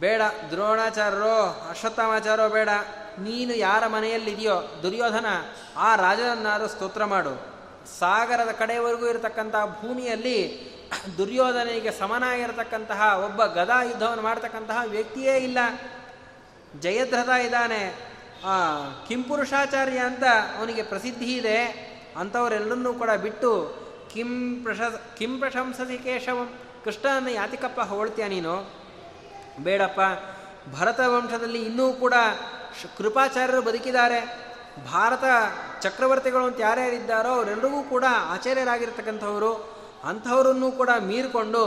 ಬೇಡ, 0.00 0.22
ದ್ರೋಣಾಚಾರ್ಯರೋ 0.50 1.66
ಅಶ್ವತ್ಥಾಮಾಚಾರೋ 1.70 2.48
ಬೇಡ. 2.48 2.68
ನೀನು 3.18 3.54
ಯಾರ 3.54 3.86
ಮನೆಯಲ್ಲಿದೆಯೋ, 3.86 4.80
ದುರ್ಯೋಧನ, 4.82 5.26
ಆ 5.76 5.96
ರಾಜನನ್ನಾರು 5.96 6.68
ಸ್ತೋತ್ರ 6.68 7.04
ಮಾಡು. 7.04 7.58
ಸಾಗರದ 7.98 8.50
ಕಡೆಯವರೆಗೂ 8.50 9.06
ಇರತಕ್ಕಂತಹ 9.06 9.64
ಭೂಮಿಯಲ್ಲಿ 9.66 10.68
ದುರ್ಯೋಧನಿಗೆ 11.18 11.90
ಸಮನಾಗಿರತಕ್ಕಂತಹ 11.90 13.22
ಒಬ್ಬ 13.24 13.44
ಗದಾ 13.44 13.82
ಯುದ್ಧವನ್ನು 13.82 14.22
ಮಾಡ್ತಕ್ಕಂತಹ 14.22 14.78
ವ್ಯಕ್ತಿಯೇ 14.86 15.36
ಇಲ್ಲ. 15.36 15.58
ಜಯದ್ರಥ 16.80 17.28
ಇದ್ದಾನೆ. 17.28 18.08
ಕಿಂಪುರುಷಾಚಾರ್ಯ 19.08 19.98
ಅಂತ 19.98 20.22
ಅವನಿಗೆ 20.58 20.82
ಪ್ರಸಿದ್ಧಿ 20.82 21.36
ಇದೆ. 21.36 21.87
ಅಂಥವರೆಲ್ಲರನ್ನೂ 22.18 22.92
ಕೂಡ 22.92 23.10
ಬಿಟ್ಟು 23.22 23.50
ಕಿಂ 24.12 24.30
ಪ್ರಶ 24.62 24.80
ಕಿಂ 25.18 25.38
ಪ್ರಶಂಸಸಿ 25.38 25.98
ಕೇಶವಂ 25.98 26.48
ಕೃಷ್ಣನ 26.84 27.28
ಯಾತಿಕಪ್ಪ 27.28 27.80
ಹೊಳ್ತೀಯ 27.80 28.28
ನೀನು? 28.28 28.54
ಬೇಡಪ್ಪ. 29.62 30.00
ಭರತ 30.76 31.00
ವಂಶದಲ್ಲಿ 31.06 31.60
ಇನ್ನೂ 31.62 31.92
ಕೂಡ 31.92 32.14
ಕೃಪಾಚಾರ್ಯರು 32.96 33.62
ಬದುಕಿದ್ದಾರೆ. 33.62 34.20
ಭಾರತ 34.92 35.24
ಚಕ್ರವರ್ತಿಗಳು 35.82 36.44
ಅಂತ 36.44 36.60
ಯಾರ್ಯಾರಿದ್ದಾರೋ 36.60 37.28
ಅವರೆಲ್ಲರಿಗೂ 37.28 37.82
ಕೂಡ 37.82 38.04
ಆಚಾರ್ಯರಾಗಿರ್ತಕ್ಕಂಥವರು. 38.26 39.52
ಅಂಥವರನ್ನೂ 40.04 40.70
ಕೂಡ 40.70 40.90
ಮೀರಿಕೊಂಡು 41.00 41.62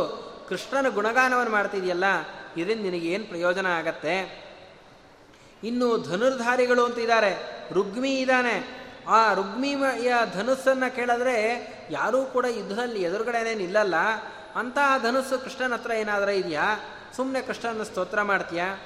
ಕೃಷ್ಣನ 0.50 0.90
ಗುಣಗಾನವನ್ನು 0.90 1.52
ಮಾಡ್ತಿದೆಯಲ್ಲ, 1.52 2.06
ಇದರಿಂದ 2.58 2.82
ನಿನಗೇನು 2.82 3.26
ಪ್ರಯೋಜನ 3.26 3.66
ಆಗತ್ತೆ? 3.66 4.16
ಇನ್ನು 5.64 5.88
ಧನುರ್ಧಾರಿಗಳು 6.10 6.86
ಅಂತ 6.86 7.00
ಇದ್ದಾರೆ. 7.00 7.32
ರುಗ್ಮಿ 7.74 8.14
ಇದ್ದಾನೆ. 8.16 8.81
ಆ 9.08 9.34
ರುಗ್ಮಿಯ 9.34 10.14
ಧನುಸ್ಸನ್ನು 10.34 10.96
ಕೇಳಿದ್ರೆ 10.96 11.68
ಯಾರೂ 11.90 12.26
ಕೂಡ 12.26 12.46
ಯುದ್ಧದಲ್ಲಿ 12.46 13.04
ಎದುರುಗಡೆನೇ 13.04 13.54
ನಿಲ್ಲಲ್ಲ. 13.54 13.96
ಆ 14.56 14.98
ಧನುಸ್ಸು 14.98 15.40
ಕೃಷ್ಣನ 15.40 15.74
ಹತ್ರ 15.74 15.92
ಏನಾದರೂ 15.92 16.32
ಇದೆಯಾ? 16.32 16.80
ಸುಮ್ಮನೆ 17.16 17.42
ಕೃಷ್ಣನ 17.42 17.84
ಸ್ತೋತ್ರ 17.84 18.22
ಮಾಡ್ತೀಯಾ? 18.22 18.80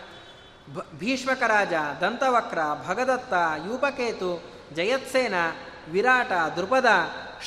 ಭೀಷ್ಮಕ 1.00 1.44
ರಾಜ 1.44 1.74
ದಂತವಕ್ರ, 2.02 2.60
ಭಗದತ್ತ, 2.88 3.34
ಯೂಪಕೇತು, 3.68 4.44
ಜಯತ್ಸೇನ, 4.76 5.34
ವಿರಾಟ 5.92 6.32
ದೃಪದ 6.32 6.86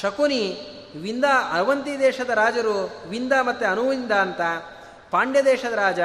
ಶಕುನಿ, 0.01 0.61
ವಿಂದ 1.03 1.25
ಅವಂತಿ 1.53 1.99
ದೇಶದ 1.99 2.31
ರಾಜರು, 2.31 3.03
ವಿಂದ 3.09 3.33
ಮತ್ತು 3.41 3.67
ಅನುವಿಂದ 3.67 4.13
ಅಂತ. 4.13 4.41
ಪಾಂಡ್ಯ 5.11 5.43
ದೇಶದ 5.43 5.73
ರಾಜ, 5.73 6.01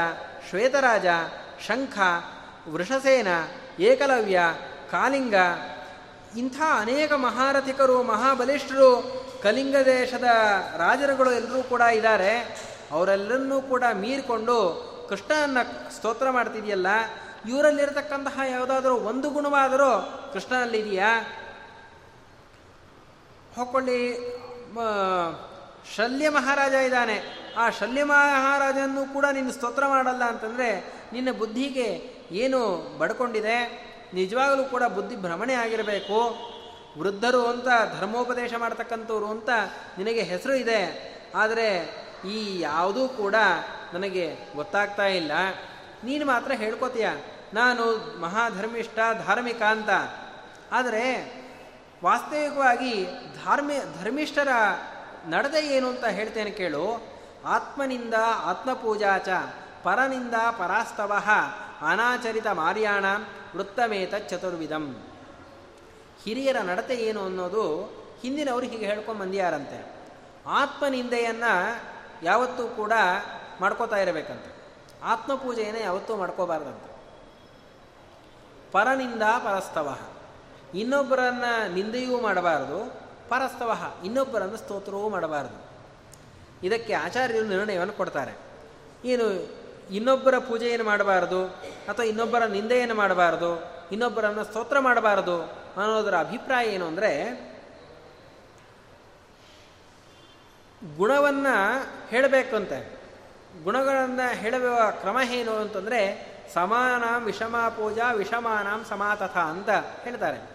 ಶ್ವೇತರಾಜ, 0.49 1.05
ಶಂಖ, 1.67 1.99
ವೃಷಸೇನ, 2.69 3.27
ಏಕಲವ್ಯ, 3.79 4.39
ಕಾಲಿಂಗ 4.91 5.35
ಇಂಥ 6.37 6.57
ಅನೇಕ 6.79 7.13
ಮಹಾರಥಿಕರು, 7.13 8.03
ಮಹಾಬಲಿಷ್ಠರು, 8.03 8.89
ಕಲಿಂಗ 9.41 9.75
ದೇಶದ 9.85 10.27
ರಾಜರುಗಳು 10.77 11.31
ಎಲ್ಲರೂ 11.31 11.63
ಕೂಡ 11.63 11.81
ಇದ್ದಾರೆ. 11.81 12.33
ಅವರೆಲ್ಲರನ್ನೂ 12.91 13.61
ಕೂಡ 13.61 13.83
ಮೀರಿಕೊಂಡು 13.93 14.57
ಕೃಷ್ಣನ 15.09 15.57
ಸ್ತೋತ್ರ 15.97 16.29
ಮಾಡ್ತಿದೆಯಲ್ಲ, 16.29 16.87
ಇವರಲ್ಲಿರತಕ್ಕಂತಹ 17.49 18.39
ಯಾವುದಾದ್ರೂ 18.49 18.95
ಒಂದು 18.95 19.29
ಗುಣವಾದರೂ 19.29 19.91
ಕೃಷ್ಣನಲ್ಲಿದೆಯಾ 20.33 21.11
ಹೊಕ್ಕೊಳ್ಳಿ 23.55 23.99
ಶಲ್ಯ 25.95 26.29
ಮಹಾರಾಜ 26.29 26.73
ಇದ್ದಾನೆ. 26.73 27.17
ಆ 27.57 27.69
ಶಲ್ಯ 27.69 28.03
ಮಹಾರಾಜನ್ನು 28.03 29.13
ಕೂಡ 29.13 29.25
ನಿನ್ನ 29.31 29.51
ಸ್ತೋತ್ರ 29.51 29.87
ಮಾಡಲ್ಲ 29.87 30.23
ಅಂತಂದರೆ 30.23 30.69
ನಿನ್ನ 31.13 31.31
ಬುದ್ಧಿಗೆ 31.31 31.89
ಏನು 32.31 32.59
ಬಡ್ಕೊಂಡಿದೆ? 32.97 33.57
ನಿಜವಾಗಲೂ 34.13 34.63
ಕೂಡ 34.63 34.83
ಬುದ್ಧಿ 34.83 35.15
ಭ್ರಮಣೆ 35.15 35.53
ಆಗಿರಬೇಕು. 35.53 36.17
ವೃದ್ಧರು 36.99 37.45
ಅಂತ 37.47 37.67
ಧರ್ಮೋಪದೇಶ 37.99 38.53
ಮಾಡ್ತಕ್ಕಂಥವ್ರು 38.57 39.25
ಅಂತ 39.25 39.49
ನಿನಗೆ 39.97 40.21
ಹೆಸರು 40.21 40.55
ಇದೆ. 40.55 40.81
ಆದರೆ 41.35 41.69
ಈ 42.29 42.59
ಯಾವುದೂ 42.59 43.07
ಕೂಡ 43.07 43.35
ನನಗೆ 43.93 44.25
ಗೊತ್ತಾಗ್ತಾ 44.55 45.05
ಇಲ್ಲ. 45.05 45.31
ನೀನು 46.03 46.25
ಮಾತ್ರ 46.25 46.51
ಹೇಳ್ಕೊತೀಯ, 46.51 47.09
ನಾನು 47.53 47.83
ಮಹಾಧರ್ಮಿಷ್ಠ, 48.21 48.99
ಧಾರ್ಮಿಕ 49.25 49.61
ಅಂತ. 49.61 49.89
ಆದರೆ 50.71 51.05
ವಾಸ್ತವಿಕವಾಗಿ 52.03 53.05
ಧಾರ್ಮಿ, 53.45 53.77
ಧರ್ಮಿಷ್ಠರ 54.01 54.47
ನಡೆದ 55.25 55.55
ಏನು 55.55 55.87
ಅಂತ 55.89 56.05
ಹೇಳ್ತೇನೆ 56.05 56.51
ಕೇಳು. 56.51 56.85
ಆತ್ಮನಿಂದ 57.45 58.13
ಆತ್ಮಪೂಜಾಚ, 58.43 59.29
ಪರನಿಂದ 59.83 60.33
ಪರಾಸ್ತವ, 60.51 61.11
ಅನಾಚರಿತ 61.81 62.47
ಮಾರ್ಯಾಣ 62.47 63.05
ವೃತ್ತಮೇತ 63.55 64.15
ಚತುರ್ವಿಧಂ. 64.15 65.03
ಹಿರಿಯರ 66.23 66.57
ನಡತೆ 66.57 66.95
ಏನು 66.95 67.25
ಅನ್ನೋದು 67.25 67.83
ಹಿಂದಿನವರು 68.21 68.65
ಹೀಗೆ 68.65 68.85
ಹೇಳ್ಕೊಂಡು 68.85 69.21
ಬಂದಿಯಾರಂತೆ. 69.21 69.93
ಆತ್ಮನಿಂದೆಯನ್ನು 70.47 71.83
ಯಾವತ್ತೂ 72.23 72.67
ಕೂಡ 72.67 72.91
ಮಾಡ್ಕೋತಾ 73.61 73.95
ಇರಬೇಕಂತೆ. 73.95 74.55
ಆತ್ಮಪೂಜೆಯನ್ನು 75.03 75.81
ಯಾವತ್ತೂ 75.81 76.15
ಮಾಡ್ಕೋಬಾರ್ದಂತೆ. 76.15 76.93
ಪರನಿಂದ 78.71 79.21
ಪರಸ್ತವ. 79.21 79.97
ಇನ್ನೊಬ್ಬರನ್ನ 80.73 81.73
ನಿಂದೆಯೂ 81.73 82.21
ಮಾಡಬಾರದು, 82.21 83.01
ಪರಸ್ತವ. 83.29 83.77
ಇನ್ನೊಬ್ಬರನ್ನು 84.05 84.57
ಸ್ತೋತ್ರವೂ 84.57 85.09
ಮಾಡಬಾರದು. 85.09 85.73
ಇದಕ್ಕೆ 86.65 86.93
ಆಚಾರ್ಯರು 86.93 87.45
ನಿರ್ಣಯವನ್ನು 87.45 87.93
ಕೊಡ್ತಾರೆ. 87.93 88.31
ಏನು 89.05 89.29
ಇನ್ನೊಬ್ಬರ 89.93 90.37
ಪೂಜೆಯನ್ನು 90.37 90.85
ಮಾಡಬಾರದು? 90.85 91.45
ಅಥವಾ 91.89 92.05
ಇನ್ನೊಬ್ಬರ 92.05 92.45
ನಿಂದೆಯನ್ನು 92.45 92.95
ಮಾಡಬಾರದು? 92.95 93.73
ಇನ್ನೊಬ್ಬರನ್ನು 93.91 94.43
ಸ್ತೋತ್ರ 94.43 94.79
ಮಾಡಬಾರದು? 94.79 95.41
ಅನ್ನೋದರ 95.77 96.17
ಅಭಿಪ್ರಾಯ 96.17 96.65
ಏನು 96.67 96.87
ಅಂದರೆ, 96.87 97.11
ಗುಣವನ್ನು 100.97 101.83
ಹೇಳಬೇಕಂತೆ. 102.09 102.99
ಗುಣಗಳನ್ನು 103.63 104.35
ಹೇಳುವ 104.35 104.91
ಕ್ರಮ 104.91 105.17
ಏನು 105.31 105.51
ಅಂತಂದರೆ, 105.51 106.33
ಸಮಾನ 106.53 107.23
ವಿಷಮ 107.23 107.55
ಪೂಜಾ 107.69 108.11
ವಿಷಮಾನಾಂ 108.11 108.85
ಸಮಾತಥ 108.89 109.37
ಅಂತ 109.37 109.69
ಹೇಳ್ತಾರೆ. 110.03 110.49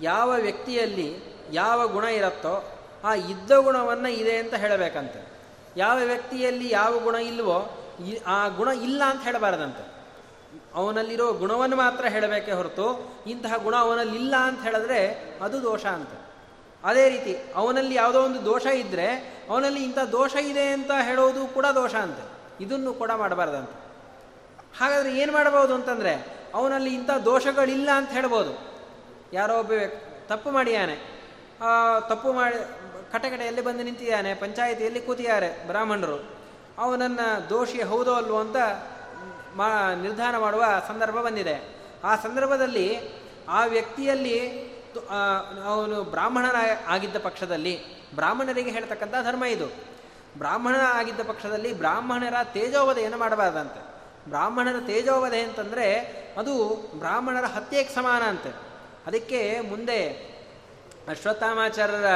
ಯಾವ 0.00 0.30
ವ್ಯಕ್ತಿಯಲ್ಲಿ 0.30 1.16
ಯಾವ 1.52 1.88
ಗುಣ 1.88 2.04
ಇರುತ್ತೋ, 2.04 2.78
ಆ 3.04 3.14
ಇದ್ದ 3.14 3.50
ಗುಣವನ್ನು 3.50 4.08
ಇದೆ 4.08 4.36
ಅಂತ 4.36 4.54
ಹೇಳಬೇಕಂತೆ. 4.54 5.28
ಯಾವ 5.76 5.98
ವ್ಯಕ್ತಿಯಲ್ಲಿ 5.98 6.70
ಯಾವ 6.70 6.98
ಗುಣ 6.98 7.14
ಇಲ್ವೋ 7.14 7.77
ಆ 8.26 8.48
ಗುಣ 8.48 8.68
ಇಲ್ಲ 8.68 9.04
ಅಂತ 9.04 9.22
ಹೇಳಬಾರದಂತೆ. 9.22 9.98
ಅವನಲ್ಲಿರೋ 10.74 11.32
ಗುಣವನ್ನು 11.32 11.76
ಮಾತ್ರ 11.76 12.06
ಹೇಳಬೇಕೇ 12.06 12.52
ಹೊರತು 12.52 12.86
ಇಂತಹ 13.26 13.56
ಗುಣ 13.56 13.76
ಅವನಲ್ಲಿ 13.76 14.16
ಇಲ್ಲ 14.16 14.36
ಅಂತ 14.36 14.62
ಹೇಳಿದ್ರೆ 14.62 15.00
ಅದು 15.42 15.62
ದೋಷ 15.62 15.86
ಅಂತ. 15.86 16.10
ಅದೇ 16.84 17.08
ರೀತಿ 17.08 17.52
ಅವನಲ್ಲಿ 17.54 17.94
ಯಾವುದೋ 17.94 18.22
ಒಂದು 18.22 18.44
ದೋಷ 18.44 18.66
ಇದ್ದರೆ 18.66 19.08
ಅವನಲ್ಲಿ 19.50 19.84
ಇಂಥ 19.84 19.98
ದೋಷ 19.98 20.36
ಇದೆ 20.36 20.72
ಅಂತ 20.72 20.90
ಹೇಳೋದು 21.02 21.46
ಕೂಡ 21.46 21.66
ದೋಷ 21.66 21.94
ಅಂತೆ. 21.94 22.24
ಇದನ್ನು 22.64 22.94
ಕೂಡ 22.94 23.10
ಮಾಡಬಾರ್ದಂತೆ. 23.16 23.88
ಹಾಗಾದರೆ 24.78 25.18
ಏನು 25.18 25.32
ಮಾಡಬಹುದು 25.32 25.74
ಅಂತಂದರೆ 25.74 26.14
ಅವನಲ್ಲಿ 26.54 26.94
ಇಂಥ 26.94 27.10
ದೋಷಗಳಿಲ್ಲ 27.10 27.90
ಅಂತ 27.94 28.10
ಹೇಳ್ಬೋದು 28.10 28.52
ಯಾರೋ 29.32 29.58
ಒಬ್ಬ 29.58 29.72
ತಪ್ಪು 30.26 30.50
ಮಾಡಿಯಾನೆ. 30.50 30.96
ತಪ್ಪು 32.08 32.32
ಮಾಡಿ 32.32 32.56
ಕಟಕಟೆಯಲ್ಲಿ 33.12 33.60
ಬಂದು 33.60 33.82
ನಿಂತಿದ್ದಾನೆ, 33.82 34.34
ಪಂಚಾಯಿತಿಯಲ್ಲಿ 34.34 35.00
ಕೂತಿದ್ದಾರೆ 35.00 35.66
ಬ್ರಾಹ್ಮಣರು. 35.66 36.37
ಅವನನ್ನು 36.78 37.50
ದೋಷಿ 37.50 37.82
ಹೌದೋ 37.82 38.14
ಅಲ್ವೋ 38.14 38.40
ಅಂತ 38.40 38.56
ಮಾ 39.56 39.94
ನಿರ್ಧಾರ 39.94 40.38
ಮಾಡುವ 40.38 40.64
ಸಂದರ್ಭ 40.88 41.14
ಬಂದಿದೆ. 41.14 41.76
ಆ 42.04 42.16
ಸಂದರ್ಭದಲ್ಲಿ 42.16 43.00
ಆ 43.48 43.64
ವ್ಯಕ್ತಿಯಲ್ಲಿ 43.64 44.68
ಅವನು 45.64 46.04
ಬ್ರಾಹ್ಮಣನ 46.04 46.56
ಆಗಿದ್ದ 46.86 47.16
ಪಕ್ಷದಲ್ಲಿ 47.16 47.74
ಬ್ರಾಹ್ಮಣರಿಗೆ 48.14 48.70
ಹೇಳ್ತಕ್ಕಂಥ 48.70 49.12
ಧರ್ಮ 49.12 49.44
ಇದು. 49.44 49.66
ಬ್ರಾಹ್ಮಣ 50.38 50.76
ಆಗಿದ್ದ 50.76 51.20
ಪಕ್ಷದಲ್ಲಿ 51.20 51.72
ಬ್ರಾಹ್ಮಣರ 51.72 52.34
ತೇಜೋವಧೆಯನ್ನು 52.44 53.18
ಮಾಡಬಾರ್ದಂತೆ. 53.18 53.80
ಬ್ರಾಹ್ಮಣರ 54.28 54.80
ತೇಜೋವಧೆ 54.86 55.40
ಅಂತಂದರೆ 55.40 55.86
ಅದು 56.38 56.74
ಬ್ರಾಹ್ಮಣರ 56.94 57.44
ಹತ್ಯೆಗೆ 57.44 57.94
ಸಮಾನ 57.94 58.22
ಅಂತೆ. 58.22 58.50
ಅದಕ್ಕೆ 59.06 59.60
ಮುಂದೆ 59.60 60.08
ಅಶ್ವತ್ಥಾಮಾಚಾರ್ಯರ 61.08 62.06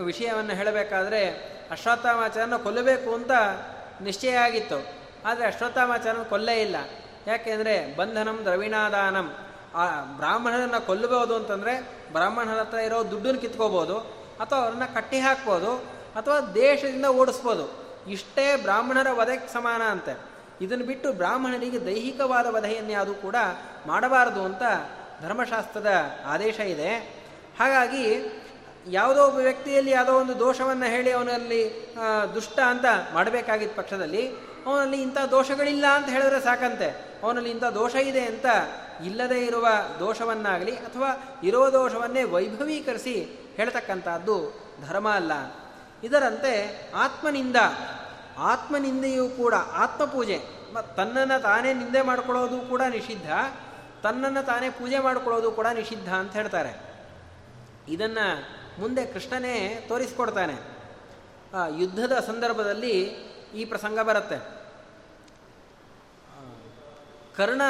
ವಿಷಯವನ್ನು 0.00 0.52
ಹೇಳಬೇಕಾದ್ರೆ 0.52 1.53
ಅಶ್ವತ್ಥಾಮಾಚಾರ್ಯನ 1.74 2.56
ಕೊಲ್ಲಬೇಕು 2.56 3.10
ಅಂತ 3.14 3.32
ನಿಶ್ಚಯ 4.00 4.34
ಆಗಿತ್ತು. 4.38 4.78
ಆದರೆ 5.24 5.46
ಅಶ್ವತ್ಥಾಮಾಚಾರ್ಯನ 5.46 6.22
ಕೊಲ್ಲೇ 6.22 6.56
ಇಲ್ಲ. 6.60 6.76
ಯಾಕೆಂದರೆ 7.26 7.74
ಬಂಧನಂ 7.96 8.38
ದ್ರವಿಣಾದಾನಂ. 8.44 9.28
ಆ 9.74 9.84
ಬ್ರಾಹ್ಮಣರನ್ನು 10.16 10.80
ಕೊಲ್ಲಬಹುದು 10.86 11.34
ಅಂತಂದರೆ 11.36 11.74
ಬ್ರಾಹ್ಮಣರ 12.12 12.58
ಹತ್ರ 12.60 12.78
ಇರೋ 12.78 12.98
ದುಡ್ಡನ್ನು 13.10 13.40
ಕಿತ್ಕೋಬೋದು 13.40 13.96
ಅಥವಾ 14.40 14.58
ಅವ್ರನ್ನ 14.58 14.84
ಕಟ್ಟಿ 14.94 15.18
ಹಾಕ್ಬೋದು, 15.18 15.72
ಅಥವಾ 16.16 16.36
ದೇಶದಿಂದ 16.54 17.04
ಓಡಿಸ್ಬೋದು. 17.04 17.66
ಇಷ್ಟೇ 18.10 18.46
ಬ್ರಾಹ್ಮಣರ 18.56 19.06
ವಧೆಗೆ 19.12 19.52
ಸಮಾನ 19.52 19.82
ಅಂತೆ. 19.82 20.14
ಇದನ್ನು 20.60 20.84
ಬಿಟ್ಟು 20.84 21.08
ಬ್ರಾಹ್ಮಣರಿಗೆ 21.12 21.78
ದೈಹಿಕವಾದ 21.86 22.46
ವಧೆಯನ್ನೇ 22.46 22.92
ಯಾವುದು 22.92 23.14
ಕೂಡ 23.14 23.36
ಮಾಡಬಾರದು 23.86 24.42
ಅಂತ 24.44 24.62
ಧರ್ಮಶಾಸ್ತ್ರದ 25.22 25.90
ಆದೇಶ 26.26 26.58
ಇದೆ. 26.74 26.90
ಹಾಗಾಗಿ 27.60 28.04
ಯಾವುದೋ 28.86 29.26
ಒಬ್ಬ 29.26 29.38
ವ್ಯಕ್ತಿಯಲ್ಲಿ 29.38 29.90
ಯಾವುದೋ 29.90 30.12
ಒಂದು 30.12 30.38
ದೋಷವನ್ನು 30.38 30.86
ಹೇಳಿ 30.86 31.10
ಅವನಲ್ಲಿ 31.12 31.60
ದುಷ್ಟ 32.34 32.58
ಅಂತ 32.60 32.84
ಮಾಡಬೇಕಾಗಿದ್ದ 33.12 33.72
ಪಕ್ಷದಲ್ಲಿ, 33.76 34.30
ಅವನಲ್ಲಿ 34.66 35.02
ಇಂಥ 35.02 35.18
ದೋಷಗಳಿಲ್ಲ 35.30 35.86
ಅಂತ 35.86 36.08
ಹೇಳಿದ್ರೆ 36.08 36.40
ಸಾಕಂತೆ. 36.40 36.88
ಅವನಲ್ಲಿ 37.22 37.50
ಇಂಥ 37.50 37.64
ದೋಷ 37.64 37.94
ಇದೆ 37.94 38.24
ಅಂತ 38.24 38.46
ಇಲ್ಲದೇ 39.04 39.38
ಇರುವ 39.44 39.68
ದೋಷವನ್ನಾಗಲಿ 39.98 40.76
ಅಥವಾ 40.76 41.40
ಇರೋ 41.42 41.72
ದೋಷವನ್ನೇ 41.72 42.22
ವೈಭವೀಕರಿಸಿ 42.22 43.14
ಹೇಳ್ತಕ್ಕಂಥದ್ದು 43.56 44.36
ಧರ್ಮ 44.88 45.08
ಅಲ್ಲ. 45.10 45.32
ಇದರಂತೆ 46.04 46.52
ಆತ್ಮನಿಂದ, 46.94 47.56
ಆತ್ಮನಿಂದೆಯೂ 48.38 49.28
ಕೂಡ 49.28 49.54
ಆತ್ಮಪೂಜೆ 49.54 50.38
ತನ್ನನ್ನು 50.96 51.42
ತಾನೇ 51.42 51.74
ನಿಂದೆ 51.74 52.02
ಮಾಡ್ಕೊಳ್ಳೋದು 52.02 52.58
ಕೂಡ 52.60 52.82
ನಿಷಿದ್ಧ, 52.90 53.30
ತನ್ನನ್ನು 54.02 54.46
ತಾನೇ 54.46 54.70
ಪೂಜೆ 54.70 54.98
ಮಾಡ್ಕೊಳ್ಳೋದು 54.98 55.50
ಕೂಡ 55.50 55.66
ನಿಷಿದ್ಧ 55.74 56.14
ಅಂತ 56.14 56.32
ಹೇಳ್ತಾರೆ. 56.32 56.72
ಇದನ್ನು 57.88 58.26
ಮುಂದೆ 58.78 59.06
ಕೃಷ್ಣನೇ 59.06 59.84
ತೋರಿಸ್ಕೊಡ್ತಾನೆ. 59.88 60.56
ಯುದ್ಧದ 61.78 62.12
ಸಂದರ್ಭದಲ್ಲಿ 62.26 63.00
ಈ 63.54 63.64
ಪ್ರಸಂಗ 63.64 64.00
ಬರುತ್ತೆ. 64.00 64.38
ಕರ್ಣ 67.36 67.62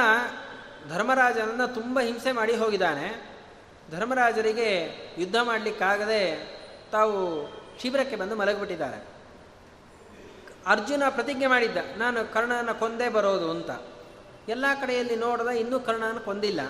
ಧರ್ಮರಾಜನನ್ನು 0.88 1.74
ತುಂಬ 1.74 2.00
ಹಿಂಸೆ 2.00 2.32
ಮಾಡಿ 2.32 2.56
ಹೋಗಿದ್ದಾನೆ. 2.56 3.34
ಧರ್ಮರಾಜರಿಗೆ 3.90 4.70
ಯುದ್ಧ 5.18 5.36
ಮಾಡಲಿಕ್ಕಾಗದೆ 5.42 6.22
ತಾವು 6.92 7.18
ಶಿಬಿರಕ್ಕೆ 7.82 8.16
ಬಂದು 8.16 8.36
ಮಲಗಿಬಿಟ್ಟಿದ್ದಾರೆ. 8.36 8.98
ಅರ್ಜುನ 10.66 11.02
ಪ್ರತಿಜ್ಞೆ 11.10 11.46
ಮಾಡಿದ್ದ, 11.46 11.76
ನಾನು 11.96 12.32
ಕರ್ಣನ 12.32 12.72
ಕೊಂದೇ 12.72 13.08
ಬರೋದು 13.08 13.50
ಅಂತ. 13.50 13.70
ಎಲ್ಲ 14.48 14.66
ಕಡೆಯಲ್ಲಿ 14.80 15.16
ನೋಡಿದ 15.16 15.46
ಇನ್ನೂ 15.46 15.80
ಕರ್ಣನ 15.80 16.18
ಕೊಂದಿಲ್ಲ. 16.18 16.60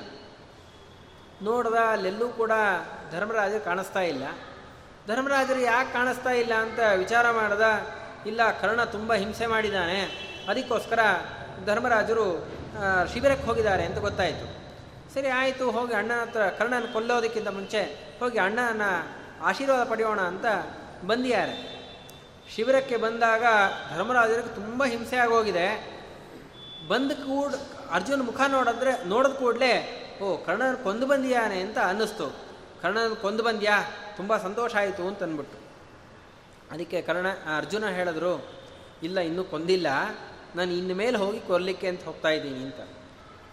ನೋಡ್ದ 1.42 1.74
ಅಲ್ಲೆಲ್ಲೂ 1.74 2.28
ಕೂಡ 2.28 2.50
ಧರ್ಮರಾಜರು 3.12 3.64
ಕಾಣಿಸ್ತಾ 3.64 4.00
ಇಲ್ಲ. 4.00 4.22
ಧರ್ಮರಾಜರು 5.06 5.60
ಯಾಕೆ 5.60 5.92
ಕಾಣಿಸ್ತಾ 5.92 6.30
ಇಲ್ಲ 6.30 6.54
ಅಂತ 6.54 6.78
ವಿಚಾರ 6.96 7.30
ಮಾಡಿದ, 7.30 7.60
ಇಲ್ಲ, 8.26 8.60
ಕರ್ಣ 8.60 8.84
ತುಂಬ 8.84 9.14
ಹಿಂಸೆ 9.14 9.46
ಮಾಡಿದ್ದಾನೆ. 9.46 10.00
ಅದಕ್ಕೋಸ್ಕರ 10.48 10.98
ಧರ್ಮರಾಜರು 11.64 12.48
ಶಿಬಿರಕ್ಕೆ 13.12 13.46
ಹೋಗಿದ್ದಾರೆ 13.46 13.84
ಅಂತ 13.84 13.98
ಗೊತ್ತಾಯಿತು. 13.98 14.64
ಸರಿ, 15.14 15.28
ಆಯಿತು, 15.28 15.70
ಹೋಗಿ 15.70 15.94
ಅಣ್ಣನ 15.94 16.20
ಹತ್ರ 16.20 16.48
ಕರ್ಣನ 16.48 16.84
ಕೊಲ್ಲೋದಕ್ಕಿಂತ 16.92 17.48
ಮುಂಚೆ 17.48 17.82
ಹೋಗಿ 18.20 18.38
ಅಣ್ಣನ 18.38 18.82
ಆಶೀರ್ವಾದ 19.42 19.84
ಪಡೆಯೋಣ 19.84 20.20
ಅಂತ 20.20 20.44
ಬಂದಿದ್ದಾರೆ. 21.06 21.74
ಶಿಬಿರಕ್ಕೆ 22.56 22.96
ಬಂದಾಗ 22.96 23.44
ಧರ್ಮರಾಜರಿಗೆ 23.94 24.54
ತುಂಬ 24.54 24.84
ಹಿಂಸೆ 24.84 25.16
ಆಗೋಗಿದೆ. 25.16 25.94
ಬಂದ 26.88 27.12
ಕೂಡ 27.12 27.54
ಅರ್ಜುನ 27.90 28.22
ಮುಖ 28.22 28.40
ನೋಡಿದ್ರೆ, 28.48 29.08
ನೋಡಿದ 29.08 29.30
ಕೂಡಲೇ 29.30 30.00
ಓ, 30.22 30.36
ಕರ್ಣನ 30.36 30.74
ಕೊಂದು 30.74 31.06
ಬಂದಿಯಾನೆ 31.06 31.60
ಅಂತ 31.60 31.78
ಅನ್ನಿಸ್ತು. 31.78 32.30
ಕರ್ಣನ 32.82 33.14
ಕೊಂದು 33.22 33.42
ಬಂದ್ಯಾ? 33.42 33.82
ತುಂಬ 34.16 34.36
ಸಂತೋಷ 34.36 34.76
ಆಯಿತು 34.76 35.08
ಅಂತ 35.08 35.22
ಅಂದ್ಬಿಟ್ಟು 35.22 35.64
ಅದಕ್ಕೆ 36.70 37.02
ಕರ್ಣ 37.02 37.26
ಅರ್ಜುನ 37.56 37.86
ಹೇಳಿದ್ರು, 37.86 38.52
ಇಲ್ಲ, 39.02 39.20
ಇನ್ನೂ 39.20 39.44
ಕೊಂದಿಲ್ಲ. 39.44 39.86
ನಾನು 40.56 40.72
ಇನ್ನು 40.72 40.94
ಮೇಲೆ 40.94 41.16
ಹೋಗಿ 41.16 41.40
ಕೊರಲಿಕ್ಕೆ 41.40 41.88
ಅಂತ 41.88 42.04
ಹೋಗ್ತಾ 42.04 42.28
ಇದ್ದೀನಿ 42.28 42.58
ಅಂತ. 42.58 42.74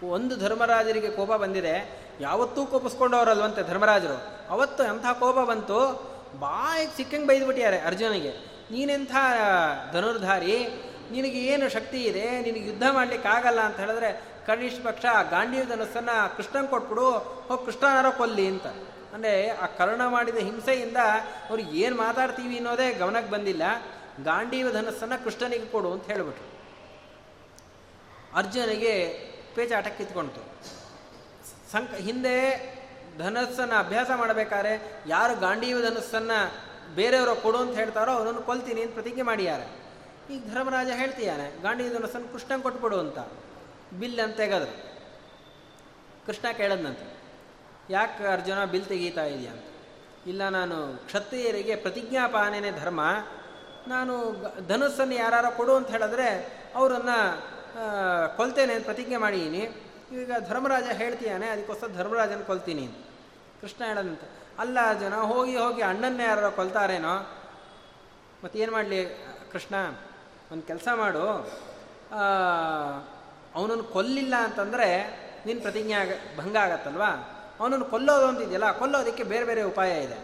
ಒಂದು 0.04 0.36
ಧರ್ಮರಾಜರಿಗೆ 0.36 1.10
ಕೋಪ 1.10 1.32
ಬಂದಿದೆ. 1.32 2.02
ಯಾವತ್ತೂ 2.20 2.66
ಕೋಪಿಸ್ಕೊಂಡವರಲ್ವಂತೆ 2.66 3.62
ಧರ್ಮರಾಜರು. 3.62 4.46
ಅವತ್ತು 4.50 4.84
ಎಂಥ 4.84 5.04
ಕೋಪ 5.06 5.48
ಬಂತು? 5.48 6.12
ಬಾಯಿಗೆ 6.38 6.96
ಸಿಕ್ಕಂಗೆ 6.96 7.26
ಬೈದ್ಬಿಟ್ಟಿದ್ದಾರೆ 7.26 7.80
ಅರ್ಜುನಿಗೆ. 7.80 8.30
ನೀನೆಂಥ 8.70 9.14
ಧನುರ್ಧಾರಿ? 9.92 10.66
ನಿನಗೆ 11.10 11.38
ಏನು 11.38 11.68
ಶಕ್ತಿ 11.68 12.02
ಇದೆ? 12.02 12.40
ನಿನಗೆ 12.40 12.60
ಯುದ್ಧ 12.60 12.82
ಮಾಡ್ಲಿಕ್ಕೆ 12.92 13.28
ಆಗಲ್ಲ 13.28 13.60
ಅಂತ 13.60 13.80
ಹೇಳಿದ್ರೆ 13.80 14.31
ಕನಿಷ್ಠ 14.46 14.80
ಪಕ್ಷ 14.86 15.04
ಗಾಂಧೀವ 15.30 15.64
ಧನಸ್ಸನ್ನ 15.64 16.12
ಕೃಷ್ಣನ್ 16.36 16.68
ಕೊಟ್ಬಿಡು, 16.68 17.08
ಹೋಗಿ 17.48 17.62
ಕೃಷ್ಣನಾರೋ 17.66 18.10
ಕೊಲ್ಲಿ 18.16 18.44
ಅಂತ. 18.46 18.66
ಅಂದರೆ 19.14 19.32
ಆ 19.56 19.66
ಕರ್ಣ 19.78 20.02
ಮಾಡಿದ 20.06 20.38
ಹಿಂಸೆಯಿಂದ 20.38 20.98
ಅವ್ರು 21.48 21.62
ಏನು 21.82 21.96
ಮಾತಾಡ್ತೀವಿ 21.96 22.56
ಅನ್ನೋದೇ 22.56 22.86
ಗಮನಕ್ಕೆ 22.92 23.30
ಬಂದಿಲ್ಲ. 23.32 23.64
ಗಾಂಡೀವ 24.24 24.68
ಧನಸ್ಸನ್ನು 24.72 25.18
ಕೃಷ್ಣನಿಗೆ 25.24 25.66
ಕೊಡು 25.66 25.90
ಅಂತ 25.92 26.04
ಹೇಳಿಬಿಟ್ರು. 26.04 26.46
ಅರ್ಜುನಿಗೆ 28.36 28.94
ಪೇಚಾಟ 29.54 29.86
ಕಿತ್ಕೊಳ್ತು 29.98 30.42
ಸಂಕ, 31.72 31.90
ಹಿಂದೆ 32.06 32.36
ಧನಸ್ಸನ್ನು 33.18 33.76
ಅಭ್ಯಾಸ 33.76 34.10
ಮಾಡಬೇಕಾದ್ರೆ 34.14 34.72
ಯಾರು 35.06 35.34
ಗಾಂಡೀವ 35.40 35.78
ಧನಸ್ಸನ್ನು 35.80 36.38
ಬೇರೆಯವರು 36.94 37.34
ಕೊಡು 37.36 37.58
ಅಂತ 37.58 37.74
ಹೇಳ್ತಾರೋ 37.74 38.12
ಅವನನ್ನು 38.12 38.42
ಕೊಲ್ತೀನಿ 38.42 38.80
ಅಂತ 38.82 38.94
ಪ್ರತಿಜ್ಞೆ 38.94 39.22
ಮಾಡಿಯಾರೆ. 39.22 39.66
ಈಗ 40.34 40.42
ಧರ್ಮರಾಜ 40.54 40.90
ಹೇಳ್ತೀಯಾನೆ 40.94 41.46
ಗಾಂಡೀವ 41.62 41.90
ಧನಸ್ಸನ್ನು 41.98 42.28
ಕೃಷ್ಣನ 42.32 42.60
ಕೊಟ್ಬಿಡು 42.60 42.98
ಅಂತ. 42.98 43.18
ಬಿಲ್ 44.00 44.20
ಅಂತ 44.20 44.36
ತೆಗೆದ್ರು 44.36 44.74
ಕೃಷ್ಣ 46.26 46.46
ಕೇಳದ್ನಂತೆ, 46.60 47.06
ಯಾಕೆ 47.90 48.26
ಅರ್ಜುನ 48.34 48.58
ಬಿಲ್ 48.72 48.88
ತೆಗೀತಾ 48.90 49.24
ಇದೆಯಾ 49.24 49.52
ಅಂತ? 49.52 49.66
ಇಲ್ಲ, 50.26 50.42
ನಾನು 50.48 50.76
ಕ್ಷತ್ರಿಯರಿಗೆ 51.06 51.74
ಪ್ರತಿಜ್ಞಾಪಾನೇ 51.76 52.70
ಧರ್ಮ, 52.82 53.00
ನಾನು 53.88 54.14
ಧನುಸ್ಸನ್ನು 54.68 55.14
ಯಾರು 55.14 55.50
ಕೊಡು 55.56 55.72
ಅಂತ 55.76 55.88
ಹೇಳಿದ್ರೆ 55.90 56.28
ಅವರನ್ನು 56.74 57.16
ಕೊಲ್ತೇನೆ 58.36 58.72
ಅಂತ 58.74 58.84
ಪ್ರತಿಜ್ಞೆ 58.84 59.18
ಮಾಡಿದ್ದೀನಿ 59.24 59.62
ಈಗ 60.20 60.32
ಧರ್ಮರಾಜ 60.48 60.86
ಹೇಳ್ತೀಯಾನೆ 61.00 61.46
ಅದಕ್ಕೋಸ್ಕರ 61.48 61.88
ಧರ್ಮರಾಜನ 61.98 62.42
ಕೊಲ್ತೀನಿ 62.46 62.84
ಕೃಷ್ಣ 63.60 63.82
ಹೇಳದಂತೆ 63.84 64.26
ಅಲ್ಲ 64.58 64.78
ಜನ 65.00 65.14
ಹೋಗಿ 65.32 65.54
ಹೋಗಿ 65.56 65.82
ಅಣ್ಣನ್ನೇ 65.82 66.24
ಯಾರು 66.24 66.50
ಕೊಲ್ತಾರೇನೋ? 66.56 67.14
ಮತ್ತೇನು 68.44 68.72
ಮಾಡಲಿ 68.72 68.98
ಕೃಷ್ಣ? 69.52 69.74
ಒಂದು 70.52 70.64
ಕೆಲಸ 70.70 70.88
ಮಾಡು. 70.94 71.24
ಅವನನ್ನು 73.56 73.84
ಕೊಲ್ಲಿಲ್ಲ 73.94 74.34
ಅಂತಂದರೆ 74.46 74.88
ನಿನ್ನ 75.46 75.58
ಪ್ರತಿಜ್ಞೆ 75.62 75.96
ಆಗ 76.00 76.10
ಭಂಗ 76.38 76.56
ಆಗತ್ತಲ್ವಾ? 76.66 77.10
ಅವನನ್ನು 77.60 77.86
ಕೊಲ್ಲೋದು 77.92 78.26
ಅಂತಿದೆಯಲ್ಲ, 78.26 78.68
ಕೊಲ್ಲೋದಕ್ಕೆ 78.80 79.24
ಬೇರೆ 79.32 79.44
ಬೇರೆ 79.50 79.62
ಉಪಾಯ 79.70 79.92
ಇದೆ. 80.04 80.18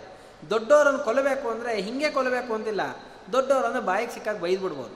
ದೊಡ್ಡವರನ್ನು 0.51 1.03
ಕೊಲ್ಲಬೇಕು 1.09 1.47
ಅಂದರೆ 1.55 1.73
ಹಿಂಗೆ 1.87 2.09
ಕೊಲ್ಲಬೇಕು 2.17 2.51
ಅಂತಿಲ್ಲ. 2.55 2.83
ದೊಡ್ಡವರನ್ನು 3.33 3.83
ಬಾಯಿಗೆ 3.91 4.13
ಸಿಕ್ಕಾಗ 4.17 4.39
ಬೈದ್ಬಿಡ್ಬೋದು. 4.45 4.95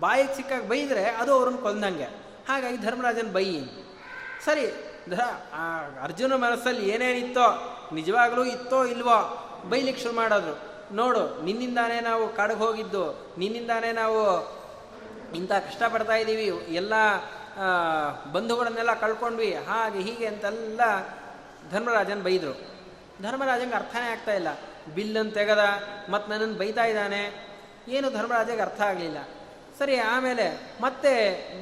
ಬಾಯಿಗೆ 0.00 0.34
ಸಿಕ್ಕಾಗ 0.36 0.62
ಬೈದರೆ 0.72 1.04
ಅದು 1.20 1.30
ಅವ್ರನ್ನ 1.38 1.58
ಕೊಂದಂಗೆ 1.66 2.08
ಹಾಗಾಗಿ 2.48 2.78
ಧರ್ಮರಾಜನ 2.86 3.28
ಬೈ 3.36 3.46
ಸರಿ 4.44 4.64
ಆ 5.60 5.64
ಅರ್ಜುನ 6.02 6.32
ಮನಸ್ಸಲ್ಲಿ 6.44 6.84
ಏನೇನಿತ್ತೋ 6.94 7.46
ನಿಜವಾಗ್ಲೂ 7.94 8.44
ಇತ್ತೋ 8.54 8.78
ಇಲ್ವೋ, 8.84 9.18
ಬೈಲಿಕ್ಕೆ 9.70 10.00
ಶುರು 10.02 10.14
ಮಾಡೋದು 10.14 10.52
ನೋಡು, 10.96 11.22
ನಿನ್ನಿಂದಾನೇ 11.44 11.98
ನಾವು 12.00 12.24
ಕಾಡಿಗೆ 12.36 12.60
ಹೋಗಿದ್ದು, 12.64 13.04
ನಿನ್ನಿಂದಾನೇ 13.38 13.90
ನಾವು 13.92 14.20
ಇಂಥ 15.34 15.52
ಕಷ್ಟಪಡ್ತಾ 15.66 16.16
ಇದ್ದೀವಿ 16.22 16.46
ಎಲ್ಲ 16.80 16.94
ಬಂಧುಗಳನ್ನೆಲ್ಲ 18.32 18.94
ಕಳ್ಕೊಂಡ್ವಿ. 18.94 19.50
ಹಾಗೆ 19.54 20.00
ಹೀಗೆ 20.00 20.26
ಅಂತೆಲ್ಲ 20.26 20.80
ಧರ್ಮರಾಜನ್ 21.70 22.22
ಬೈದರು. 22.22 22.54
ಧರ್ಮರಾಜಂಗೆ 23.22 23.74
ಅರ್ಥನೇ 23.74 24.06
ಆಗ್ತಾ 24.08 24.32
ಇಲ್ಲ. 24.32 24.50
ಬಿಲ್ಲನ್ನು 24.94 25.32
ತೆಗೆದ 25.32 25.64
ಮತ್ತು 26.10 26.30
ನನ್ನನ್ನು 26.30 26.54
ಬೈತಾ 26.54 26.84
ಇದ್ದಾನೆ. 26.84 27.22
ಏನು 27.88 28.10
ಧರ್ಮರಾಜಗೆ 28.10 28.60
ಅರ್ಥ 28.60 28.80
ಆಗಲಿಲ್ಲ. 28.80 29.18
ಸರಿ, 29.78 29.96
ಆಮೇಲೆ 29.96 30.46
ಮತ್ತೆ 30.80 31.12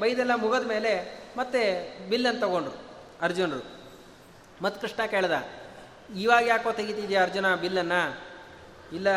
ಬೈದೆಲ್ಲ 0.00 0.34
ಮುಗಿದ 0.34 0.66
ಮೇಲೆ 0.68 0.92
ಮತ್ತೆ 1.36 1.62
ಬಿಲ್ಲನ್ನು 2.08 2.40
ತಗೊಂಡ್ರು, 2.40 2.76
ಅರ್ಜುನರು. 3.22 3.62
ಮತ್ತು 4.62 4.80
ಕೃಷ್ಣ 4.80 5.06
ಕೇಳ್ದ, 5.06 5.36
ಇವಾಗ 6.16 6.44
ಯಾಕೋ 6.46 6.72
ತೆಗಿತಿದ್ಯಾ 6.72 7.22
ಅರ್ಜುನ 7.22 7.54
ಬಿಲ್ಲನ್ನು? 7.54 8.00
ಇಲ್ಲ, 8.92 9.08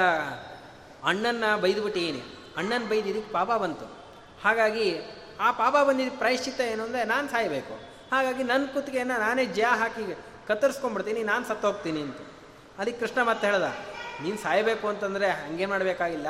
ಅಣ್ಣನ್ನ 1.03 1.45
ಬೈದ್ಬಿಟ್ಟಿದ್ದೀನಿ 1.61 2.21
ಅಣ್ಣನ 2.57 2.83
ಬೈದಿದ್ದಕ್ಕೆ 2.89 3.31
ಪಾಪ 3.31 3.49
ಬಂತು. 3.53 3.85
ಹಾಗಾಗಿ 4.43 4.87
ಆ 5.41 5.47
ಪಾಪ 5.51 5.75
ಬಂದಿದ್ದ 5.87 6.13
ಪ್ರಾಯಶ್ಚಿತ್ತ 6.17 6.61
ಏನು 6.71 6.83
ಅಂದರೆ 6.83 7.01
ನಾನು 7.03 7.27
ಸಾಯಬೇಕು. 7.29 7.73
ಹಾಗಾಗಿ 8.11 8.43
ನನ್ನ 8.43 8.65
ಕುತ್ತಿಗೆಯನ್ನು 8.73 9.17
ನಾನೇ 9.19 9.43
ಜ್ಯಾ 9.57 9.71
ಹಾಕಿ 9.75 10.03
ಕತ್ತರಿಸ್ಕೊಂಡ್ಬಿಡ್ತೀನಿ, 10.47 11.21
ನಾನು 11.23 11.43
ಸತ್ತೋಗ್ತೀನಿ 11.47 12.01
ಅಂತ. 12.01 12.19
ಅದಕ್ಕೆ 12.79 12.99
ಕೃಷ್ಣ 12.99 13.19
ಮತ್ತೆ 13.29 13.45
ಹೇಳ್ದ, 13.47 13.67
ನೀನು 14.23 14.37
ಸಾಯಬೇಕು 14.37 14.85
ಅಂತಂದರೆ 14.87 15.27
ಹಂಗೆ 15.41 15.65
ಮಾಡಬೇಕಾಗಿಲ್ಲ. 15.65 16.29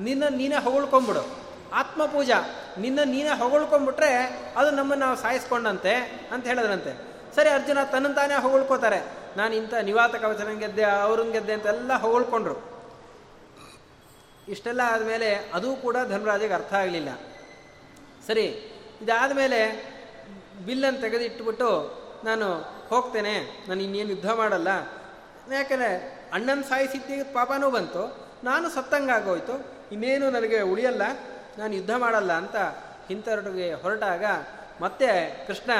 ನಿನ್ನ 0.00 0.24
ನೀನೇ 0.36 0.58
ಹೊಗಳ್ಕೊಂಬಿಡು. 0.66 1.24
ಆತ್ಮಪೂಜಾ, 1.72 2.38
ನಿನ್ನ 2.78 3.00
ನೀನೇ 3.04 3.32
ಹೊಗಳ್ಕೊಂಬಿಟ್ರೆ 3.38 4.12
ಅದು 4.56 4.70
ನಮ್ಮನ್ನು 4.70 5.04
ನಾವು 5.06 5.16
ಸಾಯಿಸ್ಕೊಂಡಂತೆ 5.16 5.94
ಅಂತ 6.32 6.44
ಹೇಳಿದ್ರಂತೆ. 6.46 6.92
ಸರಿ 7.36 7.48
ಅರ್ಜುನ 7.48 7.78
ತನ್ನ 7.92 8.12
ತಾನೇ 8.12 8.36
ಹೊಗಳ್ಕೋತಾರೆ. 8.42 9.00
ನಾನು 9.36 9.52
ಇಂಥ 9.54 9.74
ನಿವಾತ 9.82 10.14
ಕವಚನ 10.14 10.52
ಗೆದ್ದೆ 10.58 10.84
ಅವ್ರನ್ನ 11.06 11.32
ಗೆದ್ದೆ 11.32 11.52
ಅಂತೆಲ್ಲ 11.52 11.94
ಹೊಗಳ್ಕೊಂಡ್ರು. 11.96 12.56
ಇಷ್ಟೆಲ್ಲ 14.48 14.82
ಆದಮೇಲೆ 14.86 15.28
ಅದು 15.54 15.68
ಕೂಡ 15.76 15.96
ಧರ್ಮರಾಜಿಗೆ 16.08 16.54
ಅರ್ಥ 16.54 16.72
ಆಗಲಿಲ್ಲ. 16.74 17.10
ಸರಿ 18.26 18.46
ಇದಾದ 19.02 19.32
ಮೇಲೆ 19.32 19.60
ಬಿಲ್ಲನ್ನು 20.66 21.00
ತೆಗೆದಿಟ್ಟುಬಿಟ್ಟು 21.00 21.70
ನಾನು 22.24 22.46
ಹೋಗ್ತೇನೆ, 22.90 23.34
ನಾನು 23.68 23.80
ಇನ್ನೇನು 23.80 24.10
ಯುದ್ಧ 24.14 24.30
ಮಾಡಲ್ಲ. 24.32 24.70
ಯಾಕಂದರೆ 25.52 25.90
ಅಣ್ಣನ 26.32 26.62
ಸಾಯಿಸಿದ್ದೆ 26.68 27.16
ಪಾಪನೂ 27.32 27.66
ಬಂತು, 27.70 28.02
ನಾನು 28.44 28.66
ಸತ್ತಂಗಾಗೋಯ್ತು 28.70 29.54
ಇನ್ನೇನು 29.92 30.26
ನನಗೆ 30.30 30.60
ಉಳಿಯಲ್ಲ, 30.72 31.02
ನಾನು 31.58 31.72
ಯುದ್ಧ 31.74 31.94
ಮಾಡಲ್ಲ 31.96 32.32
ಅಂತ 32.32 32.56
ಹಿಂತರಡುಗೆ 33.08 33.66
ಹೊರಟಾಗ 33.82 34.24
ಮತ್ತೆ 34.80 35.08
ಕೃಷ್ಣ 35.46 35.70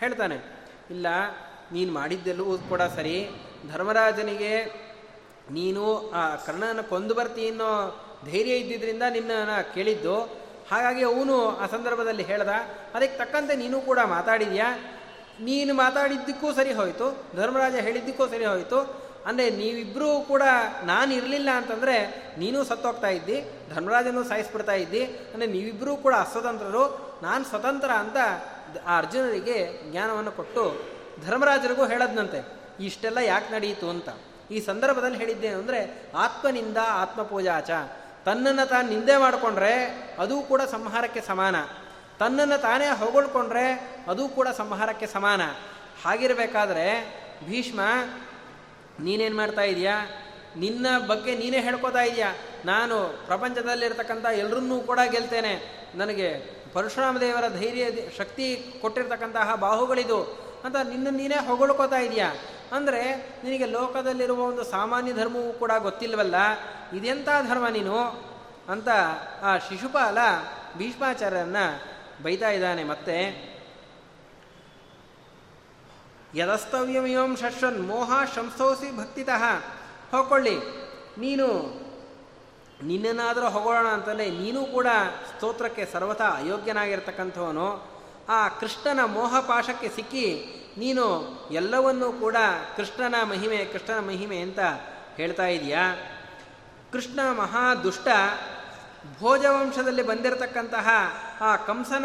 ಹೇಳ್ತಾನೆ, 0.00 0.38
ಇಲ್ಲ, 0.90 1.06
ನೀನು 1.72 1.90
ಮಾಡಿದ್ದೆಲ್ಲವೂ 1.92 2.54
ಕೂಡ 2.70 2.82
ಸರಿ, 2.96 3.16
ಧರ್ಮರಾಜನಿಗೆ 3.72 4.54
ನೀನು 5.50 5.84
ಆ 6.10 6.22
ಕರ್ಣನ 6.46 6.80
ಕೊಂದು 6.90 7.14
ಬರ್ತೀನೋ 7.14 7.70
ಧೈರ್ಯ 8.24 8.54
ಇದ್ದಿದ್ದರಿಂದ 8.54 9.04
ನಿನ್ನ 9.16 9.32
ಕೇಳಿದ್ದು 9.74 10.16
ಹಾಗಾಗಿ 10.70 11.02
ಅವನು 11.04 11.34
ಆ 11.62 11.66
ಸಂದರ್ಭದಲ್ಲಿ 11.66 12.22
ಹೇಳ್ದ, 12.22 12.52
ಅದಕ್ಕೆ 12.94 13.16
ತಕ್ಕಂತೆ 13.18 13.54
ನೀನು 13.56 13.80
ಕೂಡ 13.80 13.98
ಮಾತಾಡಿದ್ಯಾ? 14.16 14.68
ನೀನು 15.48 15.72
ಮಾತಾಡಿದ್ದಕ್ಕೂ 15.74 16.48
ಸರಿ 16.52 16.72
ಹೋಯಿತು, 16.72 17.06
ಧರ್ಮರಾಜ 17.36 17.74
ಹೇಳಿದ್ದಕ್ಕೂ 17.86 18.24
ಸರಿ 18.34 18.44
ಹೋಯಿತು, 18.44 18.78
ಅಂದರೆ 19.26 19.46
ನೀವಿಬ್ಬರೂ 19.50 20.08
ಕೂಡ 20.20 20.42
ನಾನು 20.84 21.10
ಇರಲಿಲ್ಲ 21.14 21.50
ಅಂತಂದರೆ 21.60 21.96
ನೀನು 22.38 22.58
ಸತ್ತೋಗ್ತಾ 22.64 23.08
ಇದ್ದಿ, 23.08 23.38
ಧರ್ಮರಾಜನೂ 23.74 24.22
ಸಾಯಿಸ್ಬಿಡ್ತಾ 24.24 24.76
ಇದ್ದಿ, 24.84 25.02
ಅಂದರೆ 25.32 25.48
ನೀವಿಬ್ಬರೂ 25.48 25.94
ಕೂಡ 26.04 26.14
ಅಸ್ವತಂತ್ರರು, 26.24 26.84
ನಾನು 27.22 27.44
ಸ್ವತಂತ್ರ 27.44 27.90
ಅಂತ 28.04 28.16
ಆ 28.86 28.94
ಅರ್ಜುನರಿಗೆ 28.98 29.58
ಜ್ಞಾನವನ್ನು 29.90 30.32
ಕೊಟ್ಟು 30.32 30.64
ಧರ್ಮರಾಜರಿಗೂ 31.26 31.84
ಹೇಳದ್ನಂತೆ. 31.86 32.40
ಇಷ್ಟೆಲ್ಲ 32.80 33.20
ಯಾಕೆ 33.32 33.48
ನಡೆಯಿತು 33.54 33.86
ಅಂತ. 33.90 34.08
ಈ 34.50 34.58
ಸಂದರ್ಭದಲ್ಲಿ 34.60 35.18
ಹೇಳಿದ್ದೇನು 35.18 35.58
ಅಂದರೆ 35.58 35.80
ಆತ್ಮನಿಂದ 36.24 36.80
ಆತ್ಮಪೂಜಾಚ. 37.02 37.70
ತನ್ನನ್ನು 38.26 38.68
ತಾನು 38.68 38.88
ನಿಂದೆ 38.88 39.16
ಮಾಡಿಕೊಂಡ್ರೆ 39.16 39.84
ಅದು 40.18 40.42
ಕೂಡ 40.42 40.62
ಸಂಹಾರಕ್ಕೆ 40.62 41.20
ಸಮಾನ. 41.20 41.56
ತನ್ನನ್ನು 42.18 42.60
ತಾನೇ 42.60 42.86
ಹೊಗಳ್ಕೊಂಡ್ರೆ 42.86 43.96
ಅದು 44.08 44.28
ಕೂಡ 44.28 44.48
ಸಂಹಾರಕ್ಕೆ 44.48 45.06
ಸಮಾನ. 45.06 45.40
ಹಾಗಿರಬೇಕಾದ್ರೆ, 46.04 46.86
ಭೀಷ್ಮ, 47.46 47.80
ನೀನೇನು 49.00 49.36
ಮಾಡ್ತಾ 49.36 49.62
ಇದೀಯಾ? 49.62 50.06
ನಿನ್ನ 50.56 50.86
ಬಗ್ಗೆ 51.06 51.36
ನೀನೇ 51.36 51.60
ಹೇಳ್ಕೊತಾ 51.60 52.02
ಇದೆಯಾ? 52.02 52.34
ನಾನು 52.64 53.22
ಪ್ರಪಂಚದಲ್ಲಿರ್ತಕ್ಕಂಥ 53.26 54.26
ಎಲ್ಲರನ್ನೂ 54.26 54.80
ಕೂಡ 54.80 54.98
ಗೆಲ್ತೇನೆ. 55.10 55.86
ನನಗೆ 55.94 56.56
ಪರಶುರಾಮ 56.72 57.18
ದೇವರ 57.18 57.48
ಧೈರ್ಯ, 57.48 57.86
ಶಕ್ತಿ 58.16 58.74
ಕೊಟ್ಟಿರ್ತಕ್ಕಂತಹ 58.80 59.54
ಬಾಹುಗಳಿದು 59.54 60.22
ಅಂತ 60.64 60.76
ನಿನ್ನ 60.76 61.08
ನೀನೇ 61.10 61.46
ಹೊಗಳ್ಕೋತಾ 61.46 61.96
ಇದೆಯಾ? 61.96 62.34
ಅಂದರೆ 62.72 63.16
ನಿನಗೆ 63.44 63.66
ಲೋಕದಲ್ಲಿರುವ 63.66 64.40
ಒಂದು 64.40 64.64
ಸಾಮಾನ್ಯ 64.64 65.12
ಧರ್ಮವೂ 65.12 65.52
ಕೂಡ 65.52 65.72
ಗೊತ್ತಿಲ್ವಲ್ಲ? 65.78 66.34
ಇದೆಂಥ 66.96 67.28
ಧರ್ಮ 67.48 67.68
ನೀನು? 67.68 67.98
ಅಂತ 68.68 68.88
ಆ 69.42 69.58
ಶಿಶುಪಾಲ 69.58 70.18
ಭೀಷ್ಮಾಚಾರ್ಯರನ್ನ 70.76 71.56
ಬೈತಾ 72.22 72.50
ಇದ್ದಾನೆ. 72.50 72.84
ಮತ್ತೆ 72.84 73.46
ಯದಸ್ತವ್ಯಮಿವಂ 76.34 77.36
ಶಶ್ವನ್ 77.36 77.86
ಮೋಹ 77.86 78.12
ಶಂಸೋಸಿ 78.34 78.96
ಭಕ್ತಿತಃ. 78.96 79.42
ಹೋಗ್ಕೊಳ್ಳಿ 80.10 80.58
ನೀನು 81.18 81.46
ನಿನ್ನನ್ನಾದರೂ 82.82 83.48
ಹೊಗಳೋಣ 83.48 83.86
ಅಂತಲೇ 83.86 84.30
ನೀನು 84.30 84.64
ಕೂಡ 84.64 84.86
ಸ್ತೋತ್ರಕ್ಕೆ 85.36 85.86
ಸರ್ವಥಾ 85.86 86.30
ಅಯೋಗ್ಯನಾಗಿರ್ತಕ್ಕಂಥವನು. 86.30 87.95
ಆ 88.28 88.48
ಕೃಷ್ಣನ 88.48 89.00
ಮೋಹಪಾಶಕ್ಕೆ 89.04 89.88
ಸಿಕ್ಕಿ, 89.88 90.28
ನೀನು 90.78 91.04
ಎಲ್ಲವನ್ನೂ 91.50 92.12
ಕೂಡ 92.12 92.36
ಕೃಷ್ಣನ 92.76 93.14
ಮಹಿಮೆ 93.22 93.58
ಕೃಷ್ಣನ 93.64 94.00
ಮಹಿಮೆ 94.06 94.38
ಅಂತ 94.38 94.60
ಹೇಳ್ತಾ 95.16 95.46
ಇದೆಯಾ? 95.46 95.84
ಕೃಷ್ಣ 96.92 97.20
ಮಹಾ 97.32 97.74
ದುಷ್ಟ 97.74 98.08
ಭೋಜವಂಶದಲ್ಲಿ 99.20 100.02
ಬಂದಿರತಕ್ಕಂತಹ 100.02 100.88
ಆ 101.40 101.56
ಕಂಸನ 101.56 102.04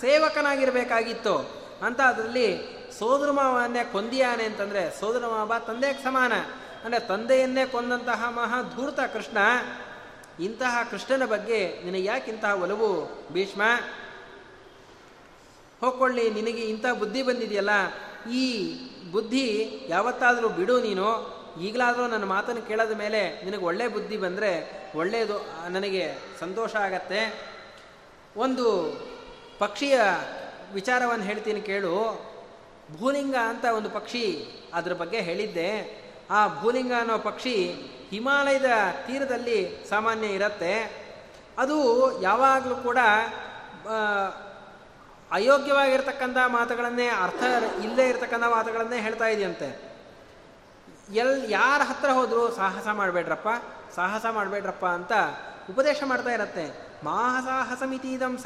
ಸೇವಕನಾಗಿರಬೇಕಾಗಿತ್ತು. 0.00 1.36
ಅಂತ 1.82 2.00
ಅದರಲ್ಲಿ 2.00 2.48
ಸೋದರ 2.98 3.30
ಮಾವನ್ನೇ 3.30 3.84
ಕೊಂದಿಯಾನೆ 3.84 4.44
ಅಂತಂದರೆ 4.44 5.00
ಸೋದರ 5.00 5.26
ಮಾವ 5.26 5.52
ತಂದೆಗೆ 5.66 6.04
ಸಮಾನ. 6.04 6.32
ಅಂದರೆ 6.84 7.00
ತಂದೆಯನ್ನೇ 7.00 7.66
ಕೊಂದಂತಹ 7.66 8.30
ಮಹಾ 8.30 8.58
ಧೂರ್ತ 8.76 9.00
ಕೃಷ್ಣ, 9.12 9.38
ಇಂತಹ 10.40 10.78
ಕೃಷ್ಣನ 10.90 11.24
ಬಗ್ಗೆ 11.24 11.82
ನಿನಗೆ 11.84 12.04
ಯಾಕೆ 12.04 12.32
ಒಲವು 12.62 12.88
ಭೀಷ್ಮ? 13.32 13.62
ಹೋಗ್ಕೊಳ್ಳಿ, 15.80 16.30
ನಿನಗೆ 16.30 16.62
ಇಂಥ 16.62 16.86
ಬುದ್ಧಿ 16.98 17.22
ಬಂದಿದೆಯಲ್ಲ, 17.22 17.74
ಈ 18.32 18.44
ಬುದ್ಧಿ 19.12 19.44
ಯಾವತ್ತಾದರೂ 19.88 20.48
ಬಿಡು 20.48 20.76
ನೀನು. 20.80 21.08
ಈಗಲಾದರೂ 21.60 22.06
ನನ್ನ 22.06 22.24
ಮಾತನ್ನು 22.24 22.62
ಕೇಳೋದ 22.62 22.94
ಮೇಲೆ 22.96 23.20
ನಿನಗೆ 23.44 23.64
ಒಳ್ಳೆ 23.64 23.86
ಬುದ್ಧಿ 23.88 24.16
ಬಂದರೆ 24.16 24.50
ಒಳ್ಳೆಯದು, 24.96 25.38
ನನಗೆ 25.68 26.02
ಸಂತೋಷ 26.40 26.72
ಆಗತ್ತೆ. 26.76 27.20
ಒಂದು 28.36 28.66
ಪಕ್ಷಿಯ 29.58 29.98
ವಿಚಾರವನ್ನು 30.74 31.24
ಹೇಳ್ತೀನಿ 31.24 31.60
ಕೇಳು. 31.60 31.94
ಭೂಲಿಂಗ 32.98 33.36
ಅಂತ 33.44 33.64
ಒಂದು 33.76 33.90
ಪಕ್ಷಿ 33.90 34.24
ಅದರ 34.74 34.92
ಬಗ್ಗೆ 34.92 35.20
ಹೇಳಿದ್ದೆ. 35.20 35.70
ಆ 36.30 36.40
ಭೂಲಿಂಗ 36.60 36.92
ಅನ್ನೋ 36.98 37.16
ಪಕ್ಷಿ 37.18 37.56
ಹಿಮಾಲಯದ 38.10 38.70
ತೀರದಲ್ಲಿ 39.06 39.58
ಸಾಮಾನ್ಯ 39.88 40.26
ಇರುತ್ತೆ. 40.28 40.74
ಅದು 41.58 41.76
ಯಾವಾಗಲೂ 42.22 42.76
ಕೂಡ 42.76 42.98
ಅಯೋಗ್ಯವಾಗಿರ್ತಕ್ಕಂಥ 45.32 46.36
ಮಾತುಗಳನ್ನೇ, 46.46 47.08
ಅರ್ಥ 47.08 47.42
ಇಲ್ಲದೆ 47.82 48.08
ಇರತಕ್ಕಂಥ 48.08 48.44
ಮಾತುಗಳನ್ನೇ 48.44 49.00
ಹೇಳ್ತಾ 49.00 49.26
ಇದೆಯಂತೆ. 49.26 49.88
ಎಲ್, 51.12 51.50
ಯಾರ 51.50 51.82
ಹತ್ರ 51.82 52.10
ಹೋದರೂ 52.10 52.50
ಸಾಹಸ 52.50 52.88
ಮಾಡಬೇಡ್ರಪ್ಪ 52.88 53.48
ಸಾಹಸ 53.94 54.26
ಮಾಡಬೇಡ್ರಪ್ಪ 54.32 54.86
ಅಂತ 54.86 55.12
ಉಪದೇಶ 55.70 56.02
ಮಾಡ್ತಾ 56.06 56.30
ಇರತ್ತೆ. 56.30 56.88
ಮಾಹಸಾಹಸ 57.04 57.82
ಯಾರು 57.82 58.38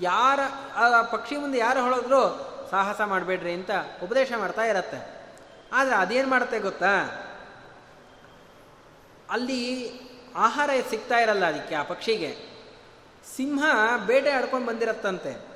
ಯಾರ 0.00 0.40
ಪಕ್ಷಿ 1.10 1.36
ಮುಂದೆ 1.36 1.58
ಯಾರು 1.58 1.80
ಹೊಳೋದ್ರು 1.80 2.50
ಸಾಹಸ 2.70 3.00
ಮಾಡಬೇಡ್ರಿ 3.00 3.52
ಅಂತ 3.52 3.70
ಉಪದೇಶ 4.02 4.32
ಮಾಡ್ತಾ 4.38 4.62
ಇರತ್ತೆ. 4.62 5.20
ಆದರೆ 5.72 5.94
ಅದೇನು 5.94 6.28
ಮಾಡುತ್ತೆ 6.28 6.58
ಗೊತ್ತಾ? 6.58 6.94
ಅಲ್ಲಿ 9.30 9.92
ಆಹಾರ 10.36 10.70
ಸಿಗ್ತಾ 10.90 11.18
ಇರಲ್ಲ 11.18 11.44
ಅದಕ್ಕೆ 11.44 11.74
ಆ 11.74 11.82
ಪಕ್ಷಿಗೆ. 11.82 12.36
ಸಿಂಹ 13.36 13.64
ಬೇಟೆ 14.06 14.30
ಆಡ್ಕೊಂಡು 14.30 14.66
ಬಂದಿರತ್ತಂತೆ. 14.66 15.49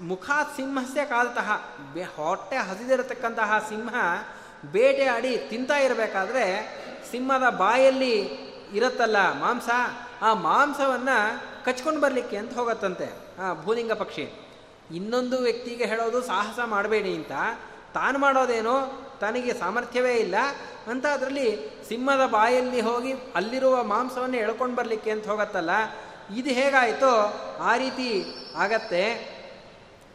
ಮುಖ 0.00 0.30
ಸಿಂಹಸ್ಯ 0.56 1.00
ಬೆ 1.94 2.02
ಹೊಟ್ಟೆ 2.02 2.56
ಹಸಿದಿರತಕ್ಕಂತಹ 2.56 3.66
ಸಿಂಹ 3.68 3.94
ಬೇಟೆ 4.72 5.04
ಆಡಿ 5.04 5.38
ತಿಂತಾ 5.38 5.76
ಇರಬೇಕಾದ್ರೆ 5.76 6.44
ಸಿಂಹದ 7.10 7.50
ಬಾಯಲ್ಲಿ 7.50 8.20
ಇರುತ್ತಲ್ಲ 8.72 9.16
ಮಾಂಸ, 9.32 9.68
ಆ 10.22 10.34
ಮಾಂಸವನ್ನು 10.34 11.40
ಕಚ್ಕೊಂಡು 11.64 12.00
ಬರಲಿಕ್ಕೆ 12.00 12.36
ಅಂತ 12.36 12.54
ಹೋಗತ್ತಂತೆ, 12.54 13.12
ಆ 13.40 13.62
ಭೂಲಿಂಗ 13.62 13.92
ಪಕ್ಷಿ. 13.92 14.32
ಇನ್ನೊಂದು 14.94 15.38
ವ್ಯಕ್ತಿಗೆ 15.38 15.84
ಹೇಳೋದು 15.84 16.22
ಸಾಹಸ 16.22 16.58
ಮಾಡಬೇಡಿ 16.64 17.14
ಅಂತ. 17.14 17.32
ತಾನು 17.94 18.18
ಮಾಡೋದೇನೋ 18.18 19.04
ತನಗೆ 19.20 19.54
ಸಾಮರ್ಥ್ಯವೇ 19.54 20.14
ಇಲ್ಲ. 20.14 20.34
ಅಂತ 20.86 21.06
ಅದರಲ್ಲಿ 21.06 21.70
ಸಿಂಹದ 21.88 22.26
ಬಾಯಲ್ಲಿ 22.26 22.80
ಹೋಗಿ 22.80 23.12
ಅಲ್ಲಿರುವ 23.12 23.84
ಮಾಂಸವನ್ನು 23.84 24.36
ಎಳ್ಕೊಂಡು 24.36 24.76
ಬರಲಿಕ್ಕೆ 24.76 25.10
ಅಂತ 25.10 25.28
ಹೋಗತ್ತಲ್ಲ. 25.28 25.70
ಇದು 26.36 26.50
ಹೇಗಾಯಿತೋ 26.50 27.12
ಆ 27.60 27.76
ರೀತಿ 27.76 28.24
ಆಗತ್ತೆ. 28.56 29.37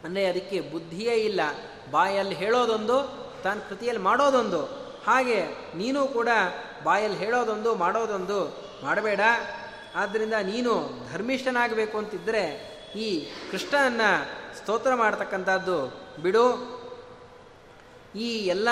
ಅಂದರೆ 0.04 0.26
ಅದಕ್ಕೆ 0.26 0.60
ಬುದ್ಧಿಯೇ 0.60 1.14
ಇಲ್ಲ. 1.14 1.40
ಬಾಯಲ್ಲಿ 1.90 2.34
ಹೇಳೋದೊಂದು 2.34 3.24
ತಾನು 3.42 3.68
ಕೃತಿಯಲ್ಲಿ 3.68 4.02
ಮಾಡೋದೊಂದು. 4.02 4.64
ಹಾಗೆ 5.06 5.44
ನೀನು 5.74 6.06
ಕೂಡ 6.06 6.28
ಬಾಯಲ್ಲಿ 6.84 7.18
ಹೇಳೋದೊಂದು, 7.18 7.74
ಮಾಡೋದೊಂದು. 7.74 8.64
ಮಾಡಬೇಡ. 8.82 9.20
ಆದ್ದರಿಂದ 9.94 10.32
ನೀನು 10.32 10.90
ಧರ್ಮಿಷ್ಠನಾಗಬೇಕು 11.12 11.98
ಅಂತಿದ್ದರೆ 11.98 12.74
ಈ 12.96 13.26
ಕೃಷ್ಣನನ್ನು 13.50 14.30
ಸ್ತೋತ್ರ 14.58 14.94
ಮಾಡ್ತಕ್ಕಂಥದ್ದು 14.94 16.00
ಬಿಡು. 16.22 16.44
ಈ 18.16 18.28
ಎಲ್ಲ 18.28 18.68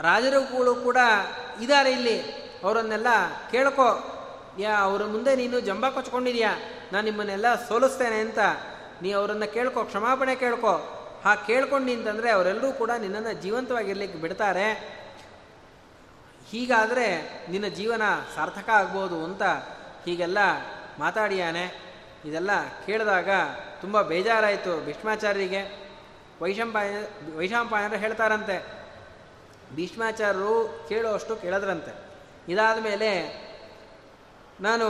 ರಾಜರುಗಳು 0.00 0.74
ಕೂಡ 0.74 0.96
ಇದ್ದಾರೆ 1.60 1.92
ಇಲ್ಲಿ. 1.92 2.20
ಅವರನ್ನೆಲ್ಲ 2.64 3.06
ಕೇಳ್ಕೊ. 3.50 4.16
ಯಾ, 4.58 4.78
ಅವರ 4.78 5.04
ಮುಂದೆ 5.04 5.36
ನೀನು 5.36 5.60
ಜಂಬ 5.60 5.88
ಕೊಚ್ಕೊಂಡಿದ್ಯಾ? 5.88 6.56
ನಾನು 6.92 7.04
ನಿಮ್ಮನ್ನೆಲ್ಲ 7.04 7.68
ಸೋಲಿಸ್ತೇನೆ 7.68 8.16
ಅಂತ 8.16 8.38
ನೀ 9.02 9.12
ಅವರನ್ನು 9.12 9.52
ಕೇಳ್ಕೊ, 9.52 9.84
ಕ್ಷಮಾಪಣೆ 9.84 10.36
ಕೇಳ್ಕೊ. 10.36 10.96
ಹಾ, 11.24 11.34
ಕೇಳ್ಕೊಂಡು 11.34 11.86
ನಿಂತಂದರೆ 11.86 12.30
ಅವರೆಲ್ಲರೂ 12.30 12.72
ಕೂಡ 12.72 12.90
ನಿನ್ನನ್ನು 12.90 13.32
ಜೀವಂತವಾಗಿರ್ಲಿಕ್ಕೆ 13.32 14.18
ಬಿಡ್ತಾರೆ. 14.18 15.00
ಹೀಗಾದರೆ 16.48 17.22
ನಿನ್ನ 17.50 17.66
ಜೀವನ 17.66 18.02
ಸಾರ್ಥಕ 18.34 18.68
ಆಗ್ಬೋದು 18.68 19.24
ಅಂತ 19.24 19.42
ಹೀಗೆಲ್ಲ 20.04 20.38
ಮಾತಾಡಿಯಾನೆ. 20.98 21.90
ಇದೆಲ್ಲ 22.24 22.50
ಕೇಳಿದಾಗ 22.86 23.28
ತುಂಬ 23.80 24.02
ಬೇಜಾರಾಯಿತು 24.02 24.84
ಭೀಷ್ಮಾಚಾರ್ಯರಿಗೆ. 24.84 25.90
ವೈಶಂಪಾಯ 26.42 26.96
ವೈಶಂಪಾಯನರು 27.36 27.98
ಹೇಳ್ತಾರಂತೆ, 27.98 28.66
ಭೀಷ್ಮಾಚಾರ್ಯರು 29.74 30.86
ಕೇಳುವಷ್ಟು 30.88 31.36
ಕೇಳದ್ರಂತೆ. 31.36 31.94
ಇದಾದ 32.48 32.78
ಮೇಲೆ 32.78 33.10
ನಾನು 34.60 34.86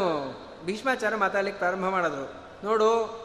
ಭೀಷ್ಮಾಚಾರ್ಯ 0.65 1.17
ಮಾತಾಡ್ಲಿಕ್ಕೆ 1.17 1.59
ಪ್ರಾರಂಭ 1.59 1.85
ಮಾಡಿದ್ರು. 1.85 2.35
ನೋಡು 2.65 3.21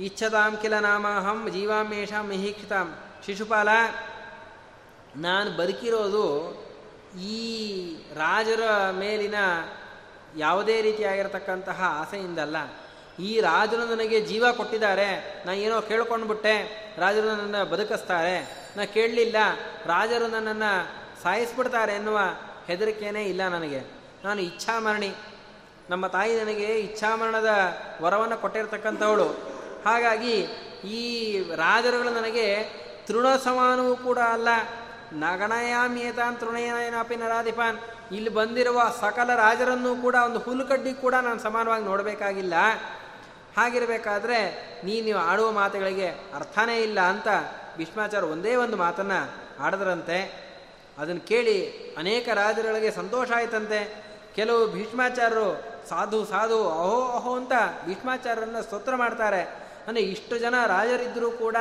ಇಚ್ಛತಾಂ 0.00 0.56
ಕಿಲ 0.56 0.78
ನಾಮಹಂ 0.78 1.50
ಜೀವಾಮೇಷಾಂ 1.50 2.28
ಮಿಹಿಕ್ತಾಂ 2.28 2.98
ಶಿಶುಪಾಲ, 3.26 3.68
ನಾನು 5.16 5.56
ಬದುಕಿರೋದು 5.56 6.28
ಈ 7.20 7.56
ರಾಜರ 8.14 8.90
ಮೇಲಿನ 8.90 9.34
ಯಾವುದೇ 10.36 10.82
ರೀತಿಯಾಗಿರತಕ್ಕಂತಹ 10.82 11.82
ಆಸೆಯಿಂದಲ್ಲ. 11.82 12.56
ಈ 13.22 13.40
ರಾಜರು 13.40 13.84
ನನಗೆ 13.84 14.20
ಜೀವ 14.20 14.52
ಕೊಟ್ಟಿದ್ದಾರೆ. 14.52 15.42
ನಾ 15.46 15.52
ಏನೋ 15.52 15.80
ಕೇಳ್ಕೊಂಡ್ಬಿಟ್ಟೆ. 15.80 16.54
ರಾಜರು 16.98 17.26
ನನ್ನನ್ನು 17.26 17.70
ಬದುಕಿಸ್ತಾರೆ. 17.70 18.68
ನಾ 18.76 18.84
ಕೇಳಲಿಲ್ಲ. 18.84 19.36
ರಾಜರು 19.86 20.26
ನನ್ನನ್ನು 20.26 20.88
ಸಾಯಿಸ್ಬಿಡ್ತಾರೆ 21.22 21.92
ಎನ್ನುವ 21.92 22.18
ಹೆದರಿಕೆಯೇ 22.66 23.24
ಇಲ್ಲ 23.24 23.48
ನನಗೆ. 23.48 23.80
ನಾನು 24.24 24.40
ಇಚ್ಛಾಮರಣಿ. 24.40 25.12
ನಮ್ಮ 25.90 26.06
ತಾಯಿ 26.06 26.40
ನನಗೆ 26.40 26.64
ಇಚ್ಛಾಮರಣದ 26.64 27.48
ವರವನ್ನು 28.02 28.38
ಕೊಟ್ಟಿರ್ತಕ್ಕಂಥವಳು. 28.38 29.57
ಹಾಗಾಗಿ 29.84 30.40
ಈ 30.84 31.38
ರಾಜರುಗಳು 31.42 32.10
ನನಗೆ 32.10 32.64
ತೃಣ 33.06 33.36
ಸಮಾನವೂ 33.36 33.96
ಕೂಡ 33.96 34.18
ಅಲ್ಲ. 34.18 34.48
ನಗಣಯಾಮ್ಯೇತಾನ್ 35.12 36.36
ತೃಣಯನಾಪಿ 36.36 37.16
ನರಾಧಿಪಾನ್. 37.16 37.78
ಇಲ್ಲಿ 38.12 38.30
ಬಂದಿರುವ 38.30 38.82
ಸಕಲ 39.00 39.34
ರಾಜರನ್ನು 39.34 40.02
ಕೂಡ 40.02 40.14
ಒಂದು 40.14 40.38
ಹುಲ್ಲುಕಡ್ಡಿ 40.38 40.92
ಕೂಡ 40.94 41.14
ನಾನು 41.14 41.38
ಸಮಾನವಾಗಿ 41.38 41.84
ನೋಡಬೇಕಾಗಿಲ್ಲ. 41.84 42.54
ಹಾಗಿರಬೇಕಾದ್ರೆ 43.56 44.38
ನೀನು 44.84 45.18
ಆಡುವ 45.18 45.50
ಮಾತುಗಳಿಗೆ 45.50 46.08
ಅರ್ಥನೇ 46.08 46.78
ಇಲ್ಲ 46.78 47.00
ಅಂತ 47.00 47.28
ಭೀಷ್ಮಾಚಾರ 47.76 48.24
ಒಂದೇ 48.24 48.54
ಒಂದು 48.54 48.76
ಮಾತನ್ನು 48.76 49.34
ಆಡದ್ರಂತೆ. 49.62 50.48
ಅದನ್ನು 50.98 51.20
ಕೇಳಿ 51.20 51.70
ಅನೇಕ 51.98 52.28
ರಾಜರುಗಳಿಗೆ 52.28 52.90
ಸಂತೋಷ 52.90 53.30
ಆಯ್ತಂತೆ. 53.36 54.04
ಕೆಲವು 54.34 54.72
ಭೀಷ್ಮಾಚಾರ್ಯರು 54.72 55.78
ಸಾಧು 55.88 56.24
ಸಾಧು 56.24 56.68
ಅಹೋ 56.68 57.12
ಅಹೋ 57.16 57.36
ಅಂತ 57.36 57.52
ಭೀಷ್ಮಾಚಾರ್ಯರನ್ನು 57.86 58.62
ಸ್ತೋತ್ರ 58.62 58.96
ಮಾಡ್ತಾರೆ. 58.96 59.67
ಅಂದರೆ 59.88 60.02
ಇಷ್ಟು 60.14 60.34
ಜನ 60.38 60.54
ರಾಜರಿದ್ದರೂ 60.66 61.30
ಕೂಡ, 61.30 61.56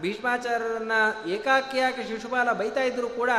ಭೀಷ್ಮಾಚಾರ್ಯರನ್ನ 0.00 0.92
ಏಕಾಕಿಯಾಗಿ 1.26 2.02
ಶಿಶುಪಾಲ 2.08 2.52
ಬೈತಾ 2.52 2.82
ಇದ್ದರೂ 2.82 3.08
ಕೂಡ 3.20 3.30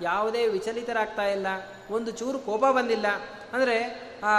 ಯಾವುದೇ 0.00 0.42
ವಿಚಲಿತರಾಗ್ತಾ 0.46 1.24
ಇಲ್ಲ, 1.26 1.46
ಒಂದು 1.90 2.10
ಚೂರು 2.10 2.38
ಕೋಪ 2.38 2.64
ಬಂದಿಲ್ಲ. 2.76 3.08
ಅಂದರೆ 3.52 3.76
ಆ 4.24 4.34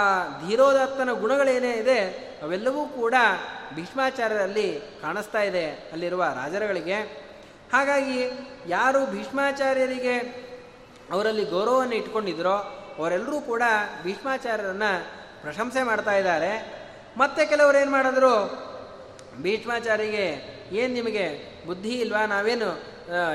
ಧೀರೋದತ್ತನ 0.48 1.10
ಗುಣಗಳೇನೇ 1.12 1.72
ಇದೆ, 1.72 1.98
ಅವೆಲ್ಲವೂ 2.42 2.82
ಕೂಡ 2.86 3.14
ಭೀಷ್ಮಾಚಾರ್ಯರಲ್ಲಿ 3.74 4.68
ಕಾಣಿಸ್ತಾ 5.02 5.42
ಇದೆ 5.42 5.64
ಅಲ್ಲಿರುವ 5.92 6.24
ರಾಜರುಗಳಿಗೆ. 6.40 6.98
ಹಾಗಾಗಿ 7.72 8.18
ಯಾರು 8.68 9.00
ಭೀಷ್ಮಾಚಾರ್ಯರಿಗೆ 9.06 10.16
ಅವರಲ್ಲಿ 11.12 11.44
ಗೌರವವನ್ನು 11.44 11.94
ಇಟ್ಕೊಂಡಿದ್ರೋ, 11.94 12.56
ಅವರೆಲ್ಲರೂ 12.98 13.38
ಕೂಡ 13.40 13.62
ಭೀಷ್ಮಾಚಾರ್ಯರನ್ನು 14.02 14.90
ಪ್ರಶಂಸೆ 15.42 15.82
ಮಾಡ್ತಾ 15.82 16.12
ಇದ್ದಾರೆ. 16.12 16.52
ಮತ್ತೆ 17.18 17.42
ಕೆಲವರು 17.46 17.76
ಏನು 17.78 17.90
ಮಾಡಿದ್ರು 17.90 18.34
ಭೀಷ್ಮಾಚಾರ್ಯಗೆ 19.42 20.26
ಏನು 20.72 20.94
ನಿಮಗೆ 20.94 21.54
ಬುದ್ಧಿ 21.66 21.88
ಇಲ್ವಾ? 21.88 22.26
ನಾವೇನು 22.26 22.70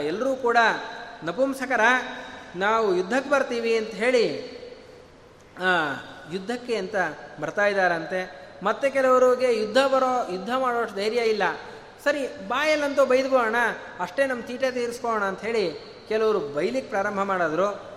ಎಲ್ಲರೂ 0.03 0.35
ಕೂಡ 0.35 0.57
ನಪುಂಸಕರ, 1.23 1.81
ನಾವು 2.55 2.95
ಯುದ್ಧಕ್ಕೆ 2.95 3.29
ಬರ್ತೀವಿ 3.29 3.77
ಅಂತ 3.77 3.89
ಹೇಳಿ 3.89 4.25
ಯುದ್ಧಕ್ಕೆ 6.33 6.75
ಅಂತ 6.75 6.95
ಬರ್ತಾ 7.39 7.65
ಇದ್ದಾರಂತೆ. 7.65 8.21
ಮತ್ತೆ 8.63 8.89
ಕೆಲವರಿಗೆ 8.89 9.59
ಯುದ್ಧ 9.59 9.77
ಬರೋ, 9.77 10.31
ಯುದ್ಧ 10.31 10.49
ಮಾಡೋಷ್ಟು 10.57 10.95
ಧೈರ್ಯ 10.95 11.17
ಇಲ್ಲ. 11.17 11.43
ಸರಿ, 12.03 12.47
ಬಾಯಲ್ಲಂತೂ 12.47 13.05
ಬೈದ್ಬೋಣ 13.05 13.55
ಅಷ್ಟೇ 13.99 14.25
ನಮ್ಮ 14.25 14.43
ತೀಟೆ 14.43 14.71
ತೀರಿಸ್ಕೋಣ 14.71 15.23
ಹೇಳಿ 15.41 15.71
ಕೆಲವರು 16.09 16.39
ಬೈಲಿಕ್ಕೆ 16.39 16.89
ಪ್ರಾರಂಭ 16.89 17.21
ಮಾಡಿದ್ರು. 17.23 17.89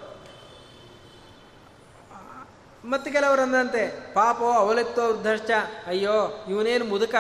ಮತ್ತೆ 2.85 3.11
ಕೆಲವರು 3.11 3.41
ಅಂದಂತೆ, 3.41 4.15
ಪಾಪೋ 4.15 4.53
ಅವಲಿಪ್ತೋ 4.53 5.09
ವೃದ್ಧಶ್ಚ, 5.09 5.51
ಅಯ್ಯೋ, 5.87 6.47
ಇವನೇನು 6.51 6.85
ಮುದುಕ? 6.85 7.15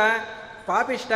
ಪಾಪಿಷ್ಟ, 0.66 1.12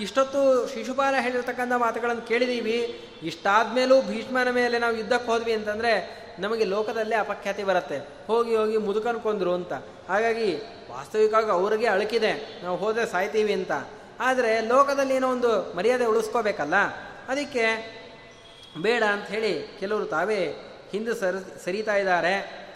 ಇಷ್ಟೊತ್ತು 0.00 0.68
ಶಿಶುಪಾಲ 0.74 1.14
ಹೇಳಿರ್ತಕ್ಕಂಥ 1.20 1.72
ಮಾತುಗಳನ್ನು 1.76 2.22
ಕೇಳಿದೀವಿ. 2.22 3.08
ಇಷ್ಟಾದ್ಮೇಲೂ 3.22 4.02
ಭೀಷ್ಮನ 4.02 4.50
ಮೇಲೆ 4.50 4.78
ನಾವು 4.78 4.96
ಯುದ್ಧಕ್ಕೆ 4.96 5.30
ಹೋದ್ವಿ 5.30 5.52
ಅಂತಂದರೆ 5.52 6.18
ನಮಗೆ 6.38 6.64
ಲೋಕದಲ್ಲೇ 6.64 7.16
ಅಪಖ್ಯಾತಿ 7.16 7.64
ಬರುತ್ತೆ. 7.64 7.98
ಹೋಗಿ 8.26 8.56
ಹೋಗಿ 8.56 8.76
ಮುದುಕನ್ಕೊಂಡ್ರು 8.76 9.54
ಅಂತ. 9.54 9.72
ಹಾಗಾಗಿ 10.08 10.54
ವಾಸ್ತವಿಕವಾಗಿ 10.90 11.50
ಅವ್ರಿಗೆ 11.50 11.86
ಅಳಕಿದೆ. 11.86 12.62
ನಾವು 12.62 12.76
ಹೋದರೆ 12.76 13.06
ಸಾಯ್ತೀವಿ 13.06 13.52
ಅಂತ. 13.52 13.72
ಆದರೆ 14.20 14.60
ಲೋಕದಲ್ಲಿ 14.60 15.14
ಏನೋ 15.14 15.30
ಒಂದು 15.30 15.76
ಮರ್ಯಾದೆ 15.76 16.04
ಉಳಿಸ್ಕೋಬೇಕಲ್ಲ? 16.04 16.74
ಅದಕ್ಕೆ 17.28 17.98
ಬೇಡ 18.82 19.02
ಅಂತ 19.02 19.26
ಹೇಳಿ 19.26 19.76
ಕೆಲವರು 19.80 20.06
ತಾವೇ 20.06 20.44
ಹಿಂದೆ 20.92 21.20
ಸರಿ, 21.20 21.64
ಸರಿತಾ 21.64 21.96
ಇದ್ದಾರೆ. 21.96 22.68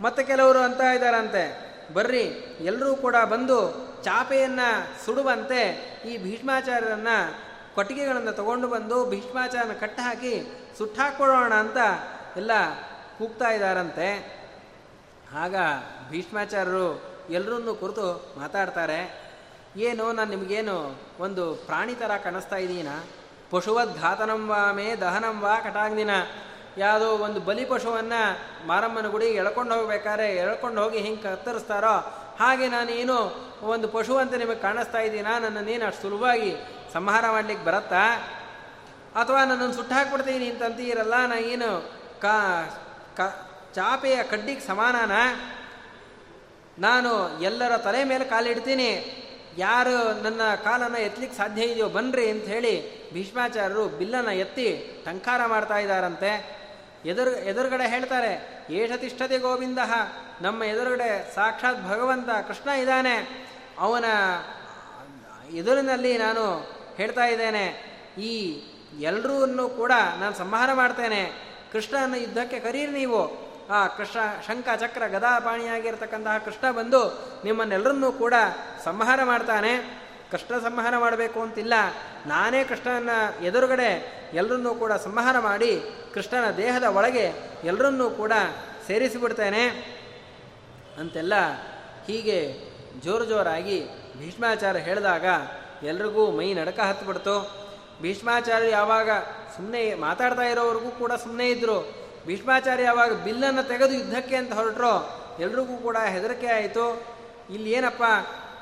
ಮತ್ತೆ 0.00 0.22
ಕೆಲವರು 0.22 0.58
ಅಂತ 0.58 0.80
ಇದ್ದಾರಂತೆ. 0.80 1.72
ಬರ್ರಿ 1.94 2.56
ಎಲ್ಲರೂ 2.60 2.94
ಕೂಡ 2.94 3.16
ಬಂದು 3.30 3.91
ಚಾಪೆಯನ್ನು 4.02 5.04
ಸುಡುವಂತೆ 5.04 5.60
ಈ 6.06 6.18
ಭೀಷ್ಮಾಚಾರ್ಯರನ್ನ 6.18 7.08
ಕೊಟ್ಟಿಗೆಗಳನ್ನು 7.74 8.32
ತಗೊಂಡು 8.32 8.68
ಬಂದು 8.68 9.10
ಭೀಷ್ಮಾಚಾರ್ಯನ 9.10 9.72
ಕಟ್ಟಾಕಿ 9.72 10.46
ಸುಟ್ಟಾಕೊಡೋಣ 10.78 11.54
ಅಂತ 11.54 11.76
ಎಲ್ಲ 12.36 12.50
ಕೂಗ್ತಾ 13.18 13.50
ಇದ್ದಾರಂತೆ 13.50 14.08
ಆಗ 15.34 15.56
ಭೀಷ್ಮಾಚಾರ್ಯರು 16.10 17.02
ಎಲ್ಲರನ್ನೂ 17.30 17.74
ಕುರಿತು 17.74 18.34
ಮಾತಾಡ್ತಾರೆ, 18.38 19.22
ಏನು 19.76 20.12
ನಾನು 20.12 20.30
ನಿಮಗೇನು 20.30 21.00
ಒಂದು 21.20 21.54
ಪ್ರಾಣಿ 21.54 21.94
ಥರ 21.94 22.10
ಕಾಣಿಸ್ತಾ 22.24 22.56
ಇದ್ದೀನ 22.56 22.88
ಪಶುವದ್ 23.50 24.00
ಘಾತನಂ 24.00 24.48
ವಾ 24.48 24.72
ಮೇ 24.72 24.96
ದಹನಂ 24.96 25.40
ವಾ 25.40 25.60
ಕಟಾಗ್ನಿನ? 25.60 26.10
ಯಾವುದೋ 26.78 27.06
ಒಂದು 27.06 27.40
ಬಲಿ 27.40 27.64
ಪಶುವನ್ನು 27.64 28.20
ಮಾರಮ್ಮನ 28.66 29.06
ಗುಡಿ 29.08 29.26
ಎಳ್ಕೊಂಡು 29.26 29.74
ಹೋಗ್ಬೇಕಾದ್ರೆ 29.74 30.36
ಎಳ್ಕೊಂಡು 30.36 30.82
ಹೋಗಿ 30.82 30.98
ಹಿಂಗೆ 30.98 31.22
ಕತ್ತರಿಸ್ತಾರೋ 31.22 32.21
ಹಾಗೆ 32.42 32.68
ನಾನೇನು 32.68 33.16
ಒಂದು 33.62 33.88
ಪಶು 33.88 34.16
ಅಂತ 34.16 34.34
ನಿಮಗೆ 34.34 34.58
ಕಾಣಿಸ್ತಾ 34.58 34.98
ಇದ್ದೀನಾ 34.98 35.38
ನನ್ನನ್ನೇನು 35.38 35.86
ಅಷ್ಟು 35.86 36.02
ಸುಲಭವಾಗಿ 36.02 36.54
ಸಂಹಾರ 36.92 37.30
ಮಾಡ್ಲಿಕ್ಕೆ 37.30 37.64
ಬರತ್ತಾ? 37.64 38.16
ಅಥವಾ 39.14 39.44
ನನ್ನನ್ನು 39.44 39.74
ಸುಟ್ಟು 39.74 39.94
ಹಾಕ್ಬಿಡ್ತೀನಿ 39.94 40.50
ಅಂತಂತೀರಲ್ಲ 40.50 41.26
ನಾ 41.26 41.38
ಏನು 41.38 41.92
ಕಾ, 42.20 42.36
ಕ, 43.16 43.20
ಚಾಪೆಯ 43.74 44.22
ಕಡ್ಡಿಗೆ 44.22 44.60
ಸಮಾನಾನ? 44.60 45.12
ನಾನು 46.78 47.42
ಎಲ್ಲರ 47.42 47.76
ತಲೆ 47.76 48.04
ಮೇಲೆ 48.04 48.24
ಕಾಲಿಡ್ತೀನಿ. 48.24 49.18
ಯಾರು 49.58 50.22
ನನ್ನ 50.22 50.40
ಕಾಲನ್ನು 50.64 50.98
ಎತ್ತಲಿಕ್ಕೆ 50.98 51.38
ಸಾಧ್ಯ 51.38 51.62
ಇದೆಯೋ 51.62 51.88
ಬನ್ರಿ 51.88 52.30
ಅಂತ 52.30 52.44
ಹೇಳಿ 52.44 52.74
ಭೀಷ್ಮಾಚಾರ್ಯರು 53.12 53.88
ಬಿಲ್ಲನ್ನು 53.88 54.30
ಎತ್ತಿ 54.30 54.96
ಟಂಕಾರ 55.04 55.46
ಮಾಡ್ತಾ 55.46 55.78
ಎದುರು, 57.04 57.30
ಎದುರುಗಡೆ 57.30 57.88
ಹೇಳ್ತಾರೆ, 57.88 58.32
ಏಷತಿಷ್ಠತೆ 58.70 59.38
ಗೋವಿಂದ, 59.38 59.78
ನಮ್ಮ 60.40 60.62
ಎದುರುಗಡೆ 60.62 61.34
ಸಾಕ್ಷಾತ್ 61.34 61.88
ಭಗವಂತ 61.88 62.28
ಕೃಷ್ಣ 62.48 62.70
ಇದ್ದಾನೆ. 62.70 63.46
ಅವನ 63.78 64.04
ಎದುರಿನಲ್ಲಿ 65.52 66.18
ನಾನು 66.18 66.44
ಹೇಳ್ತಾ 66.96 67.24
ಇದ್ದೇನೆ, 67.24 67.66
ಈ 68.18 68.62
ಎಲ್ಲರೂ 69.00 69.68
ಕೂಡ 69.68 69.92
ನಾನು 70.20 70.34
ಸಂಹಾರ 70.34 70.72
ಮಾಡ್ತೇನೆ. 70.72 71.30
ಕೃಷ್ಣನ 71.72 72.14
ಯುದ್ಧಕ್ಕೆ 72.14 72.60
ಕರೀರಿ 72.60 72.92
ನೀವು. 72.92 73.52
ಆ 73.70 73.86
ಕೃಷ್ಣ 73.86 74.20
ಶಂಕ 74.46 74.68
ಚಕ್ರ 74.80 75.06
ಗದಾಪಾಣಿಯಾಗಿರ್ತಕ್ಕಂತಹ 75.06 76.38
ಕೃಷ್ಣ 76.38 76.70
ಬಂದು 76.70 77.02
ನಿಮ್ಮನ್ನೆಲ್ಲರನ್ನೂ 77.44 78.12
ಕೂಡ 78.12 78.34
ಸಂಹಾರ 78.84 79.20
ಮಾಡ್ತಾನೆ. 79.24 80.02
ಕೃಷ್ಣ 80.30 80.58
ಸಂಹಾರ 80.58 80.98
ಮಾಡಬೇಕು 80.98 81.40
ಅಂತಿಲ್ಲ. 81.40 81.74
ನಾನೇ 82.26 82.64
ಕೃಷ್ಣನ 82.64 83.10
ಎದುರುಗಡೆ 83.44 83.90
ಎಲ್ಲರನ್ನೂ 84.34 84.74
ಕೂಡ 84.74 84.92
ಸಂಹಾರ 84.92 85.38
ಮಾಡಿ 85.38 85.82
ಕೃಷ್ಣನ 86.14 86.50
ದೇಹದ 86.50 86.82
ಒಳಗೆ 86.82 87.32
ಎಲ್ಲರನ್ನೂ 87.64 88.10
ಕೂಡ 88.10 88.32
ಸೇರಿಸಿಬಿಡ್ತೇನೆ 88.86 89.68
ಅಂತೆಲ್ಲ 90.98 91.34
ಹೀಗೆ 92.06 92.54
ಜೋರು 93.04 93.24
ಜೋರಾಗಿ 93.24 93.84
ಭೀಷ್ಮಾಚಾರ್ಯ 94.18 94.80
ಹೇಳಿದಾಗ 94.80 95.24
ಎಲ್ರಿಗೂ 95.82 96.30
ಮೈ 96.30 96.54
ನಡಕ 96.54 96.80
ಹತ್ತಿಬಿಡ್ತು 96.80 97.62
ಭೀಷ್ಮಾಚಾರ್ಯ 98.02 98.70
ಯಾವಾಗ 98.70 99.10
ಸುಮ್ಮನೆ 99.56 99.94
ಮಾತಾಡ್ತಾ 99.94 100.42
ಇರೋವರೆಗೂ 100.42 100.90
ಕೂಡ 100.90 101.12
ಸುಮ್ಮನೆ 101.12 101.50
ಇದ್ದರು 101.50 102.02
ಭೀಷ್ಮಾಚಾರ್ಯ 102.26 102.84
ಯಾವಾಗ 102.84 103.12
ಬಿಲ್ಲನ್ನು 103.12 103.62
ತೆಗೆದು 103.62 103.94
ಯುದ್ಧಕ್ಕೆ 103.94 104.36
ಅಂತ 104.36 104.52
ಹೊರಟ್ರೋ 104.52 105.18
ಎಲ್ರಿಗೂ 105.40 105.76
ಕೂಡ 105.76 105.96
ಹೆದರಿಕೆ 106.08 106.46
ಆಯಿತು. 106.46 107.06
ಇಲ್ಲಿ 107.50 107.70
ಏನಪ್ಪ, 107.70 108.02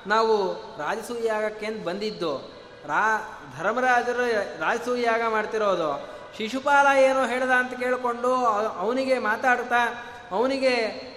ನಾವು 0.06 0.52
ರಾಜಸೂಯಾಗಕ್ಕೆ 0.78 1.66
ಅಂತ 1.66 1.84
ಬಂದಿದ್ದು. 1.84 2.59
ರಾ, 2.86 3.20
ಧರ್ಮರಾಜರು 3.58 4.24
ರಾಜಸೂಯಾಗ 4.60 5.22
ಮಾಡ್ತಿರೋದು. 5.28 6.20
ಶಿಶುಪಾಲ 6.36 6.86
ಏನೋ 6.96 7.26
ಹೇಳ್ದ 7.26 7.50
ಅಂತ 7.50 7.74
ಕೇಳಿಕೊಂಡು 7.80 8.34
ಅವನಿಗೆ 8.78 9.18
ಮಾತಾಡ್ತಾ, 9.18 10.04
ಅವನಿಗೆ 10.30 10.74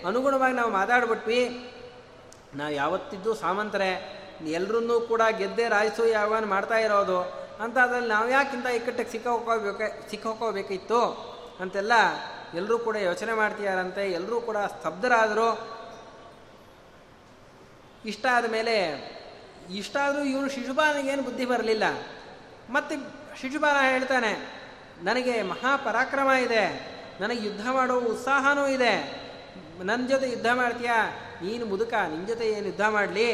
ಅನುಗುಣವಾಗಿ 0.07 0.55
ನಾವು 0.55 0.71
ಮಾತಾಡ್ಬಿಟ್ವಿ. 0.71 1.69
ನಾವು 2.55 2.73
ಯಾವತ್ತಿದ್ದು 2.73 3.33
ಸಾಮಂತರೆ 3.33 4.23
ಎಲ್ಲರನ್ನೂ 4.45 4.99
ಕೂಡ 5.01 5.21
ಗೆದ್ದೆ 5.37 5.69
ರಾಜಸೂಯಾಗವನ್ನು 5.69 6.49
ಮಾಡ್ತಾ 6.49 6.75
ಇರೋದು. 6.75 7.19
ಅಂತ 7.63 7.77
ಅದ್ರಲ್ಲಿ 7.77 8.09
ನಾವು 8.09 8.29
ಯಾಕಿಂತ 8.29 8.65
ಇಕ್ಕಟ್ಟಿಗೆ 8.65 9.09
ಸಿಕ್ಕೋಕೋಬೇಕ, 9.09 10.09
ಸಿಕ್ಕೋಕೋಬೇಕಿತ್ತು? 10.09 11.33
ಅಂತೆಲ್ಲ 11.59 11.91
ಎಲ್ಲರೂ 12.53 12.77
ಕೂಡ 12.77 12.95
ಯೋಚನೆ 12.95 13.33
ಮಾಡ್ತಿದಾರಂತೆ 13.33 14.11
ಎಲ್ಲರೂ 14.11 14.41
ಕೂಡ 14.41 14.57
ಸ್ತಬ್ಧರಾದರು. 14.57 15.77
ಇಷ್ಟ 18.05 18.25
ಆದ 18.33 18.51
ಮೇಲೆ 18.51 19.12
ಇಷ್ಟ 19.71 19.97
ಆದರೂ 19.97 20.23
ಇವನು 20.23 20.49
ಶಿಶುಪಾಲನಿಗೇನು 20.49 21.23
ಬುದ್ಧಿ 21.23 21.45
ಬರಲಿಲ್ಲ. 21.45 21.83
ಮತ್ತೆ 22.69 22.95
ಶಿಶುಪಾಲ 23.41 23.89
ಹೇಳ್ತಾನೆ, 23.89 24.31
ನನಗೆ 25.03 25.41
ಮಹಾಪರಾಕ್ರಮ 25.41 26.29
ಇದೆ, 26.29 26.93
ನನಗೆ 27.21 27.47
ಯುದ್ಧ 27.47 27.67
ಮಾಡುವ 27.71 27.99
ಉತ್ಸಾಹನೂ 27.99 28.67
ಇದೆ. 28.67 29.23
ನನ್ನ 29.83 30.07
ಜೊತೆ 30.07 30.29
ಯುದ್ಧ 30.29 30.45
ಮಾಡ್ತೀಯಾ? 30.53 31.09
ನೀನು 31.43 31.65
ಮುದುಕ 31.65 31.93
ನಿನ್ನ 31.93 32.25
ಜೊತೆ 32.25 32.49
ಏನು 32.49 32.67
ಯುದ್ಧ 32.67 32.81
ಮಾಡಲಿ? 32.81 33.29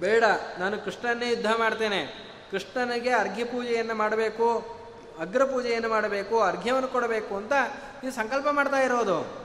ಬೇಡ, 0.00 0.24
ನಾನು 0.58 0.78
ಕೃಷ್ಣನ್ನೇ 0.78 1.28
ಯುದ್ಧ 1.30 1.46
ಮಾಡ್ತೇನೆ. 1.58 2.06
ಕೃಷ್ಣನಿಗೆ 2.50 3.10
ಅರ್ಘ್ಯ 3.10 3.44
ಪೂಜೆಯನ್ನು 3.44 3.94
ಮಾಡಬೇಕು, 3.94 4.78
ಅಗ್ರ 5.20 5.44
ಪೂಜೆಯನ್ನು 5.44 5.88
ಮಾಡಬೇಕು, 5.88 6.40
ಅರ್ಘ್ಯವನ್ನು 6.40 6.88
ಕೊಡಬೇಕು 6.88 7.36
ಅಂತ 7.36 7.52
ಇದು 8.02 8.12
ಸಂಕಲ್ಪ 8.12 8.48
ಮಾಡ್ತಾ 8.48 8.76
ಇರೋದು. 8.76 9.44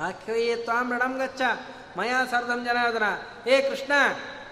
ಆಖ್ಯೇ 0.00 0.56
ತ್ವಾಂ 0.56 0.92
ನಡಂ 0.92 1.18
ಗಚ್ಚ, 1.18 1.42
ಮಯಾ 1.96 2.24
ಸರ್ಧಂ 2.30 2.64
ಜನಾರ್ದನ. 2.64 3.02
ಏ 3.46 3.70
ಕೃಷ್ಣ 3.70 3.92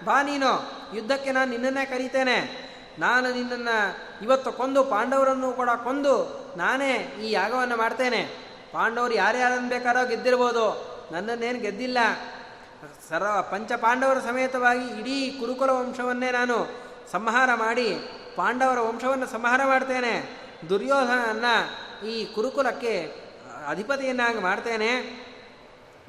ಬಾ 0.03 0.21
ನೀನು, 0.21 0.51
ಯುದ್ಧಕ್ಕೆ 0.95 1.31
ನಾನು 1.31 1.51
ನಿನ್ನನ್ನೇ 1.51 1.85
ಕರೀತೇನೆ. 1.85 2.65
ನಾನು 2.99 3.33
ನಿನ್ನನ್ನು 3.33 3.77
ಇವತ್ತು 4.23 4.51
ಕೊಂದು, 4.51 4.83
ಪಾಂಡವರನ್ನು 4.83 5.51
ಕೂಡ 5.51 5.69
ಕೊಂದು 5.83 6.15
ನಾನೇ 6.57 7.15
ಈ 7.21 7.31
ಯಾಗವನ್ನು 7.31 7.77
ಮಾಡ್ತೇನೆ. 7.77 8.45
ಪಾಂಡವರು 8.71 9.13
ಯಾರ್ಯಾರನ್ನು 9.13 9.69
ಬೇಕಾರೋ 9.69 10.07
ಗೆದ್ದಿರ್ಬೋದು, 10.07 10.95
ನನ್ನನ್ನೇನು 11.11 11.59
ಗೆದ್ದಿಲ್ಲ. 11.59 11.97
ಸರ್ವ 13.09 13.41
ಪಂಚ 13.51 13.71
ಪಾಂಡವರ 13.71 14.19
ಸಮೇತವಾಗಿ 14.19 14.99
ಇಡೀ 14.99 15.37
ಕುರುಕುಲ 15.39 15.69
ವಂಶವನ್ನೇ 15.69 16.31
ನಾನು 16.31 16.67
ಸಂಹಾರ 17.11 17.53
ಮಾಡಿ, 17.53 17.99
ಪಾಂಡವರ 18.35 18.79
ವಂಶವನ್ನು 18.79 19.25
ಸಂಹಾರ 19.25 19.61
ಮಾಡ್ತೇನೆ. 19.65 20.45
ದುರ್ಯೋಧನನ್ನು 20.69 21.55
ಈ 22.07 22.25
ಕುರುಕುಲಕ್ಕೆ 22.25 23.11
ಅಧಿಪತಿಯನ್ನಾಗಿ 23.67 24.39
ಮಾಡ್ತೇನೆ. 24.39 25.25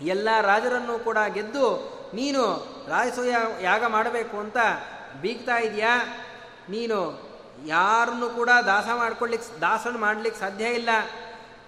ಎಲ್ಲ 0.01 0.29
ರಾಜರನ್ನು 0.41 0.99
ಕೂಡ 1.05 1.19
ಗೆದ್ದು 1.35 1.67
ನೀನು 2.15 2.76
ರಾಜಸೂಯ 2.89 3.35
ಯಾಗ 3.61 3.85
ಮಾಡಬೇಕು 3.87 4.37
ಅಂತ 4.37 4.57
ಬೀಗ್ತಾ 5.21 5.57
ಇದೆಯಾ? 5.59 5.95
ನೀನು 6.69 6.99
ಯಾರನ್ನು 7.67 8.29
ಕೂಡ 8.29 8.51
ದಾಸ 8.67 8.89
ಮಾಡ್ಕೊಳ್ಲಿಕ್ಕೆ 8.95 9.61
ದಾಸನ 9.61 9.97
ಮಾಡ್ಲಿಕ್ಕೆ 9.97 10.41
ಸಾಧ್ಯ 10.41 10.65
ಇಲ್ಲ. 10.65 10.91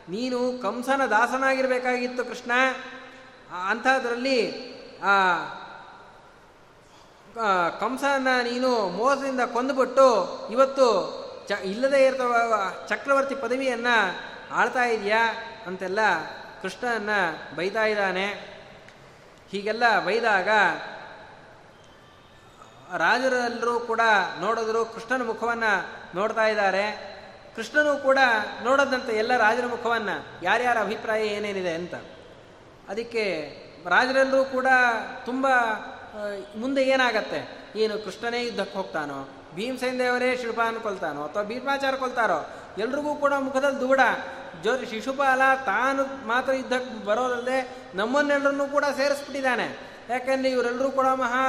ನೀನು 0.09 0.39
ಕಂಸನ 0.63 1.03
ದಾಸನಾಗಿರಬೇಕಾಗಿತ್ತು 1.07 2.25
ಕೃಷ್ಣ. 2.25 2.53
ಅಂಥದ್ರಲ್ಲಿ 3.71 4.41
ಕಂಸನ 7.81 8.29
ನೀನು 8.43 8.71
ಮೋಸದಿಂದ 8.89 9.41
ಕೊಂದುಬಿಟ್ಟು 9.53 10.07
ಇವತ್ತು 10.53 10.89
ಚ, 11.49 11.51
ಇಲ್ಲದೇ 11.51 12.07
ಇರ್ತವ 12.07 12.35
ಚಕ್ರವರ್ತಿ 12.89 13.35
ಪದವಿಯನ್ನು 13.35 13.97
ಆಳ್ತಾ 14.55 14.85
ಇದೆಯಾ? 14.85 15.23
ಅಂತೆಲ್ಲ 15.67 16.01
ಕೃಷ್ಣನ 16.63 17.11
ಬೈತಾ 17.57 17.85
ಇದ್ದಾನೆ. 17.85 18.27
ಹೀಗೆಲ್ಲ 19.51 19.85
ಬೈದಾಗ 20.07 20.49
ರಾಜರೆಲ್ಲರೂ 22.97 23.81
ಕೂಡ 23.81 24.01
ನೋಡಿದ್ರು 24.41 24.85
ಕೃಷ್ಣನ 24.85 25.27
ಮುಖವನ್ನು 25.27 25.73
ನೋಡ್ತಾ 26.17 26.47
ಇದ್ದಾರೆ. 26.47 27.09
ಕೃಷ್ಣನು 27.57 28.03
ಕೂಡ 28.03 28.19
ನೋಡೋದಂತೆ 28.65 29.13
ಎಲ್ಲ 29.13 29.37
ರಾಜರ 29.37 29.67
ಮುಖವನ್ನು 29.67 30.45
ಯಾರ್ಯಾರ 30.45 30.79
ಅಭಿಪ್ರಾಯ 30.79 31.27
ಏನೇನಿದೆ 31.27 31.75
ಅಂತ. 31.75 31.95
ಅದಕ್ಕೆ 32.89 33.25
ರಾಜರೆಲ್ಲರೂ 33.89 34.45
ಕೂಡ 34.45 34.67
ತುಂಬ 35.25 35.47
ಮುಂದೆ 36.57 36.83
ಏನಾಗತ್ತೆ? 36.83 37.69
ಏನು 37.77 37.99
ಕೃಷ್ಣನೇ 37.99 38.45
ಯುದ್ಧಕ್ಕೆ 38.45 38.77
ಹೋಗ್ತಾನೋ, 38.77 39.29
ಭೀಮಸೇನ 39.55 39.99
ದೇವರೇ 39.99 40.37
ಶಿಲ್ಪ 40.37 40.61
ಕೊಲ್ತಾನೋ 40.83 41.25
ಅಥವಾ 41.25 41.43
ಭೀಮಾಚಾರ 41.43 41.95
ಕೊಲ್ತಾರೋ, 41.95 42.51
ಎಲ್ರಿಗೂ 42.79 43.15
ಕೂಡ 43.15 43.33
ಮುಖದಲ್ಲಿ 43.33 43.81
ದೂಡ. 43.81 44.01
ಜೋ 44.63 44.71
ಶಿಶುಪಾಲ 44.91 45.41
ತಾನು 45.67 46.27
ಮಾತ್ರ 46.27 46.53
ಯುದ್ಧಕ್ಕೆ 46.53 47.05
ಬರೋದಲ್ಲದೆ 47.05 47.77
ನಮ್ಮನ್ನೆಲ್ಲರನ್ನೂ 47.95 48.67
ಕೂಡ 48.67 48.85
ಸೇರಿಸ್ಬಿಟ್ಟಿದ್ದಾನೆ. 48.97 49.88
ಯಾಕಂದ್ರೆ 50.11 50.51
ಇವರೆಲ್ಲರೂ 50.51 50.91
ಕೂಡ 50.91 51.07
ಮಹಾ 51.07 51.41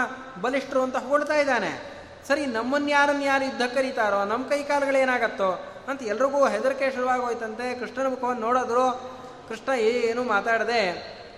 ಬಲಿಷ್ಠರು 0.41 0.81
ಅಂತ 0.81 0.95
ಹೊಗಳ್ತಾ 0.95 1.33
ಇದ್ದಾನೆ. 1.33 1.99
ಸರಿ, 2.27 2.45
ನಮ್ಮನ್ನು 2.45 2.89
ಯಾರನ್ನು 2.89 3.23
ಯಾರು 3.23 3.43
ಯುದ್ಧ 3.43 3.61
ಕರೀತಾರೋ 3.73 4.23
ನಮ್ಮ 4.23 4.49
ಕೈ 4.49 4.63
ಕಾಲುಗಳೇನಾಗತ್ತೋ 4.63 5.75
ಅಂತ 5.87 6.03
ಎಲ್ರಿಗೂ 6.03 6.47
ಹೆದರಿಕೆ 6.47 6.91
ಶುರುವಾಗೋಯ್ತಂತೆ. 6.91 7.79
ಕೃಷ್ಣನ 7.79 8.07
ಮುಖವನ್ನು 8.07 8.41
ನೋಡಿದ್ರು, 8.41 8.91
ಕೃಷ್ಣ 9.49 9.79
ಏನು 9.79 10.23
ಮಾತಾಡದೆ 10.23 10.81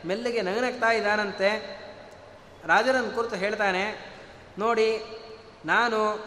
ಮೆಲ್ಲಿಗೆ 0.06 0.42
ನಗನಗ್ತಾ 0.42 0.92
ಇದ್ದಾನಂತೆ. 0.92 1.82
ರಾಜರನ್ನು 2.66 3.16
ಕುರಿತು 3.16 3.36
ಹೇಳ್ತಾನೆ, 3.36 4.16
ನೋಡಿ, 4.58 4.90
ನಾನು 5.66 6.26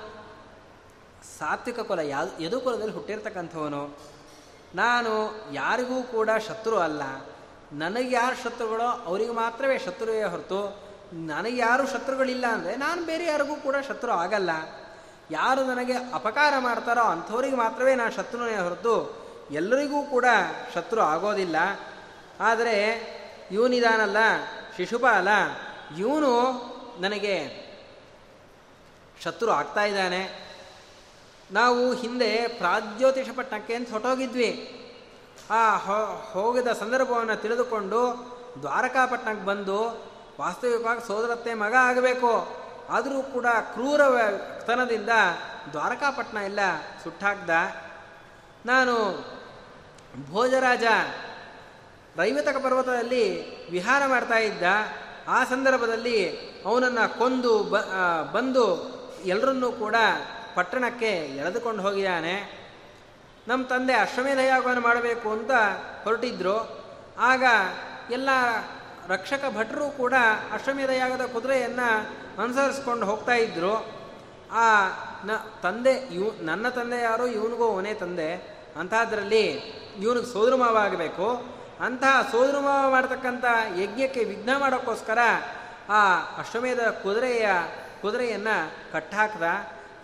ಸಾತ್ವಿಕ 1.39 1.81
ಕುಲ 1.81 1.99
ಯಾ 1.99 2.23
ಯದು 2.41 2.61
ಕುಲದಲ್ಲಿ 2.61 2.95
ಹುಟ್ಟಿರ್ತಕ್ಕಂಥವನು. 2.95 3.99
ನಾನು 4.75 5.13
ಯಾರಿಗೂ 5.53 6.03
ಕೂಡ 6.03 6.31
ಶತ್ರು 6.49 6.79
ಅಲ್ಲ. 6.79 7.03
ನನಗೆ 7.73 8.15
ಯಾರು 8.15 8.37
ಶತ್ರುಗಳೋ, 8.43 8.87
ಅವರಿಗೆ 8.87 9.31
ಮಾತ್ರವೇ 9.31 9.79
ಶತ್ರುವೇ 9.79 10.23
ಹೊರತು 10.23 10.84
ನನಗೆ 11.15 11.57
ಯಾರು 11.57 11.87
ಶತ್ರುಗಳಿಲ್ಲ 11.87 12.47
ಅಂದರೆ 12.47 12.77
ನಾನು 12.77 13.07
ಬೇರೆ 13.07 13.25
ಯಾರಿಗೂ 13.25 13.57
ಕೂಡ 13.57 13.77
ಶತ್ರು 13.89 14.11
ಆಗಲ್ಲ. 14.13 14.51
ಯಾರು 15.31 15.65
ನನಗೆ 15.65 15.93
ಅಪಕಾರ 15.93 16.55
ಮಾಡ್ತಾರೋ 16.59 17.01
ಅಂಥವ್ರಿಗೆ 17.01 17.57
ಮಾತ್ರವೇ 17.57 17.95
ನಾನು 17.95 18.13
ಶತ್ರುನೇ 18.13 18.57
ಹೊರತು 18.57 19.25
ಎಲ್ಲರಿಗೂ 19.51 20.03
ಕೂಡ 20.03 20.25
ಶತ್ರು 20.75 21.01
ಆಗೋದಿಲ್ಲ. 21.01 21.57
ಆದರೆ 22.41 22.75
ಇವನಿದಾನಲ್ಲ, 23.51 24.17
ಶಿಶುಪಾಲ, 24.77 25.29
ಇವನು 25.99 26.53
ನನಗೆ 27.01 27.65
ಶತ್ರು 29.23 29.51
ಆಗ್ತಾ 29.51 29.85
ಇದ್ದಾನೆ. 29.85 30.45
ನಾವು 31.53 31.95
ಹಿಂದೆ 31.95 32.49
ಪ್ರಾಜ್ಯೋತಿಷ 32.49 33.27
ಪಟ್ಟಣಕ್ಕೆ 33.37 33.75
ಅಂತ 33.75 33.91
ಹೊಟ್ಟೋಗಿದ್ವಿ 33.91 34.81
ಆ 35.51 35.77
ಹೋಗಿದ 36.33 36.67
ಸಂದರ್ಭವನ್ನು 36.67 37.37
ತಿಳಿದುಕೊಂಡು 37.37 38.15
ದ್ವಾರಕಾಪಟ್ಟಣಕ್ಕೆ 38.63 39.47
ಬಂದು 39.47 40.14
ವಾಸ್ತವಿಕವಾಗಿ 40.41 41.07
ಸೋದರತ್ತೆ 41.07 41.55
ಮಗ 41.55 41.75
ಆಗಬೇಕು. 41.81 42.65
ಆದರೂ 42.89 43.23
ಕೂಡ 43.23 43.47
ಕ್ರೂರ 43.47 44.01
ತನದಿಂದ 44.67 45.09
ದ್ವಾರಕಾಪಟ್ಟಣ 45.73 46.37
ಎಲ್ಲ 46.37 46.61
ಸುಟ್ಟಾಕ್ದ 47.05 47.51
ನಾನು 48.67 48.95
ಭೋಜರಾಜ 50.31 50.85
ರೈವತಕ 52.17 52.57
ಪರ್ವತದಲ್ಲಿ 52.57 53.25
ವಿಹಾರ 53.71 54.03
ಮಾಡ್ತಾ 54.07 54.39
ಇದ್ದ. 54.39 54.63
ಆ 55.29 55.45
ಸಂದರ್ಭದಲ್ಲಿ 55.45 56.39
ಅವನನ್ನು 56.67 57.19
ಕೊಂದು 57.19 57.65
ಬ 57.65 57.77
ಬಂದು 58.33 58.67
ಎಲ್ಲರನ್ನೂ 59.25 59.73
ಕೂಡ 59.73 59.95
ಪಟ್ಟಣಕ್ಕೆ 60.55 61.11
ಎಳೆದುಕೊಂಡು 61.11 61.83
ಹೋಗಿದ್ದಾನೆ. 61.83 62.65
ನಮ್ಮ 63.49 63.67
ತಂದೆ 63.67 63.95
ಅಶ್ವಮೇಧ 63.95 64.39
ಯಾಗವನ್ನು 64.39 64.83
ಮಾಡಬೇಕು 64.83 65.31
ಅಂತ 65.31 65.51
ಹೊರಟಿದ್ರು. 66.05 66.57
ಆಗ 67.19 67.45
ಎಲ್ಲ 68.11 68.29
ರಕ್ಷಕ 69.09 69.45
ಭಟ್ರು 69.59 69.91
ಕೂಡ 69.91 70.15
ಅಶ್ವಮೇಧ 70.53 70.91
ಯಾಗದ 70.91 71.25
ಕುದುರೆಯನ್ನು 71.25 72.07
ಅನುಸರಿಸ್ಕೊಂಡು 72.43 73.07
ಹೋಗ್ತಾ 73.07 73.33
ಇದ್ರು. 73.33 74.05
ಆ 74.53 74.87
ನ 75.25 75.31
ತಂದೆ 75.63 75.91
ಇವ್ 75.91 76.45
ನನ್ನ 76.45 76.69
ತಂದೆ 76.69 77.03
ಯಾರು, 77.03 77.27
ಇವನಿಗೂ 77.27 77.69
ಅವನೇ 77.69 77.95
ತಂದೆ. 77.95 78.59
ಅಂತಹದ್ರಲ್ಲಿ 78.79 79.47
ಇವನಿಗೆ 80.01 80.27
ಸೋದರಮಾವ 80.27 80.77
ಆಗಬೇಕು. 80.77 81.45
ಅಂತಹ 81.81 82.29
ಸೋದರಮಾವ 82.31 82.91
ಮಾಡ್ತಕ್ಕಂಥ 82.91 83.45
ಯಜ್ಞಕ್ಕೆ 83.77 84.25
ವಿಘ್ನ 84.25 84.51
ಮಾಡೋಕ್ಕೋಸ್ಕರ 84.59 85.19
ಆ 85.89 86.15
ಅಶ್ವಮೇಧ 86.39 86.81
ಕುದುರೆಯ 86.81 87.49
ಕುದುರೆಯನ್ನು 88.03 88.93
ಕಟ್ಟಾಕ್ದ. 88.93 89.43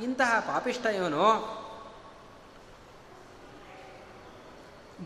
ಇಂತಹ 0.03 0.41
ಪಾಪಿಷ್ಟ 0.41 0.87
ಇವನು. 0.87 1.61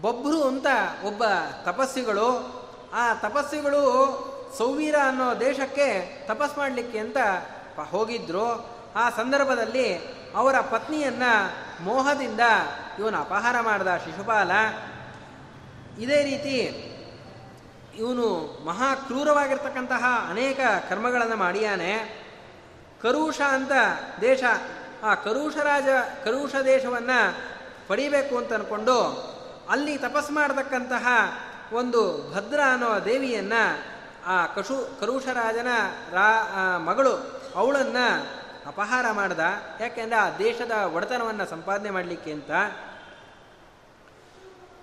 ಬೊಬ್ರು 0.01 0.43
ಅಂತ 0.43 0.67
ಒಬ್ಬ 1.05 1.25
ತಪಸ್ಸಿಗಳು 1.65 2.54
ಆ 2.95 3.15
ತಪಸ್ವಿಗಳು 3.15 3.83
ಸೌವೀರ 4.59 4.95
ಅನ್ನೋ 5.09 5.41
ದೇಶಕ್ಕೆ 5.41 6.19
ತಪಸ್ 6.27 6.59
ಮಾಡಲಿಕ್ಕೆ 6.59 6.99
ಅಂತ 6.99 7.17
ಹೋಗಿದ್ರು. 7.91 8.75
ಆ 8.97 9.11
ಸಂದರ್ಭದಲ್ಲಿ 9.11 9.99
ಅವರ 10.35 10.61
ಪತ್ನಿಯನ್ನ 10.61 11.23
ಮೋಹದಿಂದ 11.81 12.41
ಇವನು 12.99 13.19
ಅಪಹಾರ 13.19 13.61
ಮಾಡಿದ 13.61 13.87
ಶಿಶುಪಾಲ. 14.05 14.51
ಇದೇ 16.01 16.25
ರೀತಿ 16.25 16.91
ಇವನು 17.99 18.59
ಮಹಾ 18.65 18.95
ಕ್ರೂರವಾಗಿರ್ತಕ್ಕಂತಹ 18.95 20.27
ಅನೇಕ 20.31 20.61
ಕರ್ಮಗಳನ್ನು 20.89 21.37
ಮಾಡಿಯಾನೆ. 21.37 22.25
ಕರುಷ 23.03 23.41
ಅಂತ 23.41 23.73
ದೇಶ, 24.21 24.45
ಆ 25.03 25.15
ಕರುಷ 25.15 25.57
ರಾಜ, 25.57 25.89
ಕರುಷ 26.25 26.55
ದೇಶವನ್ನು 26.65 27.35
ಪಡಿಬೇಕು 27.89 28.37
ಅಂತ 28.37 28.53
ಅಂದ್ಕೊಂಡು 28.53 29.01
ಅಲ್ಲಿ 29.71 29.99
ತಪಸ್ 29.99 30.31
ಮಾಡತಕ್ಕಂತಹ 30.31 31.07
ಒಂದು 31.75 32.31
ಭದ್ರ 32.35 32.61
ಅನ್ನೋ 32.73 33.05
ದೇವಿಯನ್ನು 33.05 33.63
ಆ 34.27 34.47
ಕಶು 34.47 35.01
ಕರುಷರಾಜನ 35.01 35.67
ರಾ 36.13 36.31
ಮಗಳು 36.79 37.43
ಅವಳನ್ನು 37.55 38.07
ಅಪಹಾರ 38.67 39.11
ಮಾಡ್ದ. 39.13 39.41
ಯಾಕೆಂದರೆ 39.81 40.17
ಆ 40.17 40.31
ದೇಶದ 40.39 40.71
ಒಡೆತನವನ್ನು 40.71 41.47
ಸಂಪಾದನೆ 41.47 41.91
ಮಾಡಲಿಕ್ಕೆ 41.91 42.33
ಅಂತ. 42.33 42.51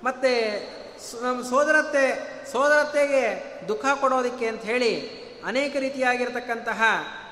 ಮತ್ತು 0.03 0.31
ನಮ್ಮ 1.23 1.43
ಸೋದರತ್ತೆ, 1.49 2.05
ಸೋದರತ್ತೆಗೆ 2.51 3.23
ದುಃಖ 3.67 3.85
ಕೊಡೋದಕ್ಕೆ 3.99 4.47
ಅಂತ 4.47 4.61
ಹೇಳಿ 4.61 4.93
ಅನೇಕ 5.43 5.75
ರೀತಿಯಾಗಿರ್ತಕ್ಕಂತಹ 5.75 6.81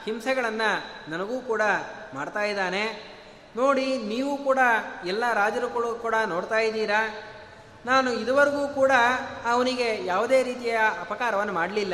ಹಿಂಸೆಗಳನ್ನು 0.05 0.69
ನನಗೂ 1.11 1.39
ಕೂಡ 1.39 1.61
ಮಾಡ್ತಾ 2.13 2.43
ಇದ್ದಾನೆ. 2.43 2.85
ನೋಡಿ, 3.55 3.97
ನೀವು 3.97 4.37
ಕೂಡ 4.37 4.59
ಎಲ್ಲ 5.05 5.33
ರಾಜರು 5.33 5.69
ಕೂಡ 5.99 6.15
ನೋಡ್ತಾ 6.27 6.57
ಇದ್ದೀರಾ? 6.57 7.01
ನಾನು 7.89 8.13
ಇದುವರೆಗೂ 8.13 8.67
ಕೂಡ 8.67 8.91
ಅವನಿಗೆ 9.45 10.05
ಯಾವುದೇ 10.05 10.43
ರೀತಿಯ 10.43 10.79
ಅಪಕಾರವನ್ನು 11.01 11.53
ಮಾಡಲಿಲ್ಲ. 11.53 11.93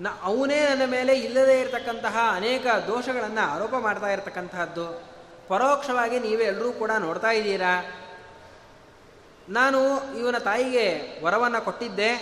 ನ, 0.00 0.06
ಅವನೇ 0.22 0.64
ನನ್ನ 0.64 0.90
ಮೇಲೆ 0.90 1.14
ಇಲ್ಲದೇ 1.18 1.60
ಇರತಕ್ಕಂತಹ 1.60 2.18
ಅನೇಕ 2.32 2.66
ದೋಷಗಳನ್ನು 2.66 3.54
ಆರೋಪ 3.54 3.74
ಮಾಡ್ತಾ 3.74 4.06
ಇರತಕ್ಕಂತಹದ್ದು. 4.06 5.02
ಪರೋಕ್ಷವಾಗಿ 5.48 6.18
ನೀವೆಲ್ಲರೂ 6.18 6.72
ಕೂಡ 6.72 6.90
ನೋಡ್ತಾ 6.98 7.30
ಇದ್ದೀರಾ? 7.30 7.84
ನಾನು 9.48 9.78
ಇವನ 10.18 10.38
ತಾಯಿಗೆ 10.38 11.20
ವರವನ್ನು 11.24 11.64
ಕೊಟ್ಟಿದ್ದೆ. 11.64 12.12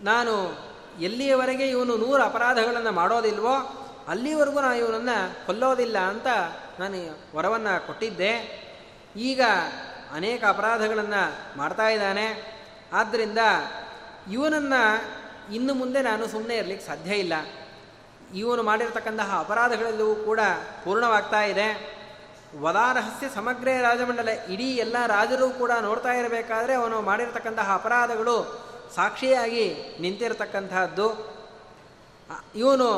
ನಾನು 0.00 0.58
ಎಲ್ಲಿಯವರೆಗೆ 1.00 1.68
ಇವನು 1.68 1.96
ನೂರು 1.96 2.22
ಅಪರಾಧಗಳನ್ನು 2.22 2.92
ಮಾಡೋದಿಲ್ವೋ 2.92 3.54
ಅಲ್ಲಿವರೆಗೂ 4.08 4.60
ನಾನು 4.60 4.76
ಇವನನ್ನು 4.76 5.46
ಕೊಲ್ಲೋದಿಲ್ಲ 5.46 5.98
ಅಂತ 5.98 6.26
ನಾನು 6.80 7.26
ವರವನ್ನು 7.36 7.86
ಕೊಟ್ಟಿದ್ದೆ. 7.86 8.64
ಈಗ 9.16 9.40
ಅನೇಕ 10.14 10.44
ಅಪರಾಧಗಳನ್ನು 10.48 11.58
ಮಾಡ್ತಾ 11.58 11.88
ಇದ್ದಾನೆ. 11.88 12.54
ಆದ್ದರಿಂದ 12.92 13.38
ಇವನನ್ನು 14.32 15.14
ಇನ್ನು 15.54 15.74
ಮುಂದೆ 15.74 16.02
ನಾನು 16.02 16.26
ಸುಮ್ಮನೆ 16.26 16.56
ಇರಲಿಕ್ಕೆ 16.56 16.86
ಸಾಧ್ಯ 16.86 17.14
ಇಲ್ಲ. 17.14 17.32
ಇವನು 18.34 18.62
ಮಾಡಿರ್ತಕ್ಕಂತಹ 18.62 19.36
ಅಪರಾಧಗಳೆಲ್ಲವೂ 19.40 20.14
ಕೂಡ 20.14 20.40
ಪೂರ್ಣವಾಗ್ತಾ 20.84 21.42
ಇದೆ. 21.42 21.94
ವದಾರಹಸ್ಯ 22.60 23.28
ಸಮಗ್ರ 23.34 23.68
ರಾಜಮಂಡಲ, 23.80 24.28
ಇಡೀ 24.28 24.64
ಎಲ್ಲ 24.64 24.96
ರಾಜರು 25.06 25.50
ಕೂಡ 25.50 25.70
ನೋಡ್ತಾ 25.80 26.12
ಇರಬೇಕಾದ್ರೆ 26.12 26.74
ಅವನು 26.74 27.00
ಮಾಡಿರ್ತಕ್ಕಂತಹ 27.00 27.74
ಅಪರಾಧಗಳು 27.74 28.64
ಸಾಕ್ಷಿಯಾಗಿ 28.94 29.96
ನಿಂತಿರತಕ್ಕಂತಹದ್ದು. 30.00 31.34
ಇವನು 32.54 32.88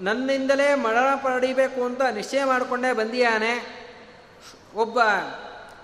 ನನ್ನಿಂದಲೇ 0.00 0.74
ಮರಣ 0.74 1.14
ಪಡಿಬೇಕು 1.14 1.84
ಅಂತ 1.84 2.02
ನಿಶ್ಚಯ 2.02 2.44
ಮಾಡಿಕೊಂಡೇ 2.44 2.92
ಬಂದಿಯಾನೆ 2.92 3.86
ಒಬ್ಬ 4.76 4.98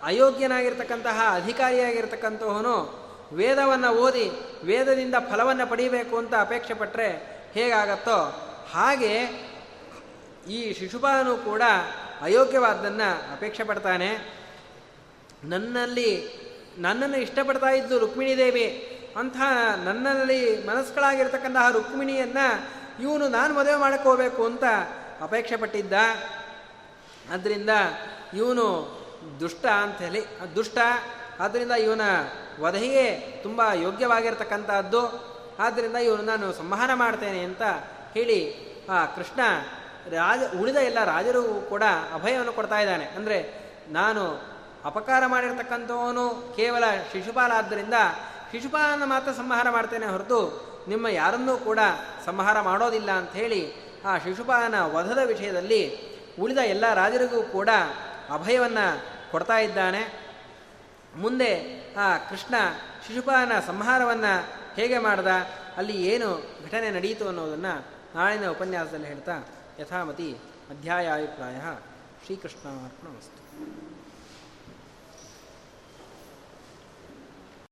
ಅಯೋಗ್ಯನಾಗಿರ್ತಕ್ಕಂತಹ 0.03 1.33
ಅಧಿಕಾರಿಯಾಗಿರ್ತಕ್ಕಂಥವನು 1.35 3.03
ವೇದವನ್ನು 3.33 3.89
ಓದಿ 3.89 4.31
ವೇದದಿಂದ 4.65 5.15
ಫಲವನ್ನು 5.31 5.67
ಪಡೀಬೇಕು 5.67 6.17
ಅಂತ 6.17 6.35
ಅಪೇಕ್ಷೆ 6.41 6.75
ಪಟ್ಟರೆ 6.75 7.09
ಹೇಗಾಗತ್ತೋ 7.53 8.19
ಹಾಗೆ 8.73 9.15
ಈ 10.49 10.73
ಶಿಶುಪಾಲನು 10.73 11.37
ಕೂಡ 11.37 11.63
ಅಯೋಗ್ಯವಾದ್ದನ್ನು 12.21 13.33
ಅಪೇಕ್ಷೆ 13.33 13.65
ಪಡ್ತಾನೆ. 13.65 14.43
ನನ್ನಲ್ಲಿ 15.45 16.43
ನನ್ನನ್ನು 16.79 17.17
ಇಷ್ಟಪಡ್ತಾ 17.17 17.67
ಇದ್ದು 17.67 17.99
ರುಕ್ಮಿಣಿ 17.99 18.37
ದೇವಿ 18.37 18.99
ಅಂಥ 19.17 19.37
ನನ್ನಲ್ಲಿ 19.85 20.67
ಮನಸ್ಸುಗಳಾಗಿರ್ತಕ್ಕಂತಹ 20.67 21.71
ರುಕ್ಮಿಣಿಯನ್ನು 21.71 22.47
ಇವನು 23.03 23.29
ನಾನು 23.29 23.55
ಮದುವೆ 23.55 23.77
ಮಾಡ್ಕೋಬೇಕು 23.77 24.45
ಅಂತ 24.45 24.65
ಅಪೇಕ್ಷೆ 25.21 25.57
ಪಟ್ಟಿದ್ದ. 25.57 25.93
ಅದರಿಂದ 27.33 27.71
ಇವನು 28.35 29.02
ದುಷ್ಟ 29.41 29.67
ಅಂತ 29.67 29.99
ಹೇಳಿ 29.99 30.23
ದುಷ್ಟ 30.57 30.79
ಆದ್ದರಿಂದ 31.41 31.71
ಇವನ 31.71 32.01
ವಧೆಯೇ 32.61 33.07
ತುಂಬ 33.43 33.63
ಯೋಗ್ಯವಾಗಿರ್ತಕ್ಕಂಥದ್ದು 33.75 35.03
ಆದ್ದರಿಂದ 35.59 35.97
ಇವನು 35.97 36.23
ನಾನು 36.23 36.53
ಸಂಹಾರ 36.53 36.91
ಮಾಡ್ತೇನೆ 36.95 37.41
ಅಂತ 37.45 37.63
ಹೇಳಿ, 38.15 38.39
ಆ 38.91 39.07
ಕೃಷ್ಣ 39.07 39.41
ರಾಜ, 40.11 40.41
ಉಳಿದ 40.61 40.77
ಎಲ್ಲ 40.77 41.05
ರಾಜರು 41.05 41.43
ಕೂಡ 41.69 41.83
ಅಭಯವನ್ನು 42.13 42.53
ಕೊಡ್ತಾ 42.53 42.79
ಇದ್ದಾನೆ. 42.81 43.05
ಅಂದರೆ 43.05 43.39
ನಾನು 43.89 44.23
ಅಪಕಾರ 44.85 45.23
ಮಾಡಿರ್ತಕ್ಕಂಥವನು 45.27 46.55
ಕೇವಲ 46.57 46.85
ಶಿಶುಪಾಲ 47.13 47.53
ಆದ್ದರಿಂದ 47.53 47.95
ಶಿಶುಪಾಲನ 48.53 49.05
ಮಾತ್ರ 49.05 49.33
ಸಂಹಾರ 49.33 49.67
ಮಾಡ್ತೇನೆ 49.71 50.07
ಹೊರತು 50.07 50.41
ನಿಮ್ಮ 50.89 51.09
ಯಾರನ್ನೂ 51.09 51.57
ಕೂಡ 51.57 51.79
ಸಂಹಾರ 52.27 52.61
ಮಾಡೋದಿಲ್ಲ 52.61 53.11
ಅಂತ 53.11 53.33
ಹೇಳಿ, 53.33 53.63
ಆ 54.07 54.19
ಶಿಶುಪಾಲನ 54.19 54.83
ವಧದ 54.83 55.19
ವಿಷಯದಲ್ಲಿ 55.27 55.83
ಉಳಿದ 56.41 56.59
ಎಲ್ಲ 56.59 56.95
ರಾಜರಿಗೂ 56.95 57.43
ಕೂಡ 57.43 57.69
ಅಭಯವನ್ನು 58.33 59.07
ಕೊಡ್ತಾ 59.31 59.59
ಇದ್ದಾನೆ. 59.59 60.03
ಮುಂದೆ 61.17 61.51
ಆ 61.95 62.17
ಕೃಷ್ಣ 62.17 62.55
ಶಿಶುಪಾಲನ 63.07 63.61
ಸಂಹಾರವನ್ನು 63.61 64.35
ಹೇಗೆ 64.75 64.99
ಮಾಡ್ದ, 64.99 65.27
ಅಲ್ಲಿ 65.77 66.07
ಏನು 66.07 66.57
ಘಟನೆ 66.65 66.91
ನಡೆಯಿತು 66.91 67.29
ಅನ್ನೋದನ್ನು 67.29 67.85
ನಾಳಿನ 68.15 68.49
ಉಪನ್ಯಾಸದಲ್ಲಿ 68.49 69.07
ಹೇಳ್ತಾ 69.07 69.33
ಯಥಾಮತಿ 69.81 70.37
ಅಧ್ಯಾಯ 70.71 71.13
ಅಭಿಪ್ರಾಯ 71.13 71.57
ಶ್ರೀಕೃಷ್ಣ 72.25 72.69
ವಸ್ತು 73.17 73.42